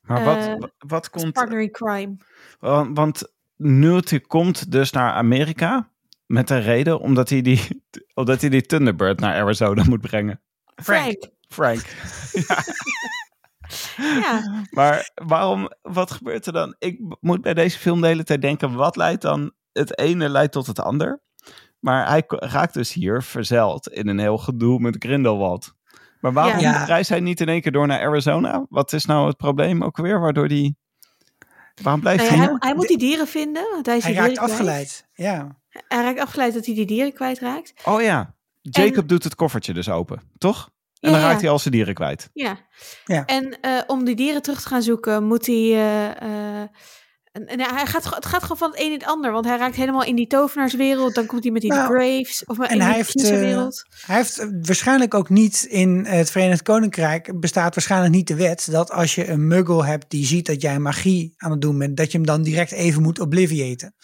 Maar 0.00 0.24
wat, 0.24 0.58
wat, 0.58 0.72
wat 0.78 1.10
komt... 1.10 1.32
partner 1.32 1.60
in 1.60 1.70
crime. 1.70 2.16
Want, 2.94 3.32
die 4.08 4.26
komt 4.26 4.72
dus 4.72 4.90
naar 4.90 5.12
Amerika 5.12 5.90
met 6.26 6.50
een 6.50 6.62
reden 6.62 7.00
omdat 7.00 7.28
hij 7.28 7.40
die, 7.42 7.82
omdat 8.14 8.40
hij 8.40 8.50
die 8.50 8.62
Thunderbird 8.66 9.20
naar 9.20 9.34
Arizona 9.42 9.84
moet 9.84 10.00
brengen. 10.00 10.40
Frank. 10.82 11.28
Frank. 11.48 11.84
Ja, 13.96 14.64
Maar 14.70 15.10
waarom, 15.14 15.70
wat 15.82 16.10
gebeurt 16.10 16.46
er 16.46 16.52
dan? 16.52 16.74
Ik 16.78 16.98
moet 17.20 17.40
bij 17.40 17.54
deze 17.54 17.78
film 17.78 18.00
de 18.00 18.06
hele 18.06 18.24
tijd 18.24 18.42
denken, 18.42 18.74
wat 18.74 18.96
leidt 18.96 19.22
dan, 19.22 19.52
het 19.72 19.98
ene 19.98 20.28
leidt 20.28 20.52
tot 20.52 20.66
het 20.66 20.80
ander. 20.80 21.20
Maar 21.78 22.08
hij 22.08 22.22
raakt 22.26 22.74
dus 22.74 22.92
hier 22.92 23.22
verzeild 23.22 23.88
in 23.88 24.08
een 24.08 24.18
heel 24.18 24.38
gedoe 24.38 24.80
met 24.80 24.96
Grindelwald. 24.98 25.74
Maar 26.20 26.32
waarom 26.32 26.58
Ja. 26.58 26.84
reist 26.84 27.08
hij 27.08 27.20
niet 27.20 27.40
in 27.40 27.48
één 27.48 27.60
keer 27.60 27.72
door 27.72 27.86
naar 27.86 28.00
Arizona? 28.06 28.66
Wat 28.68 28.92
is 28.92 29.04
nou 29.04 29.26
het 29.26 29.36
probleem 29.36 29.82
ook 29.84 29.96
weer, 29.96 30.20
waardoor 30.20 30.48
die... 30.48 30.76
Waarom 31.82 32.00
blijft 32.00 32.22
Nou 32.22 32.36
hij... 32.36 32.46
hij, 32.46 32.56
hij 32.58 32.74
moet 32.74 32.88
die 32.88 32.98
dieren 32.98 33.26
vinden. 33.26 33.66
Want 33.72 33.86
hij 33.86 33.96
is 33.96 34.04
Hij 34.04 34.12
raakt 34.12 34.38
afgeleid. 34.38 35.08
Ja. 35.12 35.56
Hij 35.88 36.02
raakt 36.02 36.20
afgeleid 36.20 36.54
dat 36.54 36.66
hij 36.66 36.74
die 36.74 36.86
dieren 36.86 37.12
kwijtraakt. 37.12 37.72
Oh 37.84 38.02
ja, 38.02 38.34
Jacob 38.62 39.08
doet 39.08 39.24
het 39.24 39.34
koffertje 39.34 39.72
dus 39.72 39.88
open, 39.88 40.20
toch? 40.38 40.70
En 41.00 41.10
Ja, 41.10 41.16
dan 41.16 41.20
ja. 41.20 41.28
raakt 41.28 41.40
hij 41.40 41.50
al 41.50 41.58
zijn 41.58 41.74
dieren 41.74 41.94
kwijt. 41.94 42.30
Ja. 42.32 42.58
Ja. 43.04 43.24
En 43.24 43.60
eh, 43.60 43.80
om 43.86 44.04
die 44.04 44.16
dieren 44.16 44.42
terug 44.42 44.62
te 44.62 44.68
gaan 44.68 44.82
zoeken, 44.82 45.24
moet 45.24 45.46
hij. 45.46 45.54
eh, 45.56 46.06
eh, 46.22 46.68
en, 47.32 47.46
en 47.46 47.60
hij 47.60 47.86
gaat, 47.86 48.14
het 48.14 48.26
gaat 48.26 48.42
gewoon 48.42 48.56
van 48.56 48.70
het 48.70 48.80
een 48.80 48.86
in 48.86 48.92
het 48.92 49.04
ander. 49.04 49.32
Want 49.32 49.44
hij 49.44 49.56
raakt 49.56 49.76
helemaal 49.76 50.04
in 50.04 50.16
die 50.16 50.26
tovenaarswereld. 50.26 51.14
Dan 51.14 51.26
komt 51.26 51.42
hij 51.42 51.52
met 51.52 51.62
die 51.62 51.70
Nou, 51.70 51.86
Graves. 51.86 52.44
Of 52.44 52.58
en 52.58 52.68
in 52.70 52.80
hij 52.80 52.88
die 52.88 52.96
heeft, 52.96 53.12
kiezelwereld. 53.12 53.84
Hij 54.06 54.16
heeft 54.16 54.46
waarschijnlijk 54.62 55.14
ook 55.14 55.28
niet 55.28 55.62
in 55.68 56.04
het 56.04 56.30
Verenigd 56.30 56.62
Koninkrijk 56.62 57.40
bestaat 57.40 57.74
waarschijnlijk 57.74 58.14
niet 58.14 58.28
de 58.28 58.34
wet 58.34 58.68
dat 58.70 58.90
als 58.90 59.14
je 59.14 59.28
een 59.28 59.46
muggle 59.46 59.84
hebt 59.86 60.10
die 60.10 60.26
ziet 60.26 60.46
dat 60.46 60.62
jij 60.62 60.78
magie 60.78 61.34
aan 61.36 61.50
het 61.50 61.60
doen 61.60 61.78
bent, 61.78 61.96
dat 61.96 62.10
je 62.12 62.18
hem 62.18 62.26
dan 62.26 62.42
direct 62.42 62.72
even 62.72 63.02
moet 63.02 63.20
obliviaten. 63.20 63.94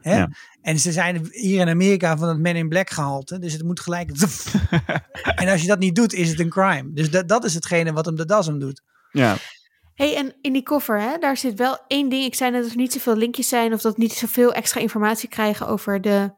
Hè? 0.00 0.16
Ja. 0.16 0.28
En 0.62 0.78
ze 0.78 0.92
zijn 0.92 1.28
hier 1.30 1.60
in 1.60 1.68
Amerika 1.68 2.16
van 2.16 2.28
het 2.28 2.38
Men 2.38 2.56
in 2.56 2.68
Black 2.68 2.90
gehalte, 2.90 3.38
dus 3.38 3.52
het 3.52 3.62
moet 3.62 3.80
gelijk. 3.80 4.10
en 5.42 5.48
als 5.48 5.60
je 5.60 5.66
dat 5.66 5.78
niet 5.78 5.94
doet, 5.94 6.12
is 6.12 6.28
het 6.28 6.40
een 6.40 6.48
crime. 6.50 6.92
Dus 6.92 7.10
dat, 7.10 7.28
dat 7.28 7.44
is 7.44 7.54
hetgene 7.54 7.92
wat 7.92 8.04
hem 8.06 8.16
de 8.16 8.24
das 8.24 8.48
om 8.48 8.58
doet. 8.58 8.82
Ja, 9.12 9.36
hey, 9.94 10.16
en 10.16 10.34
in 10.40 10.52
die 10.52 10.62
koffer, 10.62 11.00
hè, 11.00 11.18
daar 11.18 11.36
zit 11.36 11.58
wel 11.58 11.78
één 11.86 12.08
ding. 12.08 12.24
Ik 12.24 12.34
zei 12.34 12.50
net 12.50 12.62
dat 12.62 12.70
er 12.70 12.76
niet 12.76 12.92
zoveel 12.92 13.16
linkjes 13.16 13.48
zijn. 13.48 13.72
Of 13.72 13.80
dat 13.80 13.94
we 13.96 14.02
niet 14.02 14.12
zoveel 14.12 14.52
extra 14.52 14.80
informatie 14.80 15.28
krijgen 15.28 15.66
over 15.66 16.00
de, 16.00 16.34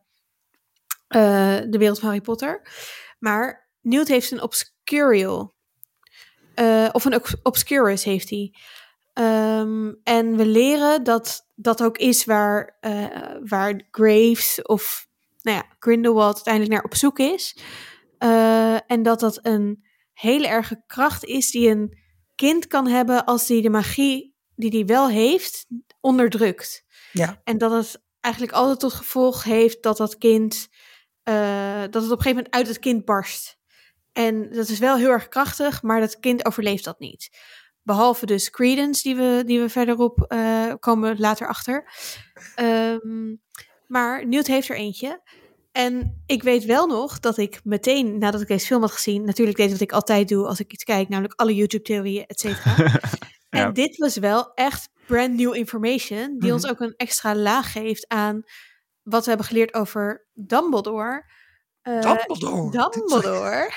eh, 1.08 1.58
de 1.68 1.78
wereld 1.78 1.98
van 1.98 2.08
Harry 2.08 2.22
Potter. 2.22 2.68
Maar 3.18 3.70
Newt 3.80 4.08
heeft 4.08 4.30
een 4.30 4.42
Obscurial. 4.42 5.54
Eh, 6.54 6.88
of 6.92 7.04
een 7.04 7.14
Obs- 7.14 7.36
Obscurus 7.42 8.04
heeft 8.04 8.30
hij. 8.30 8.54
Ehm, 9.12 9.92
en 10.02 10.36
we 10.36 10.46
leren 10.46 11.04
dat 11.04 11.50
dat 11.54 11.82
ook 11.82 11.98
is 11.98 12.24
waar, 12.24 12.76
eh, 12.80 13.06
waar 13.44 13.88
Graves 13.90 14.62
of 14.62 15.06
nou 15.42 15.56
ja, 15.56 15.64
Grindelwald 15.78 16.34
uiteindelijk 16.34 16.74
naar 16.74 16.84
op 16.84 16.94
zoek 16.94 17.18
is. 17.18 17.58
Eh, 18.18 18.90
en 18.90 19.02
dat 19.02 19.20
dat 19.20 19.38
een 19.42 19.84
hele 20.12 20.46
erge 20.46 20.82
kracht 20.86 21.24
is 21.24 21.50
die 21.50 21.68
een 21.68 21.98
kind 22.34 22.66
kan 22.66 22.86
hebben 22.86 23.24
als 23.24 23.46
die 23.46 23.62
de 23.62 23.70
magie 23.70 24.32
die 24.56 24.70
die 24.70 24.86
wel 24.86 25.08
heeft 25.08 25.66
onderdrukt. 26.00 26.84
Ja. 27.12 27.40
En 27.44 27.58
dat 27.58 27.70
het 27.72 28.02
eigenlijk 28.20 28.54
altijd 28.54 28.80
tot 28.80 28.92
gevolg 28.92 29.44
heeft 29.44 29.82
dat 29.82 29.96
dat 29.96 30.18
kind, 30.18 30.68
eh, 31.22 31.80
dat 31.80 32.02
het 32.02 32.10
op 32.10 32.18
een 32.18 32.22
gegeven 32.22 32.34
moment 32.34 32.54
uit 32.54 32.66
het 32.66 32.78
kind 32.78 33.04
barst. 33.04 33.58
En 34.12 34.52
dat 34.52 34.68
is 34.68 34.78
wel 34.78 34.96
heel 34.96 35.10
erg 35.10 35.28
krachtig, 35.28 35.82
maar 35.82 36.00
dat 36.00 36.20
kind 36.20 36.44
overleeft 36.44 36.84
dat 36.84 36.98
niet. 36.98 37.30
Behalve 37.82 38.26
dus 38.26 38.50
Credence, 38.50 39.02
die 39.02 39.16
we, 39.16 39.42
die 39.46 39.60
we 39.60 39.68
verderop 39.68 40.20
eh, 40.28 40.72
komen 40.80 41.18
later 41.18 41.48
achter. 41.48 41.88
Ehm, 42.54 43.34
maar 43.86 44.26
Newt 44.26 44.46
heeft 44.46 44.68
er 44.68 44.76
eentje. 44.76 45.22
En 45.72 46.22
ik 46.26 46.42
weet 46.42 46.64
wel 46.64 46.86
nog 46.86 47.20
dat 47.20 47.36
ik 47.38 47.60
meteen, 47.64 48.18
nadat 48.18 48.40
ik 48.40 48.48
deze 48.48 48.66
film 48.66 48.80
had 48.80 48.92
gezien, 48.92 49.24
natuurlijk 49.24 49.56
deed 49.56 49.70
wat 49.70 49.80
ik 49.80 49.92
altijd 49.92 50.28
doe 50.28 50.46
als 50.46 50.60
ik 50.60 50.72
iets 50.72 50.84
kijk, 50.84 51.08
namelijk 51.08 51.40
alle 51.40 51.54
YouTube-theorieën, 51.54 52.26
et 52.26 52.40
cetera. 52.40 52.74
Ja. 53.50 53.64
En 53.66 53.72
dit 53.72 53.96
was 53.96 54.16
wel 54.16 54.54
echt 54.54 54.88
brand 55.06 55.34
new 55.34 55.54
information, 55.54 56.38
die 56.38 56.52
ons 56.52 56.62
Mhm. 56.62 56.72
ook 56.72 56.80
een 56.80 56.94
extra 56.96 57.34
laag 57.34 57.72
geeft 57.72 58.08
aan 58.08 58.42
wat 59.02 59.22
we 59.22 59.28
hebben 59.28 59.46
geleerd 59.46 59.74
over 59.74 60.26
Dumbledore. 60.32 61.24
Eh, 61.82 62.00
Dumbledore. 62.00 62.70
Dumbledore. 62.70 63.72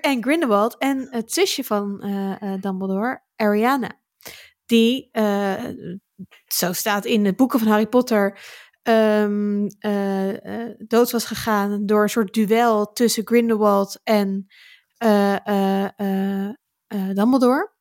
En 0.00 0.22
Grindelwald 0.22 0.78
en 0.78 1.06
het 1.10 1.32
zusje 1.32 1.64
van 1.64 2.00
eh, 2.00 2.54
Dumbledore, 2.60 3.22
Ariana. 3.36 4.00
Die, 4.66 5.08
eh, 5.12 5.64
zo 6.46 6.72
staat 6.72 7.04
in 7.04 7.24
de 7.24 7.34
boeken 7.34 7.58
van 7.58 7.68
Harry 7.68 7.86
Potter, 7.86 8.38
ehm, 8.82 9.66
eh, 9.78 10.64
eh, 10.64 10.74
dood 10.78 11.10
was 11.10 11.24
gegaan 11.24 11.86
door 11.86 12.02
een 12.02 12.08
soort 12.08 12.34
duel 12.34 12.92
tussen 12.92 13.26
Grindelwald 13.26 14.00
en 14.04 14.46
Dumbledore. 17.14 17.72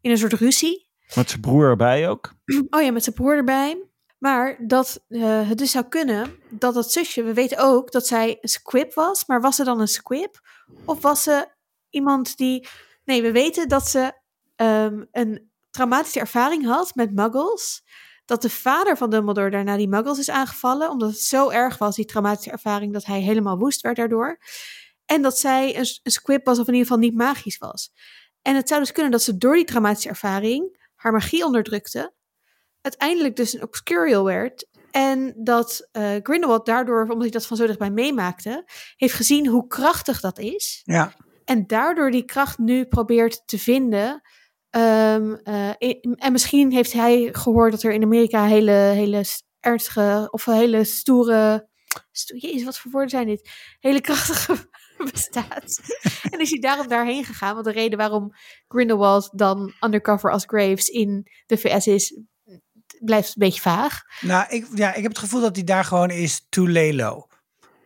In 0.00 0.10
een 0.10 0.18
soort 0.18 0.32
ruzie. 0.32 0.84
met 1.14 1.28
zijn 1.28 1.40
broer 1.40 1.68
erbij 1.68 2.08
ook. 2.08 2.34
Oh 2.70 2.82
ja, 2.82 2.90
met 2.90 3.04
zijn 3.04 3.14
broer 3.14 3.36
erbij. 3.36 3.84
Maar 4.18 4.66
dat 4.66 5.04
het 5.08 5.58
dus 5.58 5.70
zou 5.70 5.84
kunnen 5.88 6.38
dat 6.50 6.74
dat 6.74 6.92
zusje, 6.92 7.22
we 7.22 7.34
weten 7.34 7.58
ook 7.58 7.92
dat 7.92 8.06
zij 8.06 8.38
een 8.40 8.48
squib 8.48 8.94
was, 8.94 9.26
maar 9.26 9.40
was 9.40 9.56
ze 9.56 9.64
dan 9.64 9.80
een 9.80 9.88
squib? 9.88 10.40
Of 10.84 11.02
was 11.02 11.22
ze 11.22 11.48
iemand 11.90 12.36
die. 12.36 12.68
Nee, 13.04 13.22
we 13.22 13.32
weten 13.32 13.68
dat 13.68 13.88
ze 13.88 14.12
ehm, 14.56 15.04
een 15.12 15.50
traumatische 15.70 16.20
ervaring 16.20 16.64
had 16.64 16.94
met 16.94 17.14
muggles. 17.14 17.84
Dat 18.24 18.42
de 18.42 18.50
vader 18.50 18.96
van 18.96 19.10
Dumbledore 19.10 19.50
daarna 19.50 19.76
die 19.76 19.88
muggles 19.88 20.18
is 20.18 20.30
aangevallen, 20.30 20.90
omdat 20.90 21.10
het 21.10 21.20
zo 21.20 21.50
erg 21.50 21.78
was, 21.78 21.96
die 21.96 22.04
traumatische 22.04 22.50
ervaring, 22.50 22.92
dat 22.92 23.04
hij 23.04 23.20
helemaal 23.20 23.58
woest 23.58 23.80
werd 23.80 23.96
daardoor. 23.96 24.38
En 25.04 25.22
dat 25.22 25.38
zij 25.38 25.78
een, 25.78 25.86
een 26.02 26.12
squib 26.12 26.44
was, 26.44 26.58
of 26.58 26.66
in 26.66 26.72
ieder 26.72 26.86
geval 26.86 27.02
niet 27.02 27.14
magisch 27.14 27.58
was. 27.58 27.92
En 28.42 28.54
het 28.54 28.68
zou 28.68 28.80
dus 28.80 28.92
kunnen 28.92 29.12
dat 29.12 29.22
ze 29.22 29.36
door 29.36 29.54
die 29.54 29.64
traumatische 29.64 30.08
ervaring 30.08 30.88
haar 30.94 31.12
magie 31.12 31.44
onderdrukte 31.44 32.14
uiteindelijk 32.80 33.36
dus 33.36 33.52
een 33.52 33.62
obscurial 33.62 34.24
werd. 34.24 34.66
En 34.96 35.34
dat 35.36 35.88
eh, 35.92 36.14
Grindelwald 36.22 36.66
daardoor, 36.66 37.02
omdat 37.02 37.20
hij 37.20 37.30
dat 37.30 37.46
van 37.46 37.56
zo 37.56 37.66
dichtbij 37.66 37.90
meemaakte, 37.90 38.64
heeft 38.96 39.14
gezien 39.14 39.46
hoe 39.46 39.66
krachtig 39.66 40.20
dat 40.20 40.38
is. 40.38 40.80
Ja. 40.84 41.12
En 41.44 41.66
daardoor 41.66 42.10
die 42.10 42.24
kracht 42.24 42.58
nu 42.58 42.84
probeert 42.84 43.42
te 43.46 43.58
vinden. 43.58 44.20
Ehm, 44.70 45.32
eh, 45.34 45.70
en 46.14 46.32
misschien 46.32 46.72
heeft 46.72 46.92
hij 46.92 47.28
gehoord 47.32 47.72
dat 47.72 47.82
er 47.82 47.92
in 47.92 48.02
Amerika 48.02 48.44
hele, 48.44 48.70
hele 48.70 49.24
ernstige 49.60 50.28
of 50.30 50.44
hele 50.44 50.84
stoere. 50.84 51.68
sto- 52.12 52.36
Jezus, 52.36 52.64
wat 52.64 52.78
voor 52.78 52.90
woorden 52.90 53.10
zijn 53.10 53.26
dit? 53.26 53.50
Hele 53.78 54.00
krachtige 54.00 54.54
bestaat. 55.12 55.80
en 56.32 56.40
is 56.40 56.50
hij 56.50 56.58
daarom 56.58 56.88
daarheen 56.88 57.24
gegaan? 57.24 57.52
Want 57.54 57.66
de 57.66 57.72
reden 57.72 57.98
waarom 57.98 58.30
Grindelwald 58.68 59.30
dan 59.38 59.72
undercover 59.80 60.30
als 60.32 60.44
Graves 60.46 60.88
in 60.88 61.26
de 61.46 61.56
VS 61.56 61.86
is, 61.86 62.20
blijft 63.00 63.28
een 63.28 63.34
beetje 63.36 63.60
vaag. 63.60 64.02
Nou, 64.20 64.44
ik, 64.48 64.66
ja, 64.74 64.94
ik 64.94 65.02
heb 65.02 65.10
het 65.10 65.20
gevoel 65.20 65.40
dat 65.40 65.56
hij 65.56 65.64
daar 65.64 65.84
gewoon 65.84 66.10
is 66.10 66.46
to 66.48 66.68
lay 66.68 66.94
low. 66.94 67.22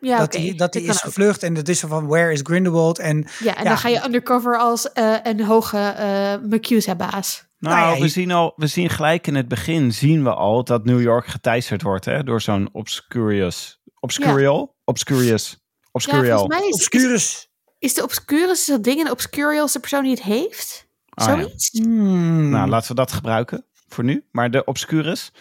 Ja, 0.00 0.18
dat 0.18 0.34
hij, 0.34 0.54
dat 0.56 0.74
hij 0.74 0.82
is 0.82 0.88
ook. 0.90 1.00
gevlucht 1.00 1.42
en 1.42 1.54
dat 1.54 1.68
is 1.68 1.78
zo 1.78 1.88
van 1.88 2.06
where 2.06 2.32
is 2.32 2.40
Grindelwald 2.42 2.98
en 2.98 3.26
Ja, 3.38 3.56
en 3.56 3.62
ja. 3.62 3.68
dan 3.68 3.78
ga 3.78 3.88
je 3.88 4.04
undercover 4.04 4.58
als 4.58 4.92
eh, 4.92 5.16
een 5.22 5.44
hoge 5.44 5.78
eh 5.78 6.34
McCusa-baas. 6.50 7.44
Nou, 7.58 7.76
Nou 7.76 7.94
ja, 7.94 8.00
we, 8.02 8.08
zien 8.08 8.30
al, 8.30 8.52
we 8.56 8.66
zien 8.66 8.90
gelijk 8.90 9.26
in 9.26 9.34
het 9.34 9.48
begin 9.48 9.92
zien 9.92 10.22
we 10.24 10.34
al 10.34 10.64
dat 10.64 10.84
New 10.84 11.00
York 11.00 11.26
geteisterd 11.26 11.82
wordt 11.82 12.04
hè, 12.04 12.22
door 12.22 12.40
zo'n 12.40 12.68
obscurious. 12.72 13.80
Obscurial? 14.00 14.76
Obscurious. 14.84 15.50
Ja, 15.50 15.88
Obscurial. 15.92 16.46
mij 16.46 16.68
is, 16.68 16.74
Obscurus. 16.74 17.50
Is 17.78 17.94
de 17.94 18.02
Obscurus 18.02 18.66
dat 18.66 18.84
ding 18.84 18.98
en 18.98 19.04
de 19.04 19.10
Obscurial 19.10 19.64
is 19.64 19.72
de 19.72 19.80
persoon 19.80 20.02
die 20.02 20.10
het 20.10 20.22
heeft? 20.22 20.86
Ah, 21.08 21.26
ja. 21.26 21.32
Zoiets? 21.34 21.70
Hmm. 21.72 22.50
Nou, 22.50 22.68
laten 22.68 22.88
we 22.88 22.94
dat 22.94 23.12
gebruiken 23.12 23.64
voor 23.94 24.04
nu. 24.04 24.24
Maar 24.32 24.50
de 24.50 24.64
Obscurus, 24.64 25.32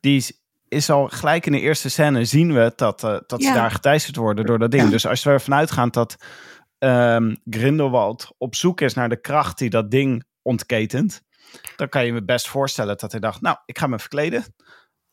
die 0.00 0.36
is, 0.68 0.90
al 0.90 1.08
gelijk 1.08 1.46
in 1.46 1.52
de 1.52 1.60
eerste 1.60 1.88
scène 1.88 2.24
zien 2.24 2.54
we 2.54 2.72
dat, 2.76 3.04
eh, 3.04 3.16
dat 3.26 3.42
Ja. 3.42 3.48
ze 3.48 3.54
daar 3.54 3.70
geteisterd 3.70 4.16
worden 4.16 4.46
door 4.46 4.58
dat 4.58 4.70
ding. 4.70 4.82
Ja. 4.82 4.90
Dus 4.90 5.06
als 5.06 5.22
we 5.24 5.30
ervan 5.30 5.54
uitgaan 5.54 5.88
dat 5.88 6.16
ehm, 6.78 7.34
Grindelwald 7.50 8.30
op 8.38 8.54
zoek 8.54 8.80
is 8.80 8.94
naar 8.94 9.08
de 9.08 9.20
kracht 9.20 9.58
die 9.58 9.70
dat 9.70 9.90
ding 9.90 10.24
ontketent, 10.42 11.22
dan 11.76 11.88
kan 11.88 12.06
je 12.06 12.12
me 12.12 12.24
best 12.24 12.48
voorstellen 12.48 12.96
dat 12.98 13.10
hij 13.10 13.20
dacht, 13.20 13.40
nou, 13.40 13.56
ik 13.66 13.78
ga 13.78 13.86
me 13.86 13.98
verkleden 13.98 14.44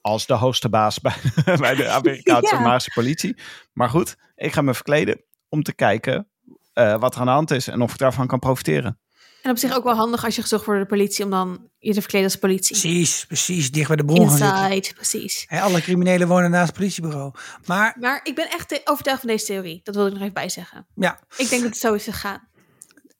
als 0.01 0.25
de 0.25 0.33
hoogste 0.33 0.69
baas 0.69 0.99
bij, 1.01 1.13
bij 1.57 1.75
de 1.75 1.89
Amerikaanse 1.99 2.55
Ja. 2.55 2.79
politie. 2.93 3.37
Maar 3.73 3.89
goed, 3.89 4.15
ik 4.35 4.53
ga 4.53 4.61
me 4.61 4.73
verkleden 4.73 5.21
om 5.49 5.63
te 5.63 5.73
kijken 5.73 6.27
eh, 6.73 6.99
wat 6.99 7.13
er 7.13 7.19
aan 7.19 7.25
de 7.25 7.31
hand 7.31 7.51
is 7.51 7.67
en 7.67 7.81
of 7.81 7.91
ik 7.91 7.97
daarvan 7.97 8.27
kan 8.27 8.39
profiteren. 8.39 8.99
En 9.45 9.51
op 9.51 9.57
zich 9.57 9.75
ook 9.75 9.83
wel 9.83 9.95
handig 9.95 10.25
als 10.25 10.35
je 10.35 10.41
gezocht 10.41 10.65
wordt 10.65 10.79
door 10.79 10.89
de 10.89 10.95
politie 10.95 11.23
om 11.25 11.29
dan 11.31 11.69
je 11.77 11.93
te 11.93 11.99
verkleden 11.99 12.27
als 12.27 12.35
politie. 12.37 12.79
Precies, 12.79 13.25
precies. 13.25 13.71
Dicht 13.71 13.87
bij 13.87 13.95
de 13.95 14.05
bron 14.05 14.29
gaan 14.29 14.37
zitten. 14.37 14.71
Inside, 14.71 14.93
precies. 14.95 15.43
Hè, 15.47 15.61
alle 15.61 15.81
criminelen 15.81 16.27
wonen 16.27 16.51
naast 16.51 16.67
het 16.67 16.75
politiebureau. 16.77 17.33
Maar 17.65 17.95
Maar 17.99 18.19
ik 18.23 18.35
ben 18.35 18.49
echt 18.49 18.81
overtuigd 18.83 19.19
van 19.19 19.29
deze 19.29 19.45
theorie. 19.45 19.79
Dat 19.83 19.95
wil 19.95 20.05
ik 20.05 20.11
nog 20.13 20.21
even 20.21 20.33
bijzeggen. 20.33 20.87
ja, 20.95 21.19
Ik 21.37 21.49
denk 21.49 21.61
dat 21.61 21.71
het 21.71 21.79
zo 21.79 21.93
is 21.93 22.03
gegaan. 22.03 22.47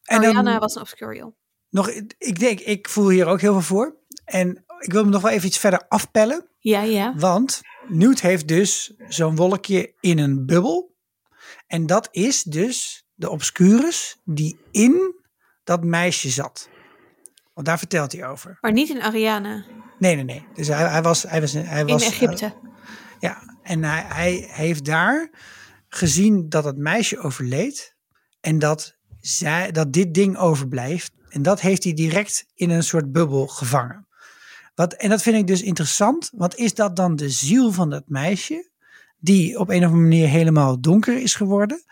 en 0.04 0.22
dan 0.22 0.30
Ariana 0.30 0.60
was 0.60 0.76
een 0.76 0.82
Obscurial. 0.82 1.36
nog, 1.70 1.90
ik 2.18 2.40
denk, 2.40 2.60
ik 2.60 2.90
voel 2.90 3.10
hier 3.10 3.26
ook 3.26 3.42
heel 3.42 3.54
veel 3.54 3.62
voor. 3.62 3.96
En 4.26 4.66
ik 4.80 4.92
wil 4.92 5.02
hem 5.02 5.12
nog 5.12 5.22
wel 5.22 5.32
even 5.32 5.48
iets 5.48 5.58
verder 5.58 5.86
afpellen. 5.88 6.48
Ja, 6.60 6.82
ja. 6.82 7.14
Want 7.18 7.62
Newt 7.88 8.22
heeft 8.22 8.48
dus 8.48 8.94
zo'n 9.08 9.36
wolkje 9.36 9.94
in 10.00 10.20
een 10.20 10.46
bubbel. 10.46 10.96
En 11.68 11.86
dat 11.86 12.08
is 12.12 12.44
dus 12.44 13.04
de 13.14 13.30
Obscurus 13.30 14.18
die 14.24 14.58
in 14.72 15.14
dat 15.66 15.84
meisje 15.84 16.30
zat. 16.30 16.70
Want 17.54 17.68
daar 17.68 17.78
vertelt 17.78 18.12
hij 18.12 18.28
over. 18.28 18.58
Maar 18.62 18.72
niet 18.72 18.90
in 18.90 19.02
Ariana. 19.02 19.66
Nee, 20.00 20.16
nee, 20.16 20.24
nee. 20.24 20.48
Dus 20.54 20.68
hij, 20.68 20.90
hij 20.90 21.02
was, 21.02 21.24
hij 21.24 21.42
was, 21.42 21.54
hij 21.54 21.80
In 21.80 21.88
was 21.88 22.06
Egypte. 22.06 22.54
Ja, 23.20 23.58
en 23.62 23.84
hij, 23.84 24.06
hij 24.08 24.48
heeft 24.52 24.86
daar 24.86 25.30
gezien 25.88 26.50
dat 26.50 26.64
het 26.64 26.78
meisje 26.78 27.18
overleed 27.18 27.96
en 28.42 28.60
dat, 28.60 28.98
zij, 29.20 29.72
dat 29.72 29.94
dit 29.94 30.14
ding 30.14 30.38
overblijft. 30.38 31.12
En 31.30 31.42
dat 31.42 31.62
heeft 31.62 31.84
hij 31.84 31.94
direct 31.94 32.46
in 32.54 32.70
een 32.70 32.84
soort 32.84 33.12
bubbel 33.12 33.48
gevangen. 33.48 34.08
Wat, 34.76 34.94
en 34.94 35.10
dat 35.10 35.22
vind 35.22 35.38
ik 35.38 35.48
dus 35.48 35.62
interessant, 35.62 36.30
want 36.34 36.56
is 36.56 36.74
dat 36.74 36.96
dan 36.96 37.16
de 37.16 37.30
ziel 37.30 37.72
van 37.72 37.90
dat 37.90 38.04
meisje, 38.08 38.70
die 39.18 39.60
op 39.60 39.70
een 39.70 39.78
of 39.78 39.84
andere 39.84 40.02
manier 40.02 40.28
helemaal 40.28 40.82
donker 40.82 41.22
is 41.22 41.36
geworden? 41.36 41.84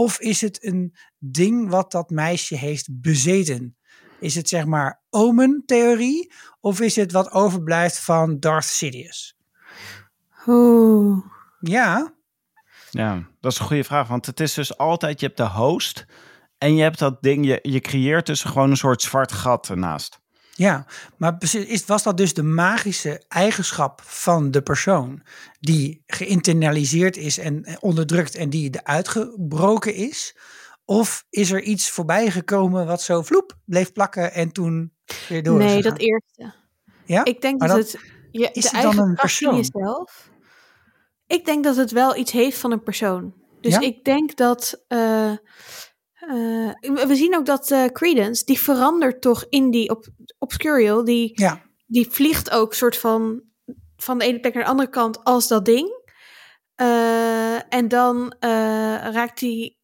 Of 0.00 0.20
is 0.20 0.40
het 0.40 0.64
een 0.64 0.96
ding 1.18 1.70
wat 1.70 1.92
dat 1.92 2.10
meisje 2.10 2.56
heeft 2.56 2.88
bezeten? 3.00 3.76
Is 4.20 4.34
het 4.34 4.48
zeg 4.48 4.64
maar 4.64 5.02
omen-theorie? 5.10 6.32
Of 6.60 6.80
is 6.80 6.96
het 6.96 7.12
wat 7.12 7.30
overblijft 7.30 7.98
van 7.98 8.38
Darth 8.38 8.64
Sidious? 8.64 9.36
Oeh. 10.46 11.24
Ja, 11.60 12.14
Ja, 12.90 13.28
dat 13.40 13.52
is 13.52 13.58
een 13.58 13.66
goede 13.66 13.84
vraag. 13.84 14.08
Want 14.08 14.26
het 14.26 14.40
is 14.40 14.54
dus 14.54 14.76
altijd, 14.76 15.20
je 15.20 15.26
hebt 15.26 15.38
de 15.38 15.48
host 15.48 16.06
en 16.58 16.74
je 16.74 16.82
hebt 16.82 16.98
dat 16.98 17.22
ding, 17.22 17.46
je, 17.46 17.58
je 17.62 17.80
creëert 17.80 18.26
dus 18.26 18.42
gewoon 18.42 18.70
een 18.70 18.76
soort 18.76 19.02
zwart 19.02 19.32
gat 19.32 19.68
ernaast. 19.68 20.19
Ja, 20.60 20.86
maar 21.16 21.36
is, 21.38 21.84
was 21.86 22.02
dat 22.02 22.16
dus 22.16 22.34
de 22.34 22.42
magische 22.42 23.22
eigenschap 23.28 24.00
van 24.04 24.50
de 24.50 24.62
persoon 24.62 25.22
die 25.60 26.02
geïnternaliseerd 26.06 27.16
is 27.16 27.38
en 27.38 27.64
eh, 27.64 27.76
onderdrukt 27.80 28.34
en 28.34 28.50
die 28.50 28.78
eruit 28.82 29.08
gebroken 29.08 29.94
is? 29.94 30.36
Of 30.84 31.24
is 31.30 31.50
er 31.50 31.62
iets 31.62 31.90
voorbij 31.90 32.30
gekomen 32.30 32.86
wat 32.86 33.02
zo 33.02 33.22
vloep 33.22 33.56
bleef 33.64 33.92
plakken 33.92 34.32
en 34.32 34.52
toen 34.52 34.92
weer 35.28 35.42
door 35.42 35.58
Nee, 35.58 35.82
dat 35.82 35.98
eerste. 35.98 36.54
Ja? 37.04 37.24
Ik 37.24 37.40
denk 37.40 37.60
dat, 37.60 37.68
dat- 37.68 37.78
het 37.78 38.56
is 38.56 38.70
de 38.70 38.76
het 38.76 38.82
dan 38.82 38.98
een 39.08 39.14
persoon? 39.14 39.56
jezelf. 39.56 40.30
Ik 41.26 41.44
denk 41.44 41.64
dat 41.64 41.76
het 41.76 41.90
wel 41.90 42.16
iets 42.16 42.32
heeft 42.32 42.58
van 42.58 42.72
een 42.72 42.82
persoon. 42.82 43.34
Dus 43.60 43.72
Ja? 43.74 43.80
ik 43.80 44.04
denk 44.04 44.36
dat. 44.36 44.84
eh, 44.88 45.32
eh, 46.30 47.06
we 47.06 47.14
zien 47.16 47.36
ook 47.36 47.46
dat 47.46 47.70
eh, 47.70 47.84
Credence, 47.84 48.44
die 48.44 48.58
verandert 48.60 49.20
toch 49.20 49.46
in 49.48 49.70
die 49.70 49.90
op, 49.90 50.06
Obscurial. 50.38 51.04
Die, 51.04 51.32
Ja, 51.34 51.62
die 51.86 52.10
vliegt 52.10 52.50
ook 52.50 52.74
soort 52.74 52.96
van 52.96 53.42
van 53.96 54.18
de 54.18 54.24
ene 54.24 54.40
plek 54.40 54.54
naar 54.54 54.62
de 54.62 54.68
andere 54.68 54.88
kant 54.88 55.24
als 55.24 55.48
dat 55.48 55.64
ding. 55.64 55.98
Eh, 56.74 57.74
en 57.74 57.88
dan 57.88 58.34
raakt 59.12 59.40
hij, 59.40 59.76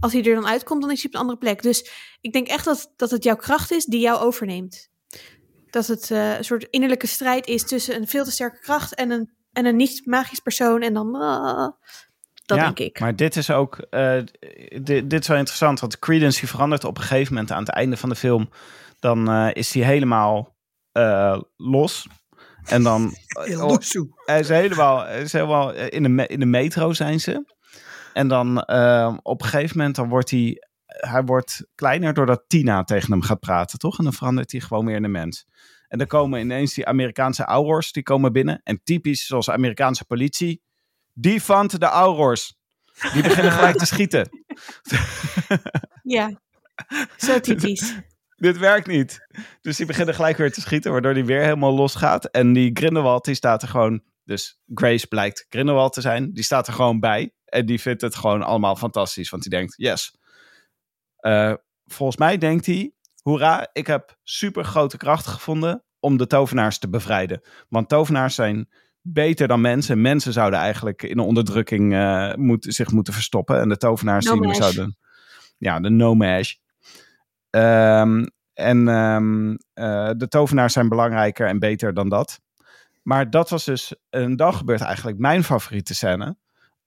als 0.00 0.12
hij 0.12 0.24
er 0.24 0.34
dan 0.34 0.46
uitkomt, 0.46 0.80
dan 0.82 0.90
is 0.90 1.02
hij 1.02 1.06
op 1.06 1.14
een 1.14 1.20
andere 1.20 1.38
plek. 1.38 1.62
Dus 1.62 1.90
ik 2.20 2.32
denk 2.32 2.46
echt 2.46 2.64
dat, 2.64 2.92
dat 2.96 3.10
het 3.10 3.24
jouw 3.24 3.36
kracht 3.36 3.70
is 3.70 3.84
die 3.84 4.00
jou 4.00 4.20
overneemt. 4.20 4.88
Dat 5.70 5.86
het 5.86 6.10
een 6.10 6.44
soort 6.44 6.66
innerlijke 6.70 7.06
strijd 7.06 7.46
is 7.46 7.64
tussen 7.64 7.96
een 7.96 8.06
veel 8.06 8.24
te 8.24 8.30
sterke 8.30 8.60
kracht 8.60 8.94
en 8.94 9.10
een, 9.10 9.30
en 9.52 9.66
een 9.66 9.76
niet-magisch 9.76 10.40
persoon. 10.40 10.82
En 10.82 10.94
dan, 10.94 11.14
ah, 11.14 11.72
dat 12.46 12.58
ja, 12.58 12.64
denk 12.64 12.78
ik. 12.78 13.00
Maar 13.00 13.16
dit 13.16 13.36
is 13.36 13.50
ook, 13.50 13.76
eh, 13.76 14.18
dit, 14.82 15.10
dit 15.10 15.20
is 15.20 15.28
wel 15.28 15.36
interessant, 15.36 15.80
want 15.80 15.98
Credence 15.98 16.40
die 16.40 16.48
verandert 16.48 16.84
op 16.84 16.96
een 16.96 17.02
gegeven 17.02 17.34
moment 17.34 17.52
aan 17.52 17.60
het 17.60 17.68
einde 17.68 17.96
van 17.96 18.08
de 18.08 18.14
film. 18.14 18.50
Dan 18.98 19.30
eh, 19.30 19.48
is 19.52 19.74
hij 19.74 19.82
helemaal 19.82 20.56
eh, 20.92 21.40
los. 21.56 22.06
En 22.64 22.82
dan, 22.82 23.04
oh, 23.60 23.76
hij 24.24 24.40
is 24.40 24.48
helemaal, 24.48 25.04
hij 25.04 25.22
is 25.22 25.32
helemaal 25.32 25.72
in, 25.74 26.02
de, 26.02 26.08
me- 26.08 26.26
in 26.26 26.40
de 26.40 26.46
metro 26.46 26.92
zijn 26.92 27.20
ze. 27.20 27.54
En 28.12 28.28
dan 28.28 28.58
op 29.22 29.42
een 29.42 29.48
gegeven 29.48 29.76
moment 29.76 29.96
dan 29.96 30.08
wordt 30.08 30.30
hij, 30.30 30.62
hij 30.86 31.22
wordt 31.24 31.66
kleiner 31.74 32.14
doordat 32.14 32.44
Tina 32.46 32.84
tegen 32.84 33.10
hem 33.10 33.22
gaat 33.22 33.40
praten, 33.40 33.78
toch? 33.78 33.98
En 33.98 34.04
dan 34.04 34.12
verandert 34.12 34.52
hij 34.52 34.60
gewoon 34.60 34.84
meer 34.84 34.96
in 34.96 35.04
een 35.04 35.10
mens. 35.10 35.46
En 35.88 35.98
dan 35.98 36.06
komen 36.06 36.40
ineens 36.40 36.74
die 36.74 36.86
Amerikaanse 36.86 37.44
Aurors, 37.44 37.92
die 37.92 38.02
komen 38.02 38.32
binnen. 38.32 38.60
En 38.64 38.80
typisch, 38.84 39.26
zoals 39.26 39.50
Amerikaanse 39.50 40.04
politie, 40.04 40.62
die 41.18 41.42
vangt 41.42 41.80
de 41.80 41.86
Aurors. 41.86 42.54
Die 43.12 43.22
beginnen 43.22 43.52
gelijk 43.52 43.76
te 43.76 43.86
schieten. 43.86 44.28
Ja, 46.02 46.40
zo 47.16 47.40
typisch. 47.50 47.94
Dit 48.36 48.58
werkt 48.58 48.86
niet. 48.86 49.26
Dus 49.60 49.76
die 49.76 49.86
beginnen 49.86 50.14
gelijk 50.14 50.36
weer 50.36 50.52
te 50.52 50.60
schieten, 50.60 50.92
waardoor 50.92 51.14
die 51.14 51.24
weer 51.24 51.40
helemaal 51.40 51.74
losgaat. 51.74 52.24
En 52.24 52.52
die 52.52 52.70
Grindelwald, 52.74 53.24
die 53.24 53.34
staat 53.34 53.62
er 53.62 53.68
gewoon... 53.68 54.02
Dus 54.24 54.60
Grace 54.74 55.06
blijkt 55.06 55.46
Grindelwald 55.48 55.92
te 55.92 56.00
zijn. 56.00 56.32
Die 56.32 56.44
staat 56.44 56.66
er 56.66 56.72
gewoon 56.72 57.00
bij. 57.00 57.34
En 57.44 57.66
die 57.66 57.80
vindt 57.80 58.02
het 58.02 58.14
gewoon 58.14 58.42
allemaal 58.42 58.76
fantastisch. 58.76 59.30
Want 59.30 59.42
die 59.42 59.50
denkt, 59.50 59.74
yes. 59.76 60.18
Eh, 61.16 61.54
volgens 61.84 62.18
mij 62.18 62.38
denkt 62.38 62.66
hij... 62.66 62.90
Hoera, 63.22 63.68
ik 63.72 63.86
heb 63.86 64.16
super 64.22 64.64
grote 64.64 64.96
krachten 64.96 65.32
gevonden 65.32 65.84
om 66.00 66.16
de 66.16 66.26
tovenaars 66.26 66.78
te 66.78 66.88
bevrijden. 66.88 67.42
Want 67.68 67.88
tovenaars 67.88 68.34
zijn 68.34 68.68
beter 69.12 69.48
dan 69.48 69.60
mensen. 69.60 70.00
Mensen 70.00 70.32
zouden 70.32 70.58
eigenlijk 70.58 71.02
in 71.02 71.18
een 71.18 71.24
onderdrukking 71.24 71.94
eh, 71.94 72.34
moet, 72.34 72.66
zich 72.68 72.90
moeten 72.90 73.12
verstoppen. 73.12 73.60
En 73.60 73.68
de 73.68 73.76
tovenaars 73.76 74.24
die 74.24 74.54
zouden... 74.54 74.96
Ja, 75.58 75.80
de 75.80 75.90
nomage. 75.90 76.56
Ehm, 77.50 78.26
en 78.54 78.88
ehm, 78.88 79.56
eh, 79.72 80.10
de 80.16 80.28
tovenaars 80.28 80.72
zijn 80.72 80.88
belangrijker 80.88 81.46
en 81.46 81.58
beter 81.58 81.94
dan 81.94 82.08
dat. 82.08 82.40
Maar 83.02 83.30
dat 83.30 83.50
was 83.50 83.64
dus, 83.64 83.94
en 84.10 84.36
dan 84.36 84.54
gebeurt 84.54 84.80
eigenlijk 84.80 85.18
mijn 85.18 85.44
favoriete 85.44 85.94
scène. 85.94 86.36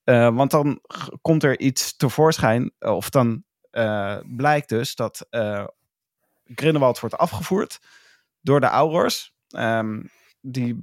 Eh, 0.03 0.36
want 0.36 0.51
dan 0.51 0.82
komt 1.22 1.43
er 1.43 1.59
iets 1.59 1.95
tevoorschijn, 1.95 2.72
of 2.80 3.09
dan 3.09 3.43
blijkt 4.36 4.70
dus 4.70 4.95
dat 4.95 5.28
Grindelwald 6.45 6.99
wordt 6.99 7.17
afgevoerd 7.17 7.80
door 8.41 8.59
de 8.59 8.65
Aurors. 8.65 9.34
Ehm, 9.49 10.01
die, 10.41 10.79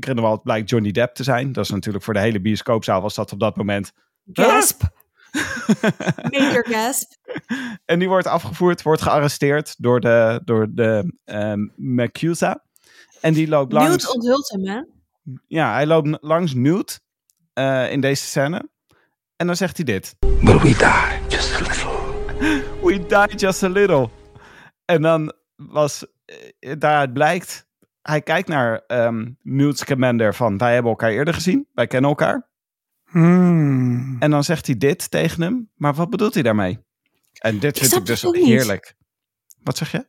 Grindelwald 0.00 0.42
blijkt 0.42 0.70
Johnny 0.70 0.90
Depp 0.90 1.14
te 1.14 1.22
zijn. 1.22 1.52
Dat 1.52 1.64
is 1.64 1.70
natuurlijk 1.70 2.04
voor 2.04 2.14
de 2.14 2.20
hele 2.20 2.40
bioscoopzaal 2.40 3.02
was 3.02 3.14
dat 3.14 3.32
op 3.32 3.40
dat 3.40 3.56
moment. 3.56 3.92
Gasp. 4.32 4.82
Major 6.30 6.66
gasp. 6.68 7.12
En 7.84 7.98
die 7.98 8.08
wordt 8.08 8.26
afgevoerd, 8.26 8.82
wordt 8.82 9.02
gearresteerd 9.02 9.74
door 9.78 10.00
de, 10.00 10.40
door 10.44 10.66
de 10.70 11.14
ehm 11.24 11.68
Macusa. 11.76 12.64
En 13.20 13.32
die 13.32 13.48
loopt 13.48 13.72
langs... 13.72 13.88
Newt 13.88 14.14
onthult 14.14 14.50
hem, 14.50 14.66
hè? 14.66 14.82
Ja, 15.46 15.72
hij 15.72 15.86
loopt 15.86 16.16
langs 16.20 16.54
Newt 16.54 17.00
eh, 17.52 17.92
in 17.92 18.00
deze 18.00 18.24
scène. 18.24 18.68
En 19.36 19.46
dan 19.46 19.56
zegt 19.56 19.76
hij 19.76 19.84
dit. 19.84 20.16
But 20.20 20.62
we 20.62 20.62
die 20.62 20.76
just 21.28 21.54
a 21.54 21.58
little. 21.58 21.98
We 22.82 23.06
die 23.06 23.36
just 23.36 23.62
a 23.62 23.68
little. 23.68 24.08
En 24.84 25.02
dan 25.02 25.32
was, 25.56 26.06
eh, 26.24 26.72
daaruit 26.78 27.12
blijkt, 27.12 27.66
hij 28.02 28.22
kijkt 28.22 28.48
naar 28.48 28.84
Newt's 29.42 29.84
commander 29.84 30.34
van, 30.34 30.58
wij 30.58 30.72
hebben 30.72 30.90
elkaar 30.90 31.10
eerder 31.10 31.34
gezien, 31.34 31.68
wij 31.72 31.86
kennen 31.86 32.10
elkaar. 32.10 32.48
Hmm. 33.04 34.16
En 34.18 34.30
dan 34.30 34.44
zegt 34.44 34.66
hij 34.66 34.76
dit 34.76 35.10
tegen 35.10 35.42
hem, 35.42 35.70
maar 35.74 35.94
wat 35.94 36.10
bedoelt 36.10 36.34
hij 36.34 36.42
daarmee? 36.42 36.78
En 37.32 37.58
dit 37.58 37.78
vind 37.78 37.90
snap 37.90 38.00
ik 38.00 38.06
dus 38.06 38.22
het 38.22 38.34
niet. 38.34 38.44
heerlijk. 38.46 38.94
Wat 39.62 39.76
zeg 39.76 39.92
je? 39.92 40.06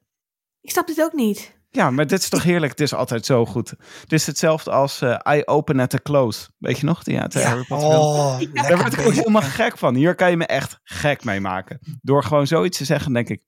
Ik 0.62 0.72
snap 0.72 0.88
dit 0.88 1.02
ook 1.02 1.14
niet. 1.14 1.60
Ja, 1.70 1.92
maar 1.92 2.08
dit 2.08 2.20
is 2.20 2.30
toch 2.30 2.44
heerlijk? 2.44 2.72
Het 2.72 2.82
is 2.82 2.94
altijd 2.94 3.26
zo 3.26 3.46
goed. 3.46 3.70
Het 4.02 4.12
is 4.14 4.28
hetzelfde 4.28 4.72
als 4.72 5.02
eh, 5.02 5.20
I 5.30 5.42
Open 5.46 5.80
at 5.80 5.90
the 5.90 6.02
Close. 6.02 6.50
Weet 6.58 6.80
je 6.80 6.86
nog? 6.86 7.04
Die 7.04 7.20
uit 7.20 7.32
de 7.32 7.44
Harry 7.44 7.64
Potter 7.68 7.90
film? 7.90 8.02
Oh, 8.02 8.40
Daar 8.54 8.78
word 8.78 8.94
ik 8.94 9.06
ook 9.06 9.14
helemaal 9.14 9.42
gek 9.42 9.78
van. 9.78 9.96
Hier 9.96 10.16
kan 10.16 10.30
je 10.30 10.38
me 10.38 10.46
echt 10.46 10.80
gek 10.84 11.24
mee 11.24 11.40
maken. 11.40 11.80
Door 12.02 12.24
gewoon 12.24 12.48
zoiets 12.48 12.78
te 12.78 12.86
zeggen, 12.86 13.14
denk 13.14 13.30
ik... 13.30 13.46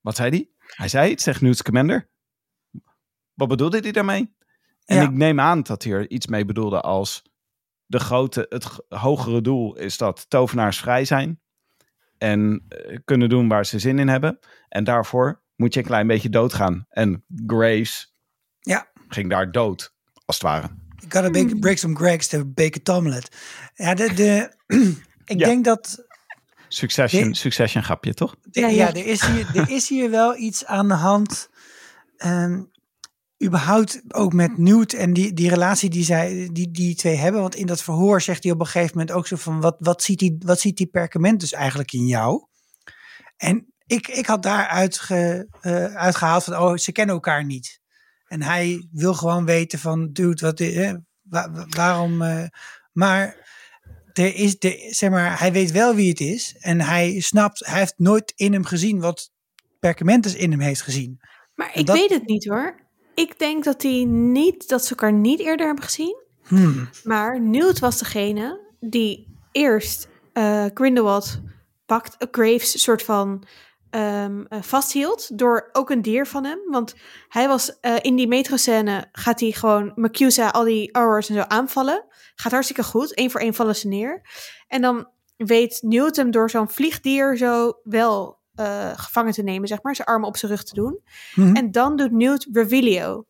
Wat 0.00 0.16
zei 0.16 0.30
hij? 0.30 0.50
Hij 0.58 0.88
zei 0.88 1.10
iets, 1.10 1.24
zegt 1.24 1.40
Newt 1.40 1.62
Commander. 1.62 2.10
Wat 3.40 3.48
bedoelde 3.48 3.78
hij 3.78 3.92
daarmee? 3.92 4.34
En 4.84 4.96
Ja. 4.96 5.02
ik 5.02 5.10
neem 5.12 5.40
aan 5.40 5.62
dat 5.62 5.82
hij 5.84 5.92
er 5.92 6.10
iets 6.10 6.26
mee 6.26 6.44
bedoelde 6.44 6.80
als... 6.80 7.22
De 7.86 7.98
grote, 8.00 8.46
het 8.48 8.66
hogere 8.88 9.40
doel 9.40 9.76
is 9.76 9.96
dat 9.96 10.26
tovenaars 10.30 10.78
vrij 10.78 11.04
zijn. 11.04 11.40
En 12.18 12.64
eh, 12.68 12.98
kunnen 13.04 13.28
doen 13.28 13.48
waar 13.48 13.66
ze 13.66 13.78
zin 13.78 13.98
in 13.98 14.08
hebben. 14.08 14.38
En 14.68 14.84
daarvoor 14.84 15.42
moet 15.56 15.74
je 15.74 15.80
een 15.80 15.86
klein 15.86 16.06
beetje 16.06 16.28
doodgaan. 16.28 16.86
En 16.88 17.24
Grace 17.46 18.06
Ja. 18.60 18.90
ging 19.08 19.30
daar 19.30 19.52
dood, 19.52 19.94
als 20.24 20.36
het 20.36 20.46
ware. 20.46 20.66
You 20.96 21.10
gotta 21.10 21.30
bake, 21.30 21.58
break 21.58 21.76
some 21.76 21.96
Gregs 21.96 22.28
to 22.28 22.44
bake 22.46 22.78
a 22.78 22.82
tomlet. 22.82 23.36
Ja, 23.74 23.94
de, 23.94 24.14
de, 24.14 24.50
ik 25.34 25.38
Ja. 25.38 25.46
denk 25.46 25.64
dat 25.64 26.04
Succession. 26.68 27.34
Succession 27.34 27.82
grapje, 27.82 28.14
toch? 28.14 28.36
De- 28.42 28.60
Ja, 28.60 28.66
ja, 28.66 28.74
ja. 28.74 28.88
Er, 28.88 29.06
is 29.06 29.26
hier, 29.26 29.46
er 29.54 29.70
is 29.70 29.88
hier 29.88 30.10
wel 30.10 30.36
iets 30.36 30.64
aan 30.66 30.88
de 30.88 30.94
hand. 30.94 31.48
ehm, 32.16 32.62
überhaupt 33.44 34.02
ook 34.08 34.32
met 34.32 34.58
Newt 34.58 34.94
en 34.94 35.12
die, 35.12 35.32
die 35.32 35.48
relatie 35.48 35.90
die, 35.90 36.04
zij, 36.04 36.48
die 36.52 36.70
die 36.70 36.94
twee 36.94 37.16
hebben. 37.16 37.40
Want 37.40 37.54
in 37.54 37.66
dat 37.66 37.82
verhoor 37.82 38.20
zegt 38.22 38.42
hij 38.42 38.52
op 38.52 38.60
een 38.60 38.66
gegeven 38.66 38.98
moment 38.98 39.16
ook 39.16 39.26
zo 39.26 39.36
van... 39.36 39.60
wat, 39.60 39.76
wat, 39.78 40.02
ziet, 40.02 40.18
die, 40.18 40.36
wat 40.38 40.60
ziet 40.60 40.76
die 40.76 40.86
perkamentus 40.86 41.52
eigenlijk 41.52 41.92
in 41.92 42.06
jou? 42.06 42.44
En 43.36 43.72
ik, 43.86 44.08
ik 44.08 44.26
had 44.26 44.42
daaruit 44.42 44.98
ge, 44.98 45.46
eh, 45.60 45.84
uitgehaald 45.94 46.44
van... 46.44 46.56
oh, 46.56 46.76
ze 46.76 46.92
kennen 46.92 47.14
elkaar 47.14 47.44
niet. 47.44 47.80
En 48.26 48.42
hij 48.42 48.88
wil 48.92 49.14
gewoon 49.14 49.44
weten 49.44 49.78
van... 49.78 50.12
dude, 50.12 50.46
wat, 50.46 50.60
eh, 50.60 50.92
wa- 51.20 51.50
wa- 51.50 51.66
waarom... 51.68 52.22
eh, 52.22 52.44
maar 52.92 53.48
er 54.12 54.34
is, 54.34 54.58
de, 54.58 54.86
zeg 54.90 55.10
maar, 55.10 55.38
hij 55.40 55.52
weet 55.52 55.70
wel 55.70 55.94
wie 55.94 56.08
het 56.08 56.20
is. 56.20 56.56
En 56.58 56.80
hij 56.80 57.20
snapt, 57.20 57.66
hij 57.66 57.78
heeft 57.78 57.94
nooit 57.98 58.32
in 58.36 58.52
hem 58.52 58.64
gezien 58.64 59.00
wat 59.00 59.30
Perkamentus 59.78 60.34
in 60.34 60.50
hem 60.50 60.60
heeft 60.60 60.82
gezien. 60.82 61.20
Maar 61.54 61.70
ik 61.74 61.86
dat- 61.86 61.96
weet 61.96 62.10
het 62.10 62.26
niet 62.26 62.44
hoor. 62.48 62.88
Ik 63.20 63.38
denk 63.38 63.64
dat, 63.64 63.80
die 63.80 64.06
niet, 64.06 64.68
dat 64.68 64.84
ze 64.84 64.90
elkaar 64.90 65.12
niet 65.12 65.40
eerder 65.40 65.66
hebben 65.66 65.84
gezien. 65.84 66.16
Hmm. 66.46 66.88
Maar 67.04 67.40
Newt 67.40 67.78
was 67.78 67.98
degene 67.98 68.60
die 68.80 69.38
eerst 69.52 70.08
eh 70.32 70.64
Grindelwald 70.74 71.40
pakt, 71.86 72.16
eh, 72.16 72.28
Graves 72.30 72.82
soort 72.82 73.02
van 73.02 73.44
ehm, 73.90 74.44
eh, 74.48 74.62
vasthield 74.62 75.38
door 75.38 75.68
ook 75.72 75.90
een 75.90 76.02
dier 76.02 76.26
van 76.26 76.44
hem. 76.44 76.58
Want 76.66 76.94
hij 77.28 77.48
was 77.48 77.78
in 78.02 78.16
die 78.16 78.28
metroscène 78.28 79.08
gaat 79.12 79.40
hij 79.40 79.50
gewoon 79.50 79.92
Macusa, 79.94 80.48
al 80.48 80.64
die 80.64 80.92
Aurors 80.92 81.28
en 81.28 81.34
zo 81.34 81.40
aanvallen. 81.40 82.04
Gaat 82.34 82.52
hartstikke 82.52 82.82
goed. 82.82 83.18
Eén 83.18 83.30
voor 83.30 83.40
één 83.40 83.54
vallen 83.54 83.76
ze 83.76 83.88
neer. 83.88 84.22
En 84.68 84.80
dan 84.80 85.08
weet 85.36 85.78
Newt 85.82 86.16
hem 86.16 86.30
door 86.30 86.50
zo'n 86.50 86.70
vliegdier 86.70 87.36
zo 87.36 87.72
wel 87.82 88.39
eh, 88.60 88.90
gevangen 88.94 89.32
te 89.32 89.42
nemen, 89.42 89.68
zeg 89.68 89.82
maar. 89.82 89.94
Zijn 89.96 90.08
armen 90.08 90.28
op 90.28 90.36
zijn 90.36 90.50
rug 90.52 90.64
te 90.64 90.74
doen. 90.74 91.00
Mhm. 91.34 91.54
En 91.56 91.70
dan 91.70 91.96
doet 91.96 92.12
Newt 92.12 92.48
Revelio. 92.52 93.24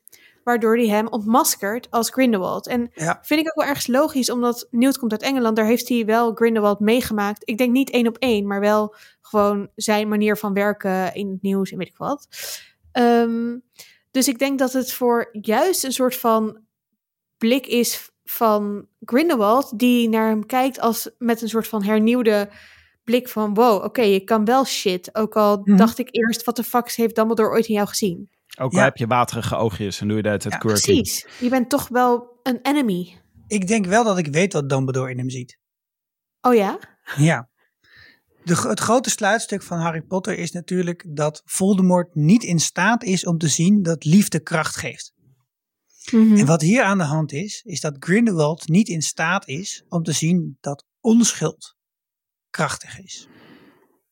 Waardoor 0.45 0.77
hij 0.77 0.87
hem 0.89 1.09
ontmaskert 1.09 1.91
als 1.91 2.11
Grindelwald. 2.11 2.67
En 2.67 2.91
Ja. 2.95 3.19
vind 3.23 3.41
ik 3.41 3.47
ook 3.49 3.55
wel 3.55 3.67
ergens 3.67 3.87
logisch, 3.87 4.31
omdat 4.31 4.67
Newt 4.71 4.99
komt 4.99 5.13
uit 5.13 5.23
Engeland. 5.23 5.57
Daar 5.57 5.67
heeft 5.67 5.89
hij 5.89 6.05
wel 6.05 6.35
Grindelwald 6.35 6.81
meegemaakt. 6.81 7.43
Ik 7.49 7.59
denk 7.59 7.73
niet 7.73 7.91
één 7.91 8.07
op 8.07 8.17
één, 8.19 8.47
maar 8.47 8.61
wel 8.61 8.95
gewoon 9.21 9.69
zijn 9.75 10.09
manier 10.09 10.37
van 10.37 10.53
werken 10.55 11.15
in 11.15 11.31
het 11.31 11.43
nieuws 11.43 11.71
en 11.71 11.79
weet 11.79 11.89
ik 11.89 11.97
wat. 11.97 12.29
Ehm, 12.93 13.59
dus 14.11 14.29
ik 14.29 14.39
denk 14.39 14.59
dat 14.59 14.73
het 14.73 14.93
voor 14.93 15.29
juist 15.33 15.85
een 15.85 15.93
soort 15.93 16.17
van 16.17 16.59
blik 17.39 17.67
is 17.67 18.11
van 18.25 18.87
Grindelwald, 19.01 19.79
die 19.79 20.09
naar 20.09 20.29
hem 20.29 20.47
kijkt 20.47 20.81
als 20.81 21.11
met 21.19 21.43
een 21.43 21.49
soort 21.49 21.69
van 21.69 21.83
hernieuwde 21.83 22.49
blik 23.11 23.29
van 23.29 23.55
wow, 23.55 23.85
oké, 23.85 24.03
je 24.03 24.21
kan 24.25 24.45
wel 24.45 24.65
shit. 24.65 25.15
Ook 25.15 25.37
al 25.37 25.61
Mhm. 25.65 25.77
dacht 25.77 25.99
ik 25.99 26.09
eerst, 26.11 26.45
wat 26.45 26.57
de 26.57 26.63
fuck 26.65 26.91
heeft 26.93 27.15
Dumbledore 27.15 27.49
ooit 27.51 27.67
in 27.67 27.75
jou 27.75 27.89
gezien? 27.89 28.31
Ook 28.59 28.73
al 28.73 28.79
Ja. 28.79 28.85
heb 28.85 28.97
je 28.97 29.07
waterige 29.07 29.57
oogjes 29.57 30.01
en 30.01 30.09
doe 30.09 30.17
je 30.17 30.23
dat 30.23 30.43
het 30.45 30.53
Ja, 30.53 30.59
quirky. 30.59 30.83
Precies. 30.83 31.27
Je 31.41 31.49
bent 31.49 31.69
toch 31.71 31.89
wel 31.89 32.39
een 32.43 32.59
enemy. 32.63 33.17
Ik 33.47 33.67
denk 33.67 33.87
wel 33.87 34.05
dat 34.05 34.19
ik 34.19 34.27
weet 34.27 34.53
wat 34.53 34.69
Dumbledore 34.69 35.11
in 35.11 35.19
hem 35.19 35.31
ziet. 35.31 35.59
Oh 36.41 36.55
ja? 36.55 36.79
Ja. 37.17 37.49
De, 38.45 38.55
het 38.69 38.81
grote 38.81 39.11
sluitstuk 39.11 39.63
van 39.63 39.79
Harry 39.79 40.01
Potter 40.03 40.39
is 40.39 40.53
natuurlijk 40.53 41.05
dat 41.09 41.43
Voldemort 41.45 42.15
niet 42.15 42.43
in 42.43 42.59
staat 42.61 43.03
is 43.05 43.25
om 43.27 43.39
te 43.39 43.49
zien 43.49 43.83
dat 43.83 44.05
liefde 44.05 44.41
kracht 44.43 44.77
geeft. 44.77 45.13
Mhm. 46.13 46.37
En 46.37 46.47
wat 46.47 46.61
hier 46.61 46.83
aan 46.83 46.99
de 46.99 47.05
hand 47.05 47.33
is, 47.33 47.63
is 47.65 47.81
dat 47.81 47.97
Grindelwald 47.99 48.69
niet 48.69 48.89
in 48.89 49.03
staat 49.03 49.49
is 49.49 49.85
om 49.89 50.03
te 50.03 50.13
zien 50.13 50.57
dat 50.61 50.85
onschuld 51.01 51.79
krachtig 52.51 53.01
is. 53.01 53.29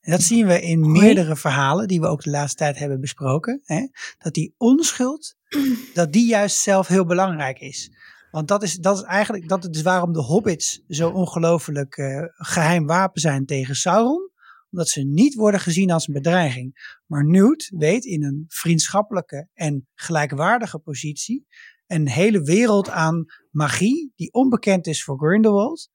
En 0.00 0.10
dat 0.10 0.22
zien 0.22 0.46
we 0.46 0.60
in 0.60 0.92
meerdere 0.92 1.36
verhalen 1.36 1.88
die 1.88 2.00
we 2.00 2.06
ook 2.06 2.22
de 2.22 2.30
laatste 2.30 2.56
tijd 2.56 2.78
hebben 2.78 3.00
besproken. 3.00 3.60
Hè? 3.64 3.86
Dat 4.18 4.34
die 4.34 4.54
onschuld, 4.56 5.34
dat 5.94 6.12
die 6.12 6.26
juist 6.26 6.58
zelf 6.58 6.86
heel 6.86 7.06
belangrijk 7.06 7.60
is. 7.60 7.90
Want 8.30 8.48
dat 8.48 8.62
is, 8.62 8.74
dat 8.74 8.96
is 8.96 9.02
eigenlijk 9.02 9.48
dat 9.48 9.74
is 9.74 9.82
waarom 9.82 10.12
de 10.12 10.22
hobbits 10.22 10.82
zo 10.88 11.10
ongelooflijk 11.10 11.96
eh, 11.96 12.22
geheim 12.34 12.86
wapen 12.86 13.20
zijn 13.20 13.46
tegen 13.46 13.74
Sauron. 13.74 14.30
Omdat 14.70 14.88
ze 14.88 15.00
niet 15.00 15.34
worden 15.34 15.60
gezien 15.60 15.90
als 15.90 16.08
een 16.08 16.14
bedreiging. 16.14 16.96
Maar 17.06 17.26
Newt 17.26 17.70
weet 17.76 18.04
in 18.04 18.24
een 18.24 18.44
vriendschappelijke 18.48 19.48
en 19.54 19.88
gelijkwaardige 19.94 20.78
positie 20.78 21.46
een 21.86 22.08
hele 22.08 22.42
wereld 22.42 22.88
aan 22.88 23.24
magie 23.50 24.12
die 24.16 24.32
onbekend 24.32 24.86
is 24.86 25.04
voor 25.04 25.18
Grindelwald. 25.18 25.90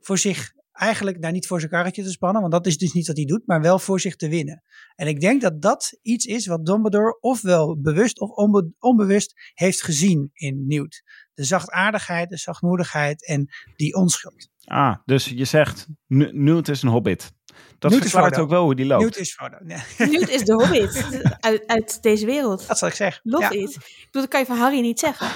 Voor 0.00 0.18
zich 0.18 0.52
eigenlijk, 0.76 1.18
nou 1.18 1.32
niet 1.32 1.46
voor 1.46 1.58
zijn 1.58 1.70
karretje 1.70 2.02
te 2.02 2.10
spannen, 2.10 2.40
want 2.40 2.52
dat 2.52 2.66
is 2.66 2.78
dus 2.78 2.92
niet 2.92 3.06
wat 3.06 3.16
hij 3.16 3.24
doet, 3.24 3.42
maar 3.46 3.60
wel 3.60 3.78
voor 3.78 4.00
zich 4.00 4.16
te 4.16 4.28
winnen. 4.28 4.62
En 4.94 5.06
ik 5.06 5.20
denk 5.20 5.40
dat 5.42 5.62
dat 5.62 5.98
iets 6.02 6.24
is 6.24 6.46
wat 6.46 6.66
Dumbledore 6.66 7.18
ofwel 7.20 7.80
bewust 7.80 8.20
of 8.20 8.30
onbe- 8.30 8.70
onbewust 8.78 9.32
heeft 9.54 9.82
gezien 9.82 10.30
in 10.32 10.64
Newt. 10.66 11.02
De 11.34 11.44
zachtaardigheid, 11.44 12.28
de 12.28 12.36
zachtmoedigheid 12.36 13.26
en 13.26 13.48
die 13.76 13.94
onschuld. 13.94 14.48
Ah, 14.64 14.96
dus 15.04 15.24
je 15.24 15.44
zegt, 15.44 15.86
Newt 16.06 16.68
is 16.68 16.82
een 16.82 16.88
hobbit. 16.88 17.32
Dat 17.78 17.90
Newt 17.90 18.04
is 18.04 18.10
verklaart 18.10 18.38
ook 18.38 18.48
wel 18.48 18.62
hoe 18.64 18.74
die 18.74 18.86
loopt. 18.86 19.02
Newt 19.02 19.16
is 19.18 19.32
Frodo. 19.34 19.56
Nee, 19.60 19.78
Newt 20.12 20.28
is 20.28 20.44
de 20.44 20.52
hobbit 20.52 21.20
uit, 21.40 21.66
uit 21.66 22.02
deze 22.02 22.26
wereld. 22.26 22.66
dat 22.66 22.78
zal 22.78 22.88
ik 22.88 22.94
zeggen. 22.94 23.20
Love 23.30 23.42
Ja. 23.42 23.50
it. 23.62 23.70
Ik 23.74 24.04
bedoel, 24.04 24.22
dat 24.22 24.28
kan 24.28 24.40
je 24.40 24.46
van 24.46 24.56
Harry 24.56 24.80
niet 24.80 24.98
zeggen. 24.98 25.28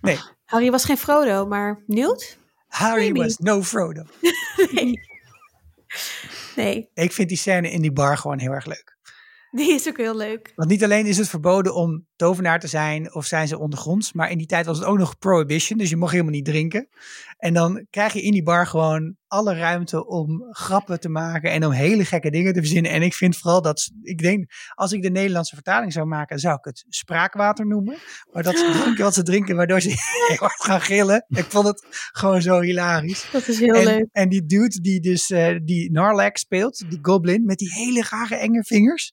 Nee. 0.00 0.18
Harry 0.44 0.70
was 0.70 0.84
geen 0.84 0.96
Frodo, 0.96 1.46
maar 1.46 1.82
Newt? 1.86 2.38
Harry 2.74 3.02
Maybe. 3.10 3.18
was 3.18 3.38
no 3.38 3.62
Frodo. 3.62 4.02
Nee. 4.72 5.00
Nee, 6.56 6.90
Ik 6.94 7.12
vind 7.12 7.28
die 7.28 7.38
scène 7.38 7.70
in 7.70 7.80
die 7.82 7.92
bar 7.92 8.18
gewoon 8.18 8.38
heel 8.38 8.50
erg 8.52 8.66
leuk. 8.66 8.96
die 9.50 9.72
is 9.72 9.88
ook 9.88 9.96
heel 9.96 10.16
leuk. 10.16 10.52
Want 10.56 10.70
niet 10.70 10.84
alleen 10.84 11.06
is 11.06 11.16
het 11.18 11.28
verboden 11.28 11.74
om 11.74 12.06
tovenaar 12.16 12.60
te 12.60 12.66
zijn 12.66 13.14
of 13.14 13.26
zijn 13.26 13.48
ze 13.48 13.58
ondergronds, 13.58 14.12
maar 14.12 14.30
in 14.30 14.38
die 14.38 14.46
tijd 14.46 14.66
was 14.66 14.78
het 14.78 14.86
ook 14.86 14.98
nog 14.98 15.18
prohibition, 15.18 15.78
dus 15.78 15.90
je 15.90 15.96
mocht 15.96 16.12
helemaal 16.12 16.32
niet 16.32 16.44
drinken. 16.44 16.88
En 17.38 17.54
dan 17.54 17.86
krijg 17.90 18.12
je 18.12 18.22
in 18.22 18.32
die 18.32 18.42
bar 18.42 18.66
gewoon 18.66 19.16
alle 19.34 19.54
ruimte 19.54 20.06
om 20.06 20.46
grappen 20.50 21.00
te 21.00 21.08
maken 21.08 21.50
en 21.50 21.64
om 21.64 21.72
hele 21.72 22.04
gekke 22.04 22.30
dingen 22.30 22.52
te 22.52 22.58
verzinnen. 22.58 22.90
En 22.90 23.02
ik 23.02 23.14
vind 23.14 23.36
vooral 23.36 23.62
dat, 23.62 23.90
ik 24.02 24.18
denk, 24.18 24.50
als 24.74 24.92
ik 24.92 25.02
de 25.02 25.10
Nederlandse 25.10 25.54
vertaling 25.54 25.92
zou 25.92 26.06
maken, 26.06 26.38
zou 26.38 26.56
ik 26.56 26.64
het 26.64 26.84
spraakwater 26.88 27.66
noemen. 27.66 27.96
Maar 28.32 28.42
dat 28.42 28.58
ze 28.58 28.70
drinken 28.82 29.04
wat 29.04 29.14
ze 29.14 29.22
drinken, 29.22 29.56
waardoor 29.56 29.80
ze 29.80 29.88
heel 30.28 30.36
hard 30.36 30.62
gaan 30.62 30.80
gillen. 30.80 31.24
Ik 31.28 31.44
vond 31.44 31.66
het 31.66 31.86
gewoon 32.12 32.42
zo 32.42 32.60
hilarisch. 32.60 33.28
Dat 33.32 33.48
is 33.48 33.58
heel 33.58 33.74
en, 33.74 33.84
leuk. 33.84 34.08
en 34.12 34.28
die 34.28 34.46
dude 34.46 34.80
die 34.80 35.00
dus 35.00 35.30
eh, 35.30 35.58
die 35.62 35.90
Narlac 35.92 36.36
speelt, 36.36 36.84
die 36.88 36.98
goblin 37.02 37.44
met 37.44 37.58
die 37.58 37.72
hele 37.72 38.06
rare 38.10 38.36
enge 38.36 38.64
vingers, 38.64 39.12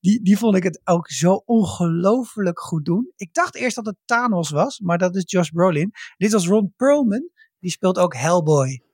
die, 0.00 0.22
die 0.22 0.38
vond 0.38 0.56
ik 0.56 0.62
het 0.62 0.80
ook 0.84 1.10
zo 1.10 1.32
ongelooflijk 1.44 2.60
goed 2.60 2.84
doen. 2.84 3.12
Ik 3.16 3.34
dacht 3.34 3.54
eerst 3.54 3.76
dat 3.76 3.86
het 3.86 3.96
Thanos 4.04 4.50
was, 4.50 4.78
maar 4.78 4.98
dat 4.98 5.16
is 5.16 5.22
Josh 5.26 5.48
Brolin. 5.48 5.90
Dit 6.16 6.32
was 6.32 6.46
Ron 6.46 6.72
Perlman, 6.76 7.30
die 7.58 7.70
speelt 7.70 7.98
ook 7.98 8.14
Hellboy. 8.14 8.88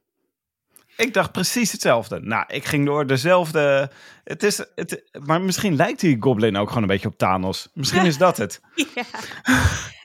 Ik 0.97 1.15
dacht 1.15 1.33
precies 1.33 1.73
hetzelfde. 1.73 2.21
Nou, 2.21 2.45
ik 2.47 2.65
ging 2.65 2.87
door 2.87 3.07
dezelfde... 3.07 3.91
Het 4.25 4.43
is, 4.43 4.65
het, 4.75 5.03
maar 5.27 5.41
misschien 5.41 5.77
lijkt 5.77 6.01
die 6.01 6.17
goblin 6.21 6.57
ook 6.57 6.69
gewoon 6.69 6.83
een 6.83 6.89
beetje 6.89 7.09
op 7.09 7.19
Thanos. 7.19 7.69
Misschien 7.75 8.05
is 8.05 8.19
dat 8.19 8.37
het. 8.37 8.61
Ja. 8.95 9.05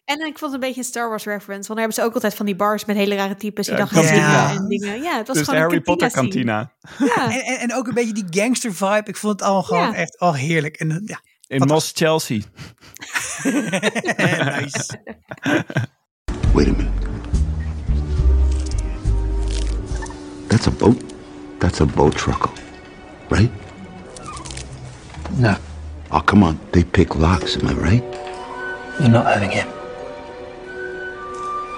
En 0.06 0.20
ik 0.20 0.38
vond 0.38 0.40
het 0.40 0.54
een 0.54 0.60
beetje 0.60 0.82
een 0.82 0.88
Star 0.88 1.10
Wars 1.10 1.24
reference. 1.26 1.68
Want 1.68 1.68
daar 1.68 1.78
hebben 1.78 1.94
ze 1.94 2.04
ook 2.04 2.14
altijd 2.14 2.36
van 2.36 2.46
die 2.46 2.56
bars 2.56 2.86
met 2.86 2.96
hele 2.96 3.16
rare 3.16 3.36
types 3.36 3.66
die 3.68 3.78
Ja, 3.78 3.86
dan 3.86 4.04
zingen 4.04 4.50
en 4.50 4.68
dingen. 4.68 5.02
Ja, 5.02 5.18
het 5.18 5.28
was 5.28 5.38
Dus 5.38 5.46
gewoon 5.46 5.62
Harry 5.62 5.76
een 5.76 5.84
Potter 5.84 6.12
kantina. 6.12 6.72
Ja. 6.98 7.32
En, 7.32 7.42
en, 7.42 7.60
en 7.60 7.74
ook 7.74 7.88
een 7.88 7.94
beetje 7.94 8.14
die 8.14 8.42
gangster 8.42 8.74
vibe. 8.74 9.04
Ik 9.06 9.18
vond 9.18 9.34
het 9.34 9.42
allemaal 9.42 9.64
gewoon 9.64 9.92
Ja. 9.92 9.94
echt 9.94 10.20
oh, 10.20 10.34
heerlijk. 10.34 10.76
En, 10.76 11.02
ja, 11.06 11.22
In 11.48 11.68
Moss 11.68 11.92
Chelsea. 11.96 12.40
nice. 13.44 15.00
Wait 16.54 16.68
a 16.68 16.72
minute. 16.72 17.21
That's 20.52 20.68
a 20.68 20.72
boat? 20.72 21.02
That's 21.60 21.80
a 21.80 21.86
boat 21.86 22.14
truckle, 22.14 22.52
right? 23.30 23.50
No. 25.38 25.56
Oh, 26.12 26.20
come 26.20 26.44
on. 26.44 26.60
They 26.74 26.84
pick 26.84 27.16
locks, 27.16 27.56
am 27.56 27.68
I 27.68 27.74
right? 27.74 28.04
We're 29.00 29.08
not 29.08 29.26
having 29.26 29.50
him. 29.50 29.68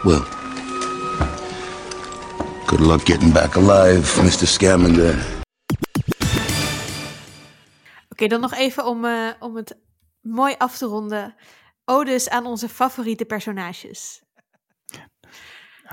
Well, 0.03 0.26
good 2.65 2.82
luck 2.82 3.05
getting 3.05 3.32
back 3.32 3.55
alive, 3.55 4.05
Mr. 4.24 4.47
Scamander. 4.47 5.24
Oké, 8.09 8.28
dan 8.28 8.41
nog 8.41 8.53
even 8.53 8.86
om, 8.86 9.05
eh, 9.05 9.30
om 9.39 9.55
het 9.55 9.78
mooi 10.21 10.55
af 10.57 10.78
te 10.78 10.86
ronden. 10.86 11.36
Odes 11.86 12.30
aan 12.30 12.45
onze 12.45 12.69
favoriete 12.69 13.26
personages. 13.26 14.21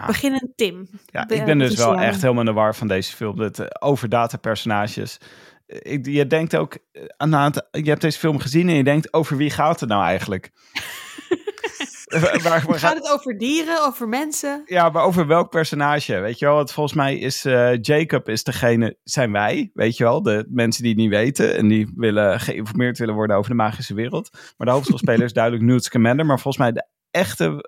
Beginnen 0.07 0.53
Tim. 0.57 0.89
Ja, 1.07 1.29
ik 1.29 1.45
ben 1.45 1.59
dus 1.59 1.75
wel 1.75 1.95
echt 1.95 2.23
helemaal 2.23 2.41
in 2.41 2.47
de 2.49 2.53
war 2.53 2.75
van 2.75 2.89
deze 2.89 3.17
film. 3.17 3.37
Dat 3.37 3.59
eh, 3.59 3.67
overdata 3.79 4.37
personages. 4.37 5.19
Eh, 5.67 5.93
Ik, 5.93 6.07
je 6.07 6.27
denkt 6.27 6.57
ook 6.57 6.79
eh, 6.93 7.03
aan 7.17 7.33
het, 7.33 7.69
je 7.71 7.89
hebt 7.89 8.01
deze 8.01 8.19
film 8.19 8.39
gezien 8.39 8.69
en 8.69 8.75
je 8.75 8.85
denkt 8.85 9.13
over 9.13 9.37
wie 9.37 9.51
gaat 9.51 9.81
het 9.81 9.89
nou 9.89 10.05
eigenlijk? 10.05 10.51
waar, 12.21 12.41
waar, 12.43 12.65
waar 12.67 12.79
Gaat 12.79 12.95
het 12.95 13.11
over 13.11 13.39
dieren, 13.39 13.87
over 13.87 14.09
mensen? 14.09 14.63
Ja, 14.67 14.89
maar 14.89 15.05
over 15.05 15.27
welk 15.27 15.51
personage? 15.51 16.19
Weet 16.19 16.39
je 16.39 16.45
wel, 16.45 16.55
want 16.55 16.73
volgens 16.73 16.97
mij 16.97 17.19
is 17.19 17.43
Jacob 17.81 18.29
is 18.29 18.45
degene, 18.45 18.97
zijn 19.03 19.33
wij, 19.33 19.71
weet 19.75 19.97
je 19.97 20.05
wel, 20.05 20.23
de 20.23 20.47
mensen 20.49 20.83
die 20.83 20.93
het 20.93 21.01
niet 21.01 21.11
weten 21.11 21.57
en 21.57 21.69
die 21.69 21.93
willen 21.97 22.41
geïnformeerd 22.41 22.99
willen 22.99 23.15
worden 23.15 23.37
over 23.37 23.51
de 23.51 23.57
magische 23.57 23.95
wereld. 23.95 24.31
Maar 24.57 24.67
de 24.67 24.73
hoofdrolspeler 24.73 25.25
is 25.25 25.33
duidelijk 25.41 25.65
Newt 25.65 25.85
Scamander, 25.85 26.27
maar 26.27 26.41
volgens 26.41 26.63
mij 26.63 26.73
de 26.73 26.87
echte 27.11 27.65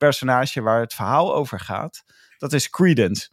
personage 0.00 0.60
waar 0.60 0.80
het 0.80 0.94
verhaal 0.94 1.34
over 1.34 1.60
gaat, 1.60 2.04
dat 2.38 2.52
is 2.52 2.70
Credence. 2.70 3.28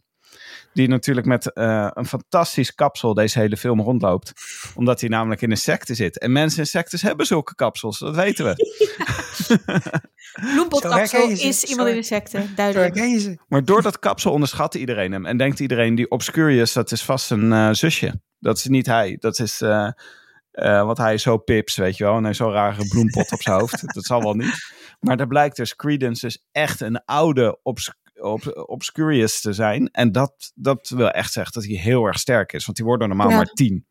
Die 0.72 0.88
natuurlijk 0.88 1.26
met 1.26 1.52
eh, 1.52 1.90
een 1.92 2.06
fantastisch 2.06 2.74
kapsel 2.74 3.14
deze 3.14 3.38
hele 3.38 3.56
film 3.56 3.80
rondloopt. 3.80 4.32
Omdat 4.74 5.00
hij 5.00 5.08
namelijk 5.08 5.42
in 5.42 5.50
een 5.50 5.56
secte 5.56 5.94
zit. 5.94 6.18
En 6.18 6.32
mensen 6.32 6.58
in 6.58 6.66
sectes 6.66 7.02
hebben 7.02 7.26
zulke 7.26 7.54
kapsels, 7.54 7.98
dat 7.98 8.14
weten 8.14 8.44
we. 8.44 8.54
Bloempotkapsel 10.52 11.28
is 11.28 11.64
iemand 11.64 11.88
in 11.88 11.96
een 11.96 12.04
secte, 12.04 12.54
duidelijk. 12.54 13.38
Maar 13.48 13.64
door 13.64 13.82
dat 13.82 13.98
kapsel 13.98 14.32
onderschat 14.32 14.74
iedereen 14.74 15.12
hem. 15.12 15.26
En 15.26 15.36
denkt 15.36 15.60
iedereen, 15.60 15.94
die 15.94 16.10
Obscurious, 16.10 16.72
dat 16.72 16.92
is 16.92 17.02
vast 17.02 17.30
een 17.30 17.52
eh, 17.52 17.68
zusje. 17.72 18.20
Dat 18.38 18.56
is 18.56 18.64
niet 18.64 18.86
hij. 18.86 19.16
Dat 19.20 19.38
is, 19.38 19.60
eh 19.60 19.88
eh, 20.58 20.84
want 20.84 20.98
hij 20.98 21.14
is 21.14 21.22
zo 21.22 21.36
pips, 21.36 21.76
weet 21.76 21.96
je 21.96 22.04
wel. 22.04 22.12
En 22.12 22.18
hij 22.18 22.26
heeft 22.26 22.38
zo'n 22.38 22.52
rare 22.52 22.88
bloempot 22.88 23.32
op 23.32 23.42
zijn 23.42 23.58
hoofd. 23.58 23.82
Dat 23.94 24.04
zal 24.04 24.22
wel 24.22 24.34
niet. 24.34 24.72
Maar 25.00 25.16
daar 25.16 25.26
blijkt 25.26 25.56
dus 25.56 25.76
Credence 25.76 26.26
dus 26.26 26.44
echt 26.52 26.80
een 26.80 27.04
oude 27.04 27.58
obs 27.62 27.92
ob- 28.20 28.62
Obscurious 28.68 29.40
te 29.40 29.52
zijn. 29.52 29.88
En 29.90 30.12
dat, 30.12 30.52
dat 30.54 30.88
wil 30.88 31.10
echt 31.10 31.32
zeggen 31.32 31.52
dat 31.52 31.64
hij 31.64 31.74
heel 31.74 32.04
erg 32.04 32.18
sterk 32.18 32.52
is. 32.52 32.64
Want 32.64 32.76
die 32.76 32.86
worden 32.86 33.08
normaal 33.08 33.30
Ja. 33.30 33.36
maar 33.36 33.46
tien. 33.46 33.86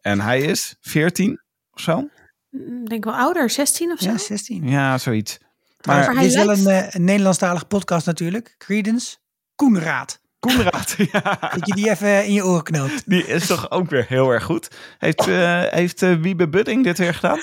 En 0.00 0.20
hij 0.20 0.40
is 0.40 0.76
14 0.80 1.42
of 1.70 1.80
zo. 1.80 2.08
Mm, 2.50 2.84
Denk 2.84 3.04
wel 3.04 3.14
ouder, 3.14 3.50
16 3.50 3.92
of 3.92 3.98
zo. 3.98 4.10
Ja, 4.10 4.18
16. 4.18 4.68
Ja, 4.68 4.98
zoiets. 4.98 5.38
Maar, 5.86 6.06
Maar 6.14 6.22
dit 6.22 6.24
is 6.24 6.34
wel 6.34 6.50
een, 6.50 6.66
eh, 6.66 6.86
een 6.94 7.04
Nederlandstalige 7.04 7.64
podcast 7.64 8.06
natuurlijk. 8.06 8.54
Credence. 8.58 9.16
Koenraad. 9.54 10.20
Koenraad, 10.46 10.94
ja. 11.12 11.38
Dat 11.54 11.66
je 11.66 11.74
die 11.74 11.90
even 11.90 12.24
in 12.24 12.32
je 12.32 12.44
oren 12.44 12.62
knoopt. 12.62 13.02
Die 13.06 13.26
is 13.26 13.46
toch 13.46 13.70
ook 13.70 13.90
weer 13.90 14.04
heel 14.08 14.30
erg 14.30 14.44
goed. 14.44 14.68
Heeft, 14.98 15.28
eh 15.28 15.62
heeft 15.62 16.02
eh, 16.02 16.14
Wiebe 16.14 16.48
Budding 16.48 16.84
dit 16.84 16.98
weer 16.98 17.14
gedaan? 17.14 17.38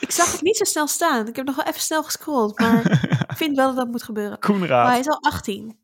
Ik 0.00 0.10
zag 0.10 0.32
het 0.32 0.42
niet 0.42 0.56
zo 0.56 0.64
snel 0.64 0.86
staan. 0.86 1.28
Ik 1.28 1.36
heb 1.36 1.46
nog 1.46 1.56
wel 1.56 1.64
even 1.64 1.80
snel 1.80 2.02
gescrolld, 2.02 2.58
maar 2.58 2.90
ik 3.30 3.36
vind 3.36 3.56
wel 3.56 3.66
dat 3.66 3.76
dat 3.76 3.88
moet 3.88 4.02
gebeuren. 4.02 4.38
Koenraad. 4.38 4.82
Maar 4.82 4.90
hij 4.90 5.00
is 5.00 5.08
al 5.08 5.22
18. 5.22 5.78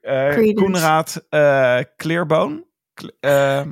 Eh, 0.00 0.28
Credence. 0.28 0.52
Koenraad 0.54 1.24
uh, 1.30 1.78
Kleerboon. 1.96 2.64
Eh, 3.20 3.62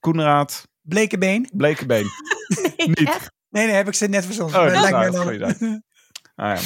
Koenraad 0.00 0.68
Blekenbeen. 0.80 1.48
Blekenbeen. 1.52 2.06
Nee, 2.76 2.88
Niet. 2.88 3.08
echt. 3.08 3.30
Nee, 3.48 3.66
nee, 3.66 3.74
heb 3.74 3.86
ik 3.86 3.94
ze 3.94 4.06
net 4.06 4.24
verzonnen. 4.24 4.56
Oh, 4.56 4.62
Maar 4.64 4.72
dat 4.72 4.82
lijkt 4.90 5.24
me 5.24 5.38
dan- 5.38 5.54
een 5.58 5.84
Ah, 6.34 6.56
ja. 6.56 6.62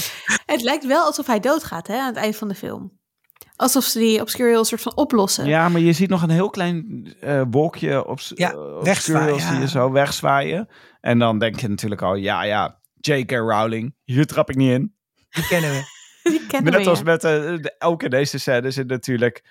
Het 0.47 0.63
lijkt 0.63 0.87
wel 0.87 1.05
alsof 1.05 1.27
hij 1.27 1.41
doodgaat 1.41 1.87
hè, 1.87 1.99
aan 1.99 2.07
het 2.07 2.17
eind 2.17 2.37
van 2.37 2.49
de 2.49 2.55
film. 2.55 2.99
Alsof 3.57 3.85
ze 3.85 3.99
die 3.99 4.21
Obscurial 4.21 4.65
soort 4.65 4.81
van 4.83 4.97
oplossen. 4.97 5.47
ja, 5.47 5.69
maar 5.69 5.81
je 5.81 5.93
ziet 5.93 6.09
nog 6.11 6.23
een 6.23 6.31
heel 6.31 6.51
klein 6.51 7.07
eh 7.21 7.43
wolkje 7.51 8.07
op 8.07 8.19
Ja, 8.21 8.57
wegzwaaien, 8.83 9.41
zie 9.41 9.55
je 9.55 9.61
ja. 9.61 9.67
zo 9.67 9.91
wegzwaaien. 9.93 10.69
En 11.01 11.19
dan 11.19 11.39
denk 11.39 11.61
je 11.61 11.69
natuurlijk 11.69 12.03
al, 12.03 12.15
ja, 12.15 12.43
ja, 12.43 12.81
J.K. 12.95 13.31
Rowling, 13.31 13.95
hier 14.05 14.27
trap 14.27 14.51
ik 14.51 14.57
niet 14.57 14.71
in. 14.73 14.95
Die 15.29 15.47
kennen 15.47 15.71
we. 15.71 15.83
Die 16.31 16.47
kennen 16.47 16.73
Net 16.73 16.83
we, 16.85 16.89
als 16.91 16.99
ja. 16.99 17.05
met 17.05 17.25
eh, 17.25 17.31
de, 17.41 17.75
elke 17.79 18.09
deze 18.09 18.39
scène 18.39 18.71
zit 18.71 18.87
natuurlijk 18.89 19.45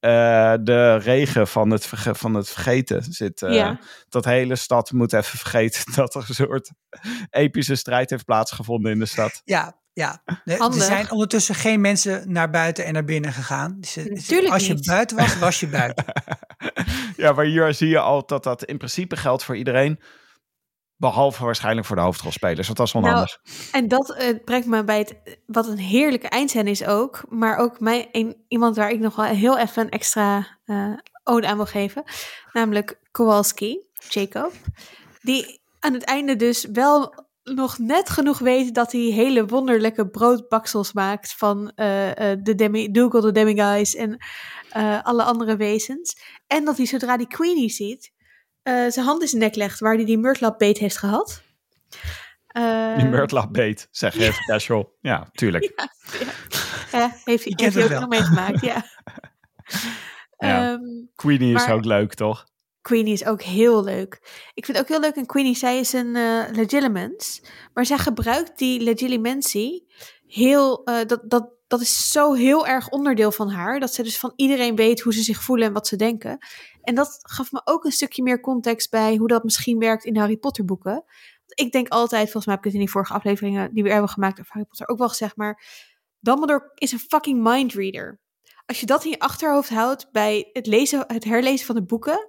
eh, 0.00 0.54
de 0.62 0.96
regen 0.96 1.46
van 1.48 1.70
het, 1.70 1.86
verge- 1.86 2.14
van 2.14 2.34
het 2.34 2.48
vergeten. 2.48 3.02
Zit, 3.02 3.42
eh, 3.42 3.54
Ja. 3.54 3.78
Dat 4.08 4.24
hele 4.24 4.56
stad 4.56 4.92
moet 4.92 5.12
even 5.12 5.38
vergeten 5.38 5.92
dat 5.94 6.14
er 6.14 6.24
een 6.28 6.34
soort 6.34 6.70
epische 7.30 7.74
strijd 7.74 8.10
heeft 8.10 8.24
plaatsgevonden 8.24 8.92
in 8.92 8.98
de 8.98 9.06
stad. 9.06 9.42
Ja, 9.44 9.78
ja. 9.96 10.22
Er 10.44 10.72
zijn 10.72 11.10
ondertussen 11.10 11.54
geen 11.54 11.80
mensen 11.80 12.32
naar 12.32 12.50
buiten 12.50 12.84
en 12.84 12.92
naar 12.92 13.04
binnen 13.04 13.32
gegaan. 13.32 13.76
Dus, 13.80 13.96
Natuurlijk 13.96 14.52
als 14.52 14.66
je 14.66 14.74
niet. 14.74 14.86
buiten 14.86 15.16
was, 15.16 15.38
was 15.48 15.60
je 15.60 15.68
buiten. 15.68 16.04
Ja, 17.16 17.32
maar 17.32 17.44
hier 17.44 17.74
zie 17.74 17.88
je 17.88 17.98
al 17.98 18.26
dat 18.26 18.42
dat 18.44 18.64
in 18.64 18.76
principe 18.76 19.16
geldt 19.16 19.44
voor 19.44 19.56
iedereen. 19.56 20.00
Behalve 20.96 21.44
waarschijnlijk 21.44 21.86
voor 21.86 21.96
de 21.96 22.02
hoofdrolspelers, 22.02 22.66
want 22.66 22.78
dat 22.78 22.86
is 22.86 22.92
Nou, 22.92 23.04
onhandig. 23.06 23.38
En 23.72 23.88
dat 23.88 24.14
eh, 24.14 24.34
brengt 24.44 24.66
me 24.66 24.84
bij 24.84 24.98
het, 24.98 25.38
wat 25.46 25.66
een 25.66 25.78
heerlijke 25.78 26.28
eindscène 26.28 26.70
is 26.70 26.84
ook. 26.84 27.24
Maar 27.28 27.56
ook 27.58 27.80
mij, 27.80 28.08
een, 28.12 28.44
iemand 28.48 28.76
waar 28.76 28.90
ik 28.90 29.00
nog 29.00 29.16
wel 29.16 29.24
heel 29.24 29.58
even 29.58 29.82
een 29.82 29.90
extra 29.90 30.58
eh 30.64 30.92
ode 31.24 31.46
aan 31.46 31.56
wil 31.56 31.66
geven. 31.66 32.04
Namelijk 32.52 32.98
Kowalski, 33.10 33.78
Jacob. 34.08 34.52
Die 35.20 35.60
aan 35.80 35.92
het 35.92 36.04
einde 36.04 36.36
dus 36.36 36.64
wel 36.72 37.25
nog 37.54 37.78
net 37.78 38.08
genoeg 38.10 38.38
weet 38.38 38.74
dat 38.74 38.92
hij 38.92 39.00
hele 39.00 39.46
wonderlijke 39.46 40.08
broodbaksels 40.08 40.92
maakt 40.92 41.32
van 41.34 41.72
eh, 41.74 42.30
eh, 42.32 42.38
de 42.42 42.54
demi, 42.54 42.90
Dougal 42.90 43.20
de 43.20 43.32
Demiguys 43.32 43.94
en 43.94 44.18
eh, 44.70 45.02
alle 45.02 45.22
andere 45.22 45.56
wezens. 45.56 46.18
En 46.46 46.64
dat 46.64 46.76
hij 46.76 46.86
zodra 46.86 47.16
die 47.16 47.26
Queenie 47.28 47.70
ziet, 47.70 48.12
zijn 48.62 49.06
hand 49.06 49.22
in 49.22 49.28
zijn 49.28 49.42
nek 49.42 49.54
legt 49.54 49.80
waar 49.80 49.94
hij 49.94 50.04
die 50.04 50.18
Murtlap 50.18 50.58
beet 50.58 50.78
heeft 50.78 50.96
gehad. 50.98 51.42
Eh, 52.46 52.96
Die 52.96 53.04
Murtlap 53.06 53.52
beet, 53.52 53.88
zeg 53.90 54.14
je 54.18 54.44
casual. 54.46 54.96
Ja, 55.00 55.28
tuurlijk. 55.32 55.72
Ja, 56.92 57.12
heeft 57.24 57.44
hij, 57.44 57.54
kent 57.54 57.74
heeft 57.74 57.74
hij 57.74 57.84
ook 57.84 58.00
nog 58.00 58.08
meegemaakt, 58.08 58.60
ja. 58.60 58.84
Ja. 60.38 60.70
Ehm, 60.72 60.80
Queenie 61.14 61.54
is 61.54 61.66
Maar- 61.66 61.74
ook 61.74 61.84
leuk, 61.84 62.14
toch? 62.14 62.46
Queenie 62.86 63.12
is 63.12 63.24
ook 63.24 63.42
heel 63.42 63.84
leuk. 63.84 64.20
Ik 64.54 64.64
vind 64.64 64.78
ook 64.78 64.88
heel 64.88 65.00
leuk 65.00 65.16
aan 65.16 65.26
Queenie, 65.26 65.56
zij 65.56 65.78
is 65.78 65.92
een 65.92 66.16
eh 66.16 66.44
legilimens. 66.52 67.42
Maar 67.74 67.86
zij 67.86 67.98
gebruikt 67.98 68.58
die 68.58 68.80
legilimentie 68.80 69.86
heel, 70.26 70.84
eh, 70.84 71.06
dat, 71.06 71.30
dat, 71.30 71.50
dat 71.66 71.80
is 71.80 72.10
zo 72.10 72.32
heel 72.32 72.66
erg 72.66 72.88
onderdeel 72.88 73.32
van 73.32 73.50
haar. 73.50 73.80
Dat 73.80 73.94
ze 73.94 74.02
dus 74.02 74.18
van 74.18 74.32
iedereen 74.36 74.76
weet 74.76 75.00
hoe 75.00 75.12
ze 75.14 75.22
zich 75.22 75.42
voelen 75.42 75.66
en 75.66 75.72
wat 75.72 75.86
ze 75.86 75.96
denken. 75.96 76.38
En 76.82 76.94
dat 76.94 77.18
gaf 77.22 77.52
me 77.52 77.60
ook 77.64 77.84
een 77.84 77.92
stukje 77.92 78.22
meer 78.22 78.40
context 78.40 78.90
bij 78.90 79.16
hoe 79.16 79.28
dat 79.28 79.44
misschien 79.44 79.78
werkt 79.78 80.04
in 80.04 80.16
Harry 80.16 80.36
Potter 80.36 80.64
boeken. 80.64 81.04
Ik 81.46 81.72
denk 81.72 81.88
altijd, 81.88 82.22
volgens 82.22 82.46
mij 82.46 82.54
heb 82.54 82.64
ik 82.64 82.70
het 82.70 82.80
in 82.80 82.84
die 82.86 82.94
vorige 82.94 83.14
afleveringen 83.14 83.74
die 83.74 83.82
we 83.82 83.90
hebben 83.90 84.10
gemaakt 84.10 84.40
over 84.40 84.52
Harry 84.52 84.68
Potter 84.68 84.88
ook 84.88 84.98
wel 84.98 85.08
gezegd, 85.08 85.36
maar 85.36 85.62
Dumbledore 86.20 86.70
is 86.74 86.92
een 86.92 86.98
fucking 86.98 87.42
mindreader. 87.42 88.20
Als 88.66 88.80
je 88.80 88.86
dat 88.86 89.04
in 89.04 89.10
je 89.10 89.18
achterhoofd 89.18 89.68
houdt 89.68 90.08
bij 90.12 90.50
het, 90.52 90.66
lezen, 90.66 91.04
het 91.06 91.24
herlezen 91.24 91.66
van 91.66 91.74
de 91.74 91.84
boeken, 91.84 92.28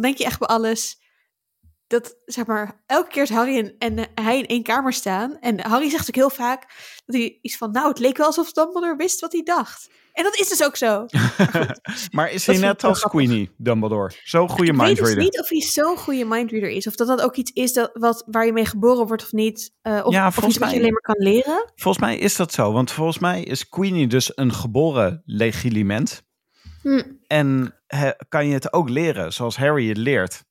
dan 0.00 0.10
denk 0.10 0.16
je 0.18 0.24
echt 0.24 0.38
bij 0.38 0.48
alles. 0.48 1.00
Dat 1.86 2.16
zeg 2.24 2.46
maar, 2.46 2.82
elke 2.86 3.08
keer 3.10 3.20
als 3.20 3.30
Harry 3.30 3.58
en, 3.58 3.74
en 3.78 4.08
hij 4.14 4.38
in 4.38 4.46
één 4.46 4.62
kamer 4.62 4.92
staan. 4.92 5.38
En 5.40 5.60
Harry 5.60 5.90
zegt 5.90 6.08
ook 6.08 6.14
heel 6.14 6.30
vaak 6.30 6.60
dat 7.06 7.14
hij 7.16 7.38
iets 7.42 7.56
van. 7.56 7.70
Nou, 7.70 7.88
het 7.88 7.98
leek 7.98 8.16
wel 8.16 8.26
alsof 8.26 8.52
Dumbledore 8.52 8.96
wist 8.96 9.20
wat 9.20 9.32
hij 9.32 9.42
dacht. 9.42 9.90
En 10.12 10.24
dat 10.24 10.38
is 10.38 10.48
dus 10.48 10.64
ook 10.64 10.76
zo. 10.76 11.06
Maar 12.10 12.30
is 12.30 12.46
hij 12.46 12.56
net 12.56 12.82
ik 12.82 12.84
als. 12.84 13.00
Queenie, 13.02 13.50
Dumbledore? 13.56 14.12
Zo'n 14.24 14.48
goede 14.48 14.70
ik 14.70 14.76
weet 14.76 14.86
dus 14.88 14.96
mindreader. 14.96 15.22
niet 15.22 15.40
of 15.40 15.48
hij 15.48 15.60
zo'n 15.60 15.96
goede 15.96 16.24
mindreader 16.24 16.70
is. 16.70 16.86
Of 16.86 16.94
dat 16.94 17.06
dat 17.06 17.20
ook 17.20 17.36
iets 17.36 17.50
is 17.50 17.72
dat, 17.72 17.90
wat, 17.92 18.24
waar 18.26 18.46
je 18.46 18.52
mee 18.52 18.66
geboren 18.66 19.06
wordt 19.06 19.22
of 19.22 19.32
niet. 19.32 19.74
eh, 19.82 20.00
of, 20.04 20.12
Ja, 20.12 20.26
of 20.26 20.36
iets 20.46 20.58
wat 20.58 20.70
je 20.70 20.76
alleen 20.76 20.92
maar 20.92 21.00
kan 21.00 21.22
leren. 21.24 21.72
Volgens 21.74 22.04
mij 22.04 22.18
is 22.18 22.36
dat 22.36 22.52
zo, 22.52 22.72
want 22.72 22.90
volgens 22.90 23.18
mij 23.18 23.42
is 23.42 23.68
Queenie 23.68 24.06
dus 24.06 24.32
een 24.34 24.52
geboren 24.52 25.22
legiliment. 25.24 26.22
Hm. 26.82 27.02
En 27.26 27.77
he- 27.88 28.12
kan 28.28 28.46
je 28.46 28.52
het 28.54 28.72
ook 28.72 28.88
leren, 28.88 29.32
zoals 29.32 29.56
Harry 29.56 29.88
het 29.88 29.96
leert. 29.96 30.46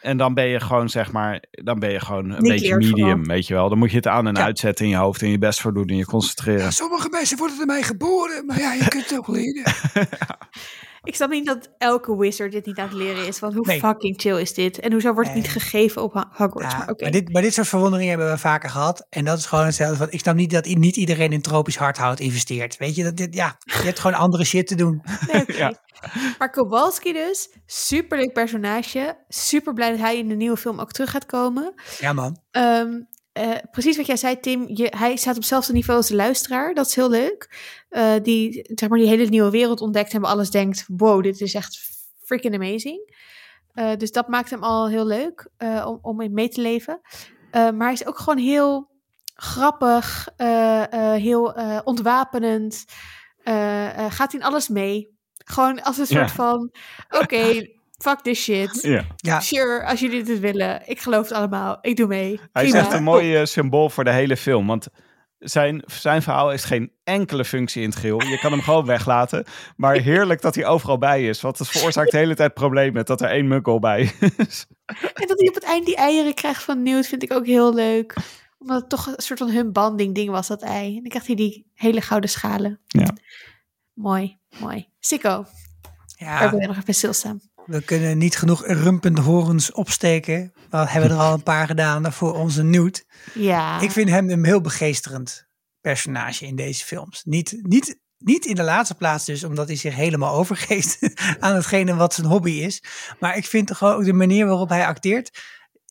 En 0.00 0.16
dan 0.16 0.34
ben 0.34 0.46
je 0.46 0.60
gewoon, 0.60 0.88
zeg 0.88 1.12
maar, 1.12 1.42
dan 1.50 1.78
ben 1.78 1.90
je 1.92 2.00
gewoon 2.00 2.30
een 2.30 2.42
beetje 2.42 2.76
medium, 2.76 2.98
vooral. 3.08 3.22
weet 3.26 3.46
je 3.46 3.54
wel. 3.54 3.68
Dan 3.68 3.78
moet 3.78 3.90
je 3.90 3.96
het 3.96 4.06
aan 4.06 4.26
en 4.26 4.34
Ja. 4.34 4.42
uitzetten 4.44 4.84
in 4.84 4.90
je 4.90 4.96
hoofd 4.96 5.22
en 5.22 5.28
je 5.30 5.38
best 5.38 5.60
voor 5.60 5.74
doen 5.74 5.86
en 5.86 5.96
je 5.96 6.04
concentreren. 6.04 6.72
Sommige 6.72 7.08
mensen 7.08 7.38
worden 7.38 7.60
ermee 7.60 7.82
geboren, 7.82 8.46
maar 8.46 8.58
ja, 8.60 8.72
je 8.72 8.88
kunt 8.88 9.08
het 9.08 9.18
ook 9.18 9.28
leren. 9.28 9.72
Ik 11.02 11.14
snap 11.14 11.30
niet 11.30 11.46
dat 11.46 11.70
elke 11.78 12.16
wizard 12.16 12.52
dit 12.52 12.66
niet 12.66 12.78
aan 12.78 12.88
het 12.88 12.96
leren 12.96 13.26
is. 13.26 13.38
Want 13.38 13.54
hoe 13.54 13.66
Nee. 13.66 13.78
fucking 13.78 14.20
chill 14.20 14.40
is 14.40 14.54
dit? 14.54 14.78
En 14.80 14.92
hoezo 14.92 15.12
wordt 15.12 15.28
het 15.28 15.38
niet 15.38 15.48
gegeven 15.48 16.02
op 16.02 16.12
Hogwarts? 16.30 16.72
Ja, 16.72 16.78
maar 16.78 16.88
oké. 16.88 17.02
maar, 17.02 17.12
dit, 17.12 17.32
maar 17.32 17.42
dit 17.42 17.54
soort 17.54 17.68
verwonderingen 17.68 18.10
hebben 18.16 18.30
we 18.34 18.38
vaker 18.38 18.70
gehad. 18.70 19.06
En 19.10 19.24
dat 19.24 19.38
is 19.38 19.46
gewoon 19.46 19.64
hetzelfde. 19.64 20.06
Ik 20.10 20.20
snap 20.20 20.34
niet 20.34 20.50
dat 20.50 20.66
niet 20.66 20.96
iedereen 20.96 21.32
in 21.32 21.42
tropisch 21.42 21.76
hardhout 21.76 22.20
investeert. 22.20 22.76
Weet 22.76 22.94
je, 22.94 23.02
dat 23.02 23.16
dit, 23.16 23.34
ja, 23.34 23.56
je 23.64 23.72
hebt 23.82 23.98
gewoon 23.98 24.16
andere 24.16 24.44
shit 24.44 24.66
te 24.66 24.74
doen. 24.74 25.02
Nee. 25.32 25.44
Ja. 25.46 25.84
Maar 26.38 26.50
Kowalski 26.50 27.12
dus, 27.12 27.48
superleuk 27.66 28.32
personage. 28.32 29.16
Super 29.28 29.72
blij 29.72 29.90
dat 29.90 29.98
hij 29.98 30.18
in 30.18 30.28
de 30.28 30.34
nieuwe 30.34 30.56
film 30.56 30.80
ook 30.80 30.92
terug 30.92 31.10
gaat 31.10 31.26
komen. 31.26 31.74
Ja, 31.98 32.12
man. 32.12 32.40
Ehm, 32.50 33.00
eh, 33.36 33.50
precies 33.70 33.96
wat 33.96 34.06
jij 34.06 34.16
zei, 34.16 34.40
Tim. 34.40 34.64
Je, 34.68 34.92
hij 34.96 35.16
staat 35.16 35.34
op 35.34 35.40
hetzelfde 35.40 35.72
niveau 35.72 35.98
als 35.98 36.08
de 36.08 36.14
luisteraar. 36.14 36.74
Dat 36.74 36.86
is 36.86 36.94
heel 36.94 37.10
leuk. 37.10 37.50
Eh, 37.88 38.14
die, 38.22 38.70
zeg 38.74 38.88
maar, 38.88 38.98
die 38.98 39.08
hele 39.08 39.24
nieuwe 39.24 39.50
wereld 39.50 39.80
ontdekt 39.80 40.14
en 40.14 40.24
alles 40.24 40.50
denkt: 40.50 40.84
wow, 40.86 41.22
dit 41.22 41.40
is 41.40 41.54
echt 41.54 41.78
freaking 42.22 42.54
amazing. 42.54 43.14
Eh, 43.72 43.96
dus 43.96 44.12
dat 44.12 44.28
maakt 44.28 44.50
hem 44.50 44.62
al 44.62 44.88
heel 44.88 45.06
leuk 45.06 45.48
om, 45.84 45.98
om 46.02 46.20
in 46.20 46.32
mee 46.32 46.48
te 46.48 46.60
leven. 46.60 47.00
Maar 47.50 47.78
hij 47.78 47.92
is 47.92 48.06
ook 48.06 48.18
gewoon 48.18 48.38
heel 48.38 48.90
grappig, 49.34 50.28
heel 51.16 51.52
ontwapenend. 51.84 52.84
Gaat 54.08 54.34
in 54.34 54.42
alles 54.42 54.68
mee. 54.68 55.15
Gewoon 55.48 55.82
als 55.82 55.98
een 55.98 56.06
soort 56.06 56.28
Ja. 56.28 56.34
van: 56.34 56.70
oké, 57.22 57.66
fuck 58.04 58.18
this 58.22 58.42
shit. 58.42 58.78
Ja. 58.82 59.04
Ja, 59.16 59.40
Sure, 59.40 59.84
als 59.86 60.00
jullie 60.00 60.22
dit 60.22 60.38
willen. 60.40 60.82
Ik 60.84 61.00
geloof 61.00 61.28
het 61.28 61.36
allemaal. 61.38 61.78
Ik 61.80 61.96
doe 61.96 62.06
mee. 62.06 62.40
Hij 62.52 62.66
is 62.66 62.72
echt 62.72 62.92
een 62.92 63.02
mooi 63.02 63.36
eh, 63.36 63.44
symbool 63.44 63.90
voor 63.90 64.04
de 64.04 64.12
hele 64.12 64.36
film. 64.36 64.66
Want 64.66 64.88
zijn, 65.38 65.82
zijn 65.86 66.22
verhaal 66.22 66.48
heeft 66.48 66.64
geen 66.64 66.92
enkele 67.04 67.44
functie 67.44 67.82
in 67.82 67.88
het 67.88 67.98
geheel. 67.98 68.22
Je 68.22 68.38
kan 68.38 68.52
hem 68.52 68.60
gewoon 68.62 68.86
weglaten. 68.86 69.44
Maar 69.76 69.94
heerlijk 69.96 70.40
dat 70.40 70.54
hij 70.54 70.66
overal 70.66 70.98
bij 70.98 71.28
is. 71.28 71.40
Want 71.40 71.58
het 71.58 71.68
veroorzaakt 71.68 72.10
de 72.10 72.16
hele 72.16 72.34
tijd 72.34 72.54
problemen 72.54 73.04
dat 73.04 73.20
er 73.20 73.28
één 73.28 73.48
mukkel 73.48 73.78
bij 73.78 74.12
is. 74.36 74.66
En 75.14 75.26
dat 75.26 75.38
hij 75.38 75.48
op 75.48 75.54
het 75.54 75.64
eind 75.64 75.86
die 75.86 75.96
eieren 75.96 76.34
krijgt 76.34 76.62
van 76.62 76.82
Newt 76.82 77.06
vind 77.06 77.22
ik 77.22 77.32
ook 77.32 77.46
heel 77.46 77.74
leuk. 77.74 78.14
Omdat 78.58 78.80
het 78.80 78.88
toch 78.88 79.06
een 79.06 79.14
soort 79.16 79.38
van 79.38 79.50
hun 79.50 79.72
banding 79.72 80.14
ding 80.14 80.30
was, 80.30 80.46
dat 80.46 80.62
ei. 80.62 80.86
En 80.88 81.00
dan 81.00 81.08
krijgt 81.08 81.26
hij 81.26 81.36
die 81.36 81.70
hele 81.74 82.00
gouden 82.00 82.30
schalen. 82.30 82.80
Ja. 82.86 83.14
Mooi, 83.94 84.38
mooi. 84.60 84.88
Sikko, 85.06 85.46
ja. 86.16 86.38
daar 86.38 86.50
wil 86.50 86.60
je 86.60 86.66
nog 86.66 86.76
even 86.76 86.94
stilstaan. 86.94 87.40
We 87.66 87.82
kunnen 87.82 88.18
niet 88.18 88.36
genoeg 88.36 88.66
rumpende 88.66 89.20
horens 89.20 89.72
opsteken. 89.72 90.52
We 90.70 90.76
hebben 90.76 91.10
er 91.10 91.16
al 91.16 91.32
een 91.32 91.42
paar 91.42 91.66
gedaan 91.66 92.12
voor 92.12 92.34
onze 92.34 92.62
Newt. 92.62 93.06
Ja. 93.34 93.80
Ik 93.80 93.90
vind 93.90 94.08
hem 94.08 94.30
een 94.30 94.44
heel 94.44 94.60
begeesterend 94.60 95.46
personage 95.80 96.46
in 96.46 96.56
deze 96.56 96.84
films. 96.84 97.22
Niet, 97.24 97.58
niet, 97.62 98.00
niet 98.18 98.44
in 98.44 98.54
de 98.54 98.62
laatste 98.62 98.94
plaats 98.94 99.24
dus, 99.24 99.44
omdat 99.44 99.66
hij 99.66 99.76
zich 99.76 99.94
helemaal 99.94 100.34
overgeeft 100.34 100.98
aan 101.40 101.54
hetgene 101.54 101.94
wat 101.94 102.14
zijn 102.14 102.26
hobby 102.26 102.50
is. 102.50 102.82
Maar 103.20 103.36
ik 103.36 103.46
vind 103.46 103.76
gewoon 103.76 103.94
ook 103.94 104.04
de 104.04 104.12
manier 104.12 104.46
waarop 104.46 104.68
hij 104.68 104.86
acteert. 104.86 105.38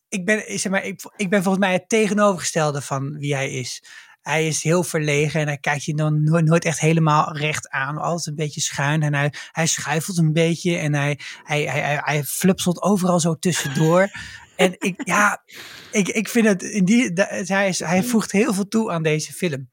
Ik 0.09 0.25
ben, 0.25 0.59
zeg 0.59 0.71
maar, 0.71 0.83
ik, 0.83 1.11
ik 1.15 1.29
ben 1.29 1.43
volgens 1.43 1.65
mij 1.65 1.73
het 1.73 1.89
tegenovergestelde 1.89 2.81
van 2.81 3.17
wie 3.17 3.35
hij 3.35 3.51
is. 3.51 3.83
Hij 4.25 4.47
is 4.47 4.63
heel 4.63 4.83
verlegen 4.83 5.39
en 5.39 5.47
hij 5.47 5.57
kijkt 5.57 5.83
je 5.83 5.95
dan 5.95 6.23
nooit, 6.23 6.45
nooit 6.45 6.65
echt 6.65 6.79
helemaal 6.79 7.37
recht 7.37 7.69
aan. 7.69 7.97
Altijd 7.97 8.27
een 8.27 8.35
beetje 8.35 8.61
schuin 8.61 9.03
en 9.03 9.13
hij, 9.13 9.33
hij 9.51 9.67
schuifelt 9.67 10.17
een 10.17 10.33
beetje 10.33 10.77
en 10.77 10.93
hij, 10.93 11.19
hij, 11.43 11.63
hij, 11.63 11.81
hij, 11.81 11.99
hij 12.03 12.23
flupselt 12.23 12.81
overal 12.81 13.19
zo 13.19 13.35
tussendoor. 13.39 14.09
En 14.55 14.75
ik, 14.77 15.01
ja, 15.03 15.43
ik, 15.91 16.07
ik 16.07 16.29
vind 16.29 16.47
het, 16.47 16.63
in 16.63 16.85
die, 16.85 17.11
hij, 17.13 17.67
is, 17.67 17.79
hij 17.79 18.03
voegt 18.03 18.31
heel 18.31 18.53
veel 18.53 18.67
toe 18.67 18.91
aan 18.91 19.03
deze 19.03 19.33
film. 19.33 19.69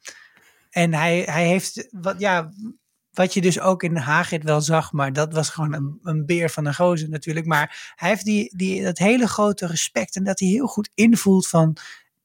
En 0.70 0.94
hij, 0.94 1.22
hij 1.26 1.46
heeft, 1.46 1.88
wat, 1.90 2.20
ja, 2.20 2.52
wat 3.12 3.34
je 3.34 3.40
dus 3.40 3.60
ook 3.60 3.82
in 3.82 3.96
Hagrid 3.96 4.42
wel 4.42 4.60
zag, 4.60 4.92
maar 4.92 5.12
dat 5.12 5.32
was 5.32 5.48
gewoon 5.48 5.72
een, 5.72 5.98
een 6.02 6.26
beer 6.26 6.50
van 6.50 6.66
een 6.66 6.74
gozer 6.74 7.08
natuurlijk. 7.08 7.46
Maar 7.46 7.94
hij 7.96 8.08
heeft 8.08 8.24
die, 8.24 8.56
die, 8.56 8.82
dat 8.82 8.98
hele 8.98 9.28
grote 9.28 9.66
respect 9.66 10.16
en 10.16 10.24
dat 10.24 10.38
hij 10.38 10.48
heel 10.48 10.66
goed 10.66 10.90
invoelt 10.94 11.48
van 11.48 11.76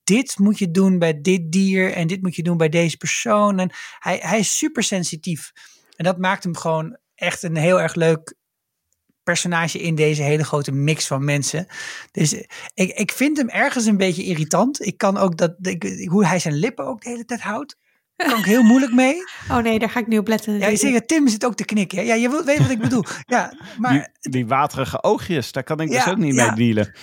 dit 0.07 0.37
moet 0.39 0.59
je 0.59 0.71
doen 0.71 0.99
bij 0.99 1.21
dit 1.21 1.51
dier 1.51 1.93
en 1.93 2.07
dit 2.07 2.21
moet 2.21 2.35
je 2.35 2.43
doen 2.43 2.57
bij 2.57 2.69
deze 2.69 2.97
persoon. 2.97 3.59
En 3.59 3.71
hij, 3.99 4.19
hij 4.21 4.39
is 4.39 4.57
super 4.57 4.83
sensitief. 4.83 5.51
En 5.95 6.03
dat 6.03 6.17
maakt 6.17 6.43
hem 6.43 6.55
gewoon 6.55 6.97
echt 7.15 7.43
een 7.43 7.55
heel 7.55 7.81
erg 7.81 7.95
leuk 7.95 8.35
personage 9.23 9.79
in 9.79 9.95
deze 9.95 10.21
hele 10.21 10.43
grote 10.43 10.71
mix 10.71 11.07
van 11.07 11.25
mensen. 11.25 11.67
Dus 12.11 12.33
ik, 12.73 12.89
ik 12.97 13.11
vind 13.11 13.37
hem 13.37 13.49
ergens 13.49 13.85
een 13.85 13.97
beetje 13.97 14.23
irritant. 14.23 14.85
Ik 14.85 14.97
kan 14.97 15.17
ook 15.17 15.37
dat, 15.37 15.55
ik, 15.61 16.07
hoe 16.09 16.25
hij 16.25 16.39
zijn 16.39 16.55
lippen 16.55 16.85
ook 16.85 17.01
de 17.01 17.09
hele 17.09 17.25
tijd 17.25 17.41
houdt. 17.41 17.77
Daar 18.15 18.29
kan 18.29 18.39
ik 18.39 18.45
heel 18.45 18.63
moeilijk 18.63 18.93
mee. 18.93 19.15
Oh 19.51 19.57
nee, 19.57 19.79
daar 19.79 19.89
ga 19.89 19.99
ik 19.99 20.07
nu 20.07 20.17
op 20.17 20.27
letten. 20.27 20.59
Ja, 20.59 20.67
je 20.67 20.77
zegt, 20.77 21.07
Tim 21.07 21.27
zit 21.27 21.45
ook 21.45 21.55
te 21.55 21.65
knikken. 21.65 21.97
hè? 21.97 22.03
Ja, 22.03 22.13
je 22.13 22.29
wilt- 22.29 22.45
weet 22.45 22.57
wat 22.57 22.69
ik 22.69 22.79
bedoel. 22.79 23.03
Ja, 23.25 23.53
maar 23.77 24.11
Die, 24.19 24.31
die 24.31 24.47
waterige 24.47 25.03
oogjes, 25.03 25.51
daar 25.51 25.63
kan 25.63 25.79
ik 25.79 25.89
dus 25.89 26.07
ook 26.07 26.17
niet 26.17 26.35
ja. 26.35 26.45
mee 26.45 26.73
dealen. 26.73 26.95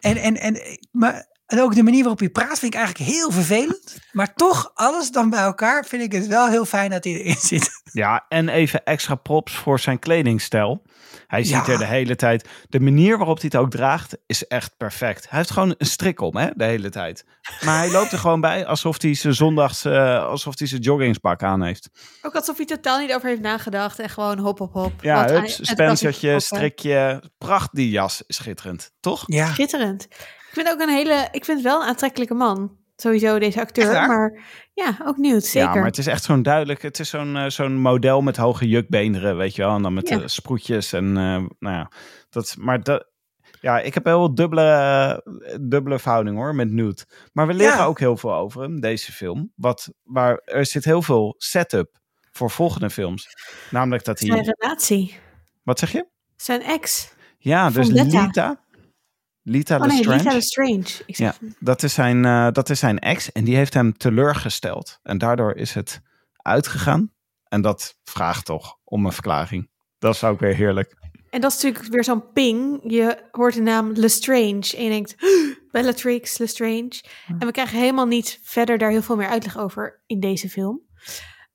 En, 0.00 0.16
en, 0.16 0.36
en, 0.36 0.60
maar 0.90 1.26
en 1.48 1.60
ook 1.60 1.74
de 1.74 1.82
manier 1.82 2.00
waarop 2.00 2.18
hij 2.18 2.28
praat 2.28 2.58
vind 2.58 2.74
ik 2.74 2.78
eigenlijk 2.80 3.10
heel 3.10 3.30
vervelend. 3.30 3.98
Maar 4.12 4.34
toch, 4.34 4.70
alles 4.74 5.10
dan 5.10 5.30
bij 5.30 5.40
elkaar 5.40 5.84
vind 5.84 6.02
ik 6.02 6.12
het 6.12 6.26
wel 6.26 6.48
heel 6.48 6.64
fijn 6.64 6.90
dat 6.90 7.04
hij 7.04 7.12
erin 7.12 7.36
zit. 7.38 7.70
Ja, 7.92 8.24
en 8.28 8.48
even 8.48 8.84
extra 8.84 9.14
props 9.14 9.54
voor 9.54 9.80
zijn 9.80 9.98
kledingstijl. 9.98 10.82
Hij 11.26 11.42
ziet 11.44 11.66
Ja. 11.66 11.72
er 11.72 11.78
de 11.78 11.84
hele 11.84 12.16
tijd. 12.16 12.48
De 12.68 12.80
manier 12.80 13.16
waarop 13.18 13.36
hij 13.40 13.50
het 13.52 13.60
ook 13.60 13.70
draagt 13.70 14.16
is 14.26 14.46
echt 14.46 14.76
perfect. 14.76 15.28
Hij 15.28 15.38
heeft 15.38 15.50
gewoon 15.50 15.74
een 15.78 15.86
strik 15.86 16.20
om, 16.20 16.36
hè, 16.36 16.48
de 16.54 16.64
hele 16.64 16.90
tijd. 16.90 17.24
Maar 17.64 17.78
hij 17.78 17.90
loopt 17.90 18.12
er 18.12 18.18
gewoon 18.18 18.40
bij 18.40 18.66
alsof 18.66 19.02
hij 19.02 19.14
zijn 19.14 19.34
zondags, 19.34 19.84
eh, 19.84 20.24
alsof 20.24 20.58
hij 20.58 20.66
zijn 20.68 20.80
joggingspak 20.80 21.42
aan 21.42 21.62
heeft. 21.62 21.88
Ook 22.22 22.34
alsof 22.34 22.56
hij 22.56 22.66
totaal 22.66 22.98
niet 22.98 23.12
over 23.14 23.28
heeft 23.28 23.40
nagedacht 23.40 23.98
en 23.98 24.08
gewoon 24.08 24.38
hop, 24.38 24.58
hop, 24.58 24.72
hop. 24.72 24.92
Ja, 25.00 25.26
hups, 25.26 25.58
spencertje, 25.62 26.40
strikje. 26.40 27.22
Pracht, 27.38 27.68
die 27.72 27.90
jas. 27.90 28.22
Schitterend, 28.26 28.90
toch? 29.00 29.22
Ja, 29.26 29.46
Schitterend. 29.52 30.08
Ik 30.58 30.64
vind 30.66 30.74
ook 30.76 30.88
een 30.88 30.94
hele, 30.94 31.28
ik 31.32 31.44
vind 31.44 31.58
het 31.58 31.66
wel 31.66 31.80
een 31.82 31.88
aantrekkelijke 31.88 32.34
man. 32.34 32.76
Sowieso 32.96 33.38
deze 33.38 33.60
acteur, 33.60 33.92
maar 34.06 34.40
ja, 34.74 34.98
ook 35.04 35.16
nieuw, 35.16 35.40
zeker. 35.40 35.68
Ja, 35.68 35.74
maar 35.74 35.84
het 35.84 35.98
is 35.98 36.06
echt 36.06 36.24
zo'n 36.24 36.42
duidelijk. 36.42 36.82
Het 36.82 36.98
is 36.98 37.08
zo'n 37.10 37.36
eh, 37.36 37.48
zo'n 37.48 37.80
model 37.80 38.20
met 38.22 38.36
hoge 38.36 38.68
jukbeenderen, 38.68 39.36
weet 39.36 39.54
je 39.54 39.62
wel. 39.62 39.74
En 39.74 39.82
dan 39.82 39.94
met 39.94 40.08
Ja. 40.08 40.20
eh, 40.20 40.26
sproetjes 40.26 40.92
en 40.92 41.04
eh, 41.16 41.44
nou 41.58 41.76
ja. 41.76 41.90
Dat, 42.30 42.56
maar 42.58 42.82
dat, 42.82 43.06
ja, 43.60 43.80
ik 43.80 43.94
heb 43.94 44.04
heel 44.04 44.34
dubbele, 44.34 45.22
dubbele 45.60 45.98
verhouding 45.98 46.36
hoor 46.36 46.54
met 46.54 46.70
Newt. 46.70 47.28
Maar 47.32 47.46
we 47.46 47.54
leren 47.54 47.76
Ja. 47.76 47.84
ook 47.84 47.98
heel 47.98 48.16
veel 48.16 48.34
over 48.34 48.62
hem, 48.62 48.80
deze 48.80 49.12
film. 49.12 49.52
Wat, 49.54 49.92
waar, 50.02 50.40
er 50.44 50.66
zit 50.66 50.84
heel 50.84 51.02
veel 51.02 51.34
setup 51.38 51.98
voor 52.32 52.50
volgende 52.50 52.90
films. 52.90 53.28
Namelijk 53.70 54.04
dat 54.04 54.18
Zijn 54.18 54.32
hij... 54.32 54.54
relatie, 54.58 55.18
Wat 55.62 55.78
zeg 55.78 55.92
je? 55.92 56.06
zijn 56.36 56.62
ex. 56.62 57.12
Ja, 57.38 57.70
dus. 57.70 57.88
Lita. 57.88 58.66
Lita 59.48 59.76
Oh 59.76 59.86
nee, 59.86 59.96
Lestrange. 59.96 60.18
Lisa 60.18 60.32
Lestrange. 60.32 61.02
Ik 61.06 61.16
Ja, 61.16 61.34
dat 61.58 61.82
is, 61.82 61.94
zijn, 61.94 62.24
eh, 62.24 62.48
dat 62.52 62.70
is 62.70 62.78
zijn 62.78 62.98
ex 62.98 63.32
en 63.32 63.44
die 63.44 63.56
heeft 63.56 63.74
hem 63.74 63.96
teleurgesteld. 63.96 64.98
En 65.02 65.18
daardoor 65.18 65.54
is 65.54 65.74
het 65.74 66.00
uitgegaan. 66.36 67.12
En 67.44 67.62
dat 67.62 67.96
vraagt 68.04 68.44
toch 68.44 68.76
om 68.84 69.06
een 69.06 69.12
verklaring. 69.12 69.70
Dat 69.98 70.14
is 70.14 70.24
ook 70.24 70.40
weer 70.40 70.54
heerlijk. 70.54 70.96
En 71.30 71.40
dat 71.40 71.52
is 71.52 71.62
natuurlijk 71.62 71.92
weer 71.92 72.04
zo'n 72.04 72.32
ping. 72.32 72.80
Je 72.82 73.18
hoort 73.30 73.54
de 73.54 73.60
naam 73.60 73.92
Lestrange 73.92 74.74
en 74.76 74.84
je 74.84 74.90
denkt, 74.90 75.14
Bellatrix 75.70 76.38
Lestrange. 76.38 77.02
En 77.26 77.46
we 77.46 77.50
krijgen 77.50 77.78
helemaal 77.78 78.06
niet 78.06 78.40
verder 78.42 78.78
daar 78.78 78.90
heel 78.90 79.02
veel 79.02 79.16
meer 79.16 79.28
uitleg 79.28 79.58
over 79.58 80.02
in 80.06 80.20
deze 80.20 80.48
film. 80.48 80.80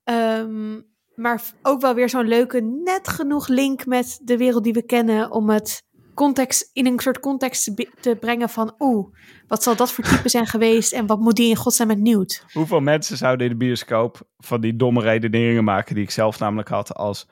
Ehm, 0.04 0.80
maar 1.14 1.42
ook 1.62 1.80
wel 1.80 1.94
weer 1.94 2.08
zo'n 2.08 2.28
leuke, 2.28 2.60
net 2.84 3.08
genoeg 3.08 3.48
link 3.48 3.86
met 3.86 4.20
de 4.22 4.36
wereld 4.36 4.64
die 4.64 4.72
we 4.72 4.84
kennen 4.84 5.30
om 5.30 5.50
het 5.50 5.83
context, 6.14 6.70
in 6.72 6.86
een 6.86 6.98
soort 6.98 7.20
context 7.20 7.72
te 8.00 8.16
brengen 8.20 8.48
van, 8.48 8.74
oeh, 8.78 9.14
wat 9.46 9.62
zal 9.62 9.76
dat 9.76 9.92
voor 9.92 10.04
type 10.04 10.28
zijn 10.28 10.46
geweest 10.46 10.92
en 10.92 11.06
wat 11.06 11.20
moet 11.20 11.36
die 11.36 11.48
in 11.48 11.56
godsnaam 11.56 11.88
met 11.88 12.00
Newt? 12.00 12.44
Hoeveel 12.52 12.80
mensen 12.80 13.16
zouden 13.16 13.46
in 13.46 13.52
de 13.52 13.64
bioscoop 13.64 14.28
van 14.38 14.60
die 14.60 14.76
domme 14.76 15.00
redeneringen 15.00 15.64
maken 15.64 15.94
die 15.94 16.04
ik 16.04 16.10
zelf 16.10 16.38
namelijk 16.38 16.68
had 16.68 16.94
als... 16.94 17.28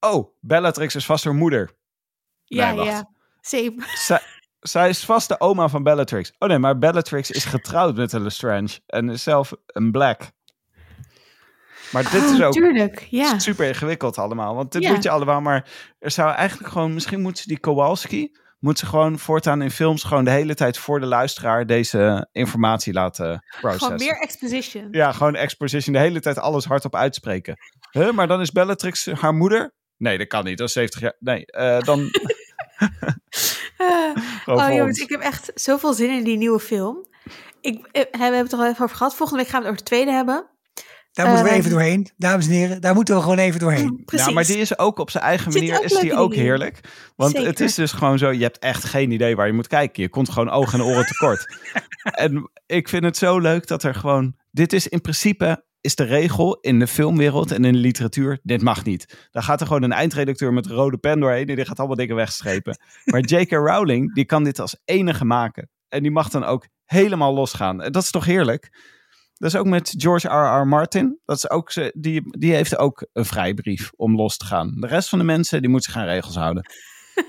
Oh, 0.00 0.36
Bellatrix 0.40 0.94
is 0.94 1.06
vast 1.06 1.24
haar 1.24 1.34
moeder. 1.34 1.70
Ja, 2.44 2.72
Nee, 2.72 2.84
ja, 2.84 3.10
same. 3.40 3.74
Zij, 4.06 4.20
zij 4.60 4.88
is 4.88 5.04
vast 5.04 5.28
de 5.28 5.40
oma 5.40 5.68
van 5.68 5.82
Bellatrix. 5.82 6.32
Oh 6.38 6.48
nee, 6.48 6.58
maar 6.58 6.78
Bellatrix 6.78 7.30
is 7.30 7.44
getrouwd 7.44 7.96
met 7.96 8.12
een 8.12 8.22
Lestrange 8.22 8.80
en 8.86 9.08
is 9.08 9.22
zelf 9.22 9.52
een 9.66 9.90
black. 9.90 10.30
Maar 11.92 12.02
dit 12.02 12.22
is 12.24 12.40
Oh, 12.40 12.46
ook 12.46 12.52
Tuurlijk, 12.52 13.06
ja. 13.10 13.38
super 13.38 13.66
ingewikkeld 13.66 14.18
allemaal. 14.18 14.54
Want 14.54 14.72
dit 14.72 14.82
Ja. 14.82 14.92
moet 14.92 15.02
je 15.02 15.10
allemaal, 15.10 15.40
maar 15.40 15.68
er 15.98 16.10
zou 16.10 16.34
eigenlijk 16.34 16.72
gewoon... 16.72 16.94
Misschien 16.94 17.20
moeten 17.20 17.42
ze 17.42 17.48
die 17.48 17.60
Kowalski... 17.60 18.38
Moeten 18.58 18.84
ze 18.86 18.90
gewoon 18.92 19.18
voortaan 19.18 19.62
in 19.62 19.70
films 19.70 20.02
gewoon 20.02 20.24
de 20.24 20.30
hele 20.30 20.54
tijd 20.54 20.78
voor 20.78 21.00
de 21.00 21.06
luisteraar 21.06 21.66
deze 21.66 22.28
informatie 22.32 22.92
laten 22.92 23.44
processen. 23.60 23.86
Gewoon 23.86 24.06
meer 24.06 24.20
exposition. 24.20 24.88
Ja, 24.90 25.12
gewoon 25.12 25.34
exposition. 25.34 25.92
De 25.92 25.98
hele 26.00 26.20
tijd 26.20 26.38
alles 26.38 26.64
hardop 26.64 26.94
uitspreken. 26.96 27.56
Huh, 27.90 28.10
maar 28.12 28.26
dan 28.26 28.40
is 28.40 28.52
Bellatrix 28.52 29.06
haar 29.06 29.34
moeder? 29.34 29.74
Nee, 29.96 30.18
dat 30.18 30.26
kan 30.26 30.44
niet. 30.44 30.58
Dat 30.58 30.66
is 30.66 30.72
70 30.72 31.00
jaar. 31.00 31.16
Nee, 31.18 31.46
eh, 31.46 31.80
dan 31.80 32.10
Ah. 33.76 34.16
gewoon 34.44 34.64
oh 34.70 34.74
jongens, 34.76 34.98
ik 34.98 35.08
heb 35.08 35.20
echt 35.20 35.50
zoveel 35.54 35.92
zin 35.92 36.10
in 36.10 36.24
die 36.24 36.36
nieuwe 36.36 36.60
film. 36.60 37.06
Ik, 37.60 37.86
eh, 37.92 38.02
we 38.12 38.18
hebben 38.18 38.40
het 38.40 38.52
er 38.52 38.58
al 38.58 38.66
even 38.66 38.84
over 38.84 38.96
gehad. 38.96 39.14
Volgende 39.14 39.42
week 39.42 39.50
gaan 39.52 39.60
we 39.62 39.66
het 39.66 39.74
over 39.74 39.88
de 39.88 39.94
tweede 39.94 40.12
hebben. 40.16 40.46
Daar 41.12 41.26
moeten 41.26 41.44
we 41.44 41.50
Eh, 41.50 41.56
even 41.56 41.70
doorheen. 41.70 42.08
Dames 42.16 42.46
en 42.46 42.52
heren, 42.52 42.80
daar 42.80 42.94
moeten 42.94 43.14
we 43.14 43.20
gewoon 43.20 43.38
even 43.38 43.60
doorheen. 43.60 44.02
Precies. 44.04 44.26
Ja, 44.26 44.32
maar 44.32 44.44
die 44.44 44.58
is 44.58 44.78
ook 44.78 44.98
op 44.98 45.10
zijn 45.10 45.24
eigen 45.24 45.52
manier 45.52 45.76
ook 45.76 45.82
is 45.84 45.98
die 45.98 46.14
ook 46.16 46.34
heerlijk. 46.34 46.80
Want 47.16 47.36
het 47.36 47.60
is 47.60 47.74
dus 47.74 47.92
gewoon 47.92 48.18
zo, 48.18 48.32
je 48.32 48.42
hebt 48.42 48.58
echt 48.58 48.84
geen 48.84 49.10
idee 49.10 49.36
waar 49.36 49.46
je 49.46 49.52
moet 49.52 49.66
kijken. 49.66 50.02
Je 50.02 50.08
komt 50.08 50.28
gewoon 50.30 50.50
ogen 50.50 50.78
en 50.78 50.84
oren 50.84 51.06
tekort. 51.06 51.58
en 52.02 52.50
ik 52.66 52.88
vind 52.88 53.04
het 53.04 53.16
zo 53.16 53.38
leuk 53.38 53.66
dat 53.66 53.82
er 53.82 53.94
gewoon, 53.94 54.34
dit 54.50 54.72
is 54.72 54.88
in 54.88 55.00
principe 55.00 55.64
is 55.80 55.94
de 55.94 56.04
regel 56.04 56.58
in 56.60 56.78
de 56.78 56.86
filmwereld 56.86 57.50
en 57.50 57.64
in 57.64 57.72
de 57.72 57.78
literatuur, 57.78 58.38
dit 58.42 58.62
mag 58.62 58.84
niet. 58.84 59.28
Dan 59.30 59.42
gaat 59.42 59.60
er 59.60 59.66
gewoon 59.66 59.82
een 59.82 59.92
eindredacteur 59.92 60.52
met 60.52 60.66
een 60.66 60.74
rode 60.74 60.98
pen 60.98 61.20
doorheen 61.20 61.48
en 61.48 61.56
die 61.56 61.64
gaat 61.64 61.78
allemaal 61.78 61.96
dingen 61.96 62.16
wegstrepen. 62.16 62.78
Maar 63.04 63.20
J.K. 63.20 63.50
Rowling, 63.50 64.14
die 64.14 64.24
kan 64.24 64.44
dit 64.44 64.58
als 64.58 64.76
enige 64.84 65.24
maken. 65.24 65.68
En 65.88 66.02
die 66.02 66.10
mag 66.10 66.28
dan 66.28 66.44
ook 66.44 66.66
helemaal 66.84 67.34
losgaan. 67.34 67.82
En 67.82 67.92
Dat 67.92 68.02
is 68.02 68.10
toch 68.10 68.24
heerlijk? 68.24 68.70
Dat 69.40 69.52
is 69.52 69.56
ook 69.56 69.66
met 69.66 69.94
George 69.96 70.28
R. 70.28 70.60
R. 70.60 70.66
Martin. 70.66 71.18
Dat 71.24 71.36
is 71.36 71.50
ook, 71.50 71.72
die, 71.92 72.38
die 72.38 72.54
heeft 72.54 72.78
ook 72.78 73.06
een 73.12 73.24
vrijbrief 73.24 73.90
om 73.96 74.16
los 74.16 74.36
te 74.36 74.44
gaan. 74.44 74.72
De 74.76 74.86
rest 74.86 75.08
van 75.08 75.18
de 75.18 75.24
mensen 75.24 75.60
die 75.60 75.70
moeten 75.70 75.92
zich 75.92 76.00
aan 76.00 76.08
regels 76.08 76.34
houden. 76.34 76.64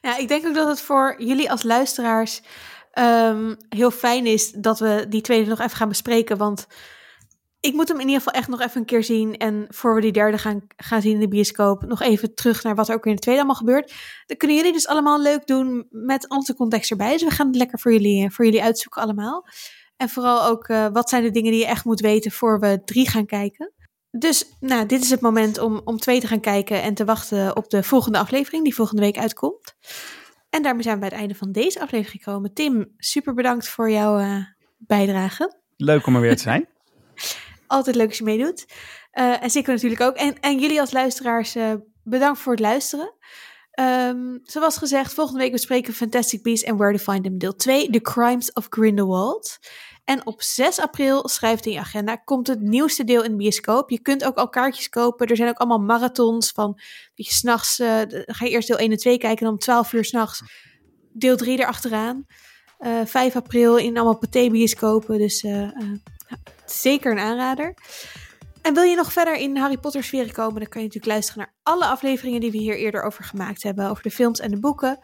Ja, 0.00 0.16
ik 0.16 0.28
denk 0.28 0.46
ook 0.46 0.54
dat 0.54 0.68
het 0.68 0.80
voor 0.80 1.14
jullie 1.18 1.50
als 1.50 1.62
luisteraars 1.62 2.42
ehm, 2.90 3.54
heel 3.68 3.90
fijn 3.90 4.26
is 4.26 4.50
dat 4.50 4.78
we 4.78 5.06
die 5.08 5.20
tweede 5.20 5.48
nog 5.48 5.58
even 5.58 5.76
gaan 5.76 5.88
bespreken. 5.88 6.36
Want 6.36 6.66
ik 7.60 7.74
moet 7.74 7.88
hem 7.88 8.00
in 8.00 8.06
ieder 8.06 8.22
geval 8.22 8.40
echt 8.40 8.48
nog 8.48 8.60
even 8.60 8.80
een 8.80 8.86
keer 8.86 9.04
zien. 9.04 9.36
En 9.36 9.66
voor 9.68 9.94
we 9.94 10.00
die 10.00 10.12
derde 10.12 10.38
gaan, 10.38 10.66
gaan 10.76 11.02
zien 11.02 11.14
in 11.14 11.20
de 11.20 11.28
bioscoop, 11.28 11.84
nog 11.86 12.02
even 12.02 12.34
terug 12.34 12.62
naar 12.62 12.74
wat 12.74 12.88
er 12.88 12.94
ook 12.94 13.06
in 13.06 13.14
de 13.14 13.20
tweede 13.20 13.40
allemaal 13.40 13.60
gebeurt. 13.60 13.94
Dat 14.26 14.36
kunnen 14.36 14.56
jullie 14.56 14.72
dus 14.72 14.86
allemaal 14.86 15.20
leuk 15.20 15.46
doen 15.46 15.86
met 15.90 16.28
onze 16.28 16.54
context 16.54 16.90
erbij. 16.90 17.12
Dus 17.12 17.22
we 17.22 17.30
gaan 17.30 17.46
het 17.46 17.56
lekker 17.56 17.78
voor 17.78 17.92
jullie, 17.92 18.30
voor 18.30 18.44
jullie 18.44 18.62
uitzoeken 18.62 19.02
allemaal. 19.02 19.46
En 19.96 20.08
vooral 20.08 20.44
ook, 20.44 20.68
eh, 20.68 20.86
wat 20.92 21.08
zijn 21.08 21.22
de 21.22 21.30
dingen 21.30 21.50
die 21.50 21.60
je 21.60 21.66
echt 21.66 21.84
moet 21.84 22.00
weten 22.00 22.30
voor 22.30 22.60
we 22.60 22.82
drie 22.84 23.08
gaan 23.08 23.26
kijken. 23.26 23.72
Dus 24.10 24.44
nou, 24.60 24.86
dit 24.86 25.02
is 25.02 25.10
het 25.10 25.20
moment 25.20 25.58
om, 25.58 25.80
om 25.84 25.98
twee 25.98 26.20
te 26.20 26.26
gaan 26.26 26.40
kijken 26.40 26.82
en 26.82 26.94
te 26.94 27.04
wachten 27.04 27.56
op 27.56 27.70
de 27.70 27.82
volgende 27.82 28.18
aflevering, 28.18 28.64
die 28.64 28.74
volgende 28.74 29.02
week 29.02 29.18
uitkomt. 29.18 29.74
En 30.50 30.62
daarmee 30.62 30.82
zijn 30.82 30.94
we 30.94 31.00
bij 31.00 31.08
het 31.08 31.18
einde 31.18 31.34
van 31.34 31.52
deze 31.52 31.80
aflevering 31.80 32.22
gekomen. 32.22 32.52
Tim, 32.52 32.94
super 32.96 33.34
bedankt 33.34 33.68
voor 33.68 33.90
jouw 33.90 34.18
eh, 34.18 34.44
bijdrage. 34.78 35.60
Leuk 35.76 36.06
om 36.06 36.14
er 36.14 36.20
weer 36.20 36.36
te 36.36 36.42
zijn. 36.42 36.68
Altijd 37.66 37.96
leuk 37.96 38.08
als 38.08 38.18
je 38.18 38.24
meedoet. 38.24 38.66
Eh, 39.10 39.42
en 39.42 39.50
zeker 39.50 39.72
natuurlijk 39.72 40.00
ook. 40.00 40.16
En, 40.16 40.40
en 40.40 40.58
jullie 40.58 40.80
als 40.80 40.92
luisteraars, 40.92 41.54
eh, 41.54 41.74
bedankt 42.02 42.38
voor 42.38 42.52
het 42.52 42.60
luisteren. 42.60 43.14
Ehm, 43.74 44.38
zoals 44.42 44.76
gezegd, 44.76 45.14
volgende 45.14 45.40
week 45.40 45.52
bespreken 45.52 45.90
we 45.90 45.96
Fantastic 45.96 46.42
Beasts 46.42 46.68
and 46.68 46.78
Where 46.78 46.96
to 46.96 47.12
Find 47.12 47.24
Them 47.24 47.38
deel 47.38 47.56
2, 47.56 47.90
The 47.90 48.00
Crimes 48.00 48.52
of 48.52 48.66
Grindelwald. 48.70 49.58
En 50.04 50.26
op 50.26 50.42
6 50.42 50.80
april, 50.80 51.28
schrijf 51.28 51.56
het 51.56 51.66
in 51.66 51.72
je 51.72 51.78
agenda, 51.78 52.16
komt 52.16 52.46
het 52.46 52.60
nieuwste 52.60 53.04
deel 53.04 53.22
in 53.22 53.30
de 53.30 53.36
bioscoop. 53.36 53.90
Je 53.90 54.00
kunt 54.00 54.24
ook 54.24 54.36
al 54.36 54.48
kaartjes 54.48 54.88
kopen. 54.88 55.26
Er 55.26 55.36
zijn 55.36 55.48
ook 55.48 55.58
allemaal 55.58 55.78
marathons 55.78 56.50
van, 56.50 56.72
dat 57.14 57.26
je 57.26 57.32
s'nachts, 57.32 57.78
eh 57.78 57.88
dan 58.08 58.22
ga 58.26 58.44
je 58.44 58.50
eerst 58.50 58.68
deel 58.68 58.78
1 58.78 58.90
en 58.90 58.96
2 58.96 59.18
kijken 59.18 59.46
en 59.46 59.52
om 59.52 59.58
12 59.58 59.92
uur 59.92 60.04
s'nachts 60.04 60.42
deel 61.12 61.36
3 61.36 61.58
erachteraan. 61.58 62.26
Eh 62.78 63.00
5 63.04 63.36
april 63.36 63.76
in 63.76 63.96
allemaal 63.96 64.18
pathé-bioscopen, 64.18 65.18
dus 65.18 65.42
eh, 65.42 65.62
eh, 65.62 65.70
zeker 66.64 67.12
een 67.12 67.18
aanrader. 67.18 67.74
En 68.64 68.74
wil 68.74 68.82
je 68.82 68.96
nog 68.96 69.12
verder 69.12 69.36
in 69.36 69.56
Harry 69.56 69.78
Potter 69.78 70.04
sferen 70.04 70.32
komen, 70.32 70.60
dan 70.60 70.68
kan 70.68 70.80
je 70.80 70.86
natuurlijk 70.86 71.12
luisteren 71.12 71.42
naar 71.42 71.54
alle 71.62 71.86
afleveringen 71.86 72.40
die 72.40 72.50
we 72.50 72.58
hier 72.58 72.76
eerder 72.76 73.02
over 73.02 73.24
gemaakt 73.24 73.62
hebben, 73.62 73.90
over 73.90 74.02
de 74.02 74.10
films 74.10 74.40
en 74.40 74.50
de 74.50 74.58
boeken. 74.58 74.98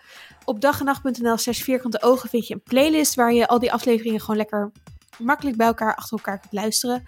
Op 0.44 0.61
dagenacht.nl 0.61 1.36
slash 1.36 1.62
vierkante 1.62 2.02
ogen 2.02 2.28
vind 2.28 2.46
je 2.46 2.54
een 2.54 2.62
playlist 2.62 3.14
waar 3.14 3.32
je 3.32 3.48
al 3.48 3.58
die 3.58 3.72
afleveringen 3.72 4.20
gewoon 4.20 4.36
lekker 4.36 4.72
makkelijk 5.18 5.56
bij 5.56 5.66
elkaar 5.66 5.94
achter 5.94 6.16
elkaar 6.16 6.38
kunt 6.40 6.52
luisteren. 6.52 7.02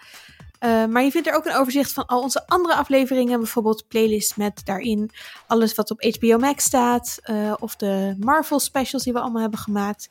Eh, 0.58 0.86
maar 0.86 1.02
je 1.02 1.10
vindt 1.10 1.26
er 1.26 1.34
ook 1.34 1.44
een 1.44 1.56
overzicht 1.56 1.92
van 1.92 2.06
al 2.06 2.22
onze 2.22 2.46
andere 2.46 2.74
afleveringen. 2.74 3.38
Bijvoorbeeld 3.38 3.88
playlist 3.88 4.36
met 4.36 4.60
daarin 4.64 5.10
alles 5.46 5.74
wat 5.74 5.90
op 5.90 6.02
HBO 6.02 6.38
Max 6.38 6.64
staat. 6.64 7.18
eh, 7.22 7.52
of 7.58 7.76
de 7.76 8.16
Marvel 8.18 8.60
specials 8.60 9.04
die 9.04 9.12
we 9.12 9.20
allemaal 9.20 9.40
hebben 9.40 9.60
gemaakt. 9.60 10.08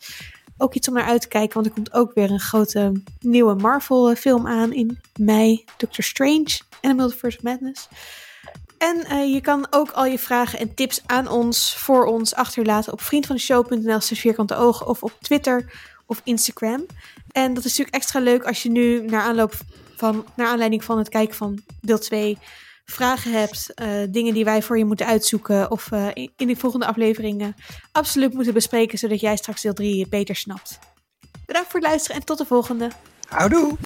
Ook 0.62 0.74
iets 0.74 0.88
om 0.88 0.94
naar 0.94 1.06
uit 1.06 1.22
te 1.22 1.28
kijken, 1.28 1.54
want 1.54 1.66
er 1.66 1.72
komt 1.72 1.94
ook 1.94 2.14
weer 2.14 2.32
een 2.32 2.40
grote 2.40 2.92
nieuwe 3.20 3.56
Marvel 3.56 4.12
eh, 4.12 4.46
aan 4.46 4.74
in 4.74 5.00
mei. 5.16 5.64
Doctor 5.78 6.04
Strange 6.04 6.60
en 6.82 6.90
The 6.90 6.94
Multiverse 6.94 7.38
of 7.38 7.44
Madness. 7.44 7.88
En 8.78 9.06
eh, 9.06 9.34
je 9.34 9.42
kan 9.42 9.68
ook 9.70 9.92
al 9.92 10.06
je 10.06 10.20
vragen 10.20 10.60
en 10.60 10.74
tips 10.74 11.02
aan 11.06 11.28
ons, 11.28 11.76
voor 11.78 12.06
ons, 12.06 12.34
achterlaten 12.34 12.94
op 12.94 13.02
vriendvandeshow.nl 13.02 14.00
vierkante 14.00 14.56
ogen 14.56 14.88
of 14.88 15.04
op 15.04 15.14
Twitter 15.22 15.74
of 16.06 16.22
Instagram. 16.24 16.86
En 17.32 17.54
dat 17.54 17.66
is 17.66 17.70
natuurlijk 17.70 17.96
extra 17.96 18.20
leuk 18.20 18.44
als 18.44 18.64
je 18.64 18.70
nu 18.70 19.06
naar 19.06 19.22
aanloop 19.22 19.54
van, 19.96 20.26
naar 20.36 20.48
aanleiding 20.48 20.84
van 20.84 20.98
het 20.98 21.10
kijken 21.10 21.36
van 21.36 21.60
deel 21.82 22.00
2 22.00 22.38
vragen 22.86 23.32
hebt, 23.32 23.74
eh, 23.74 23.90
dingen 24.10 24.34
die 24.34 24.44
wij 24.44 24.62
voor 24.62 24.78
je 24.78 24.86
moeten 24.86 25.06
uitzoeken 25.06 25.72
of 25.72 25.92
eh, 25.92 26.08
in 26.16 26.48
de 26.48 26.56
volgende 26.56 26.86
afleveringen 26.86 27.56
absoluut 27.92 28.34
moeten 28.34 28.54
bespreken, 28.54 28.98
zodat 28.98 29.20
jij 29.20 29.36
straks 29.36 29.62
deel 29.62 29.74
3 29.74 30.08
beter 30.08 30.36
snapt. 30.36 30.80
Bedankt 31.46 31.72
voor 31.72 31.80
het 31.80 31.90
luisteren 31.90 32.18
en 32.18 32.26
tot 32.26 32.38
de 32.38 32.46
volgende. 32.46 32.90
Houdoe! 33.30 33.78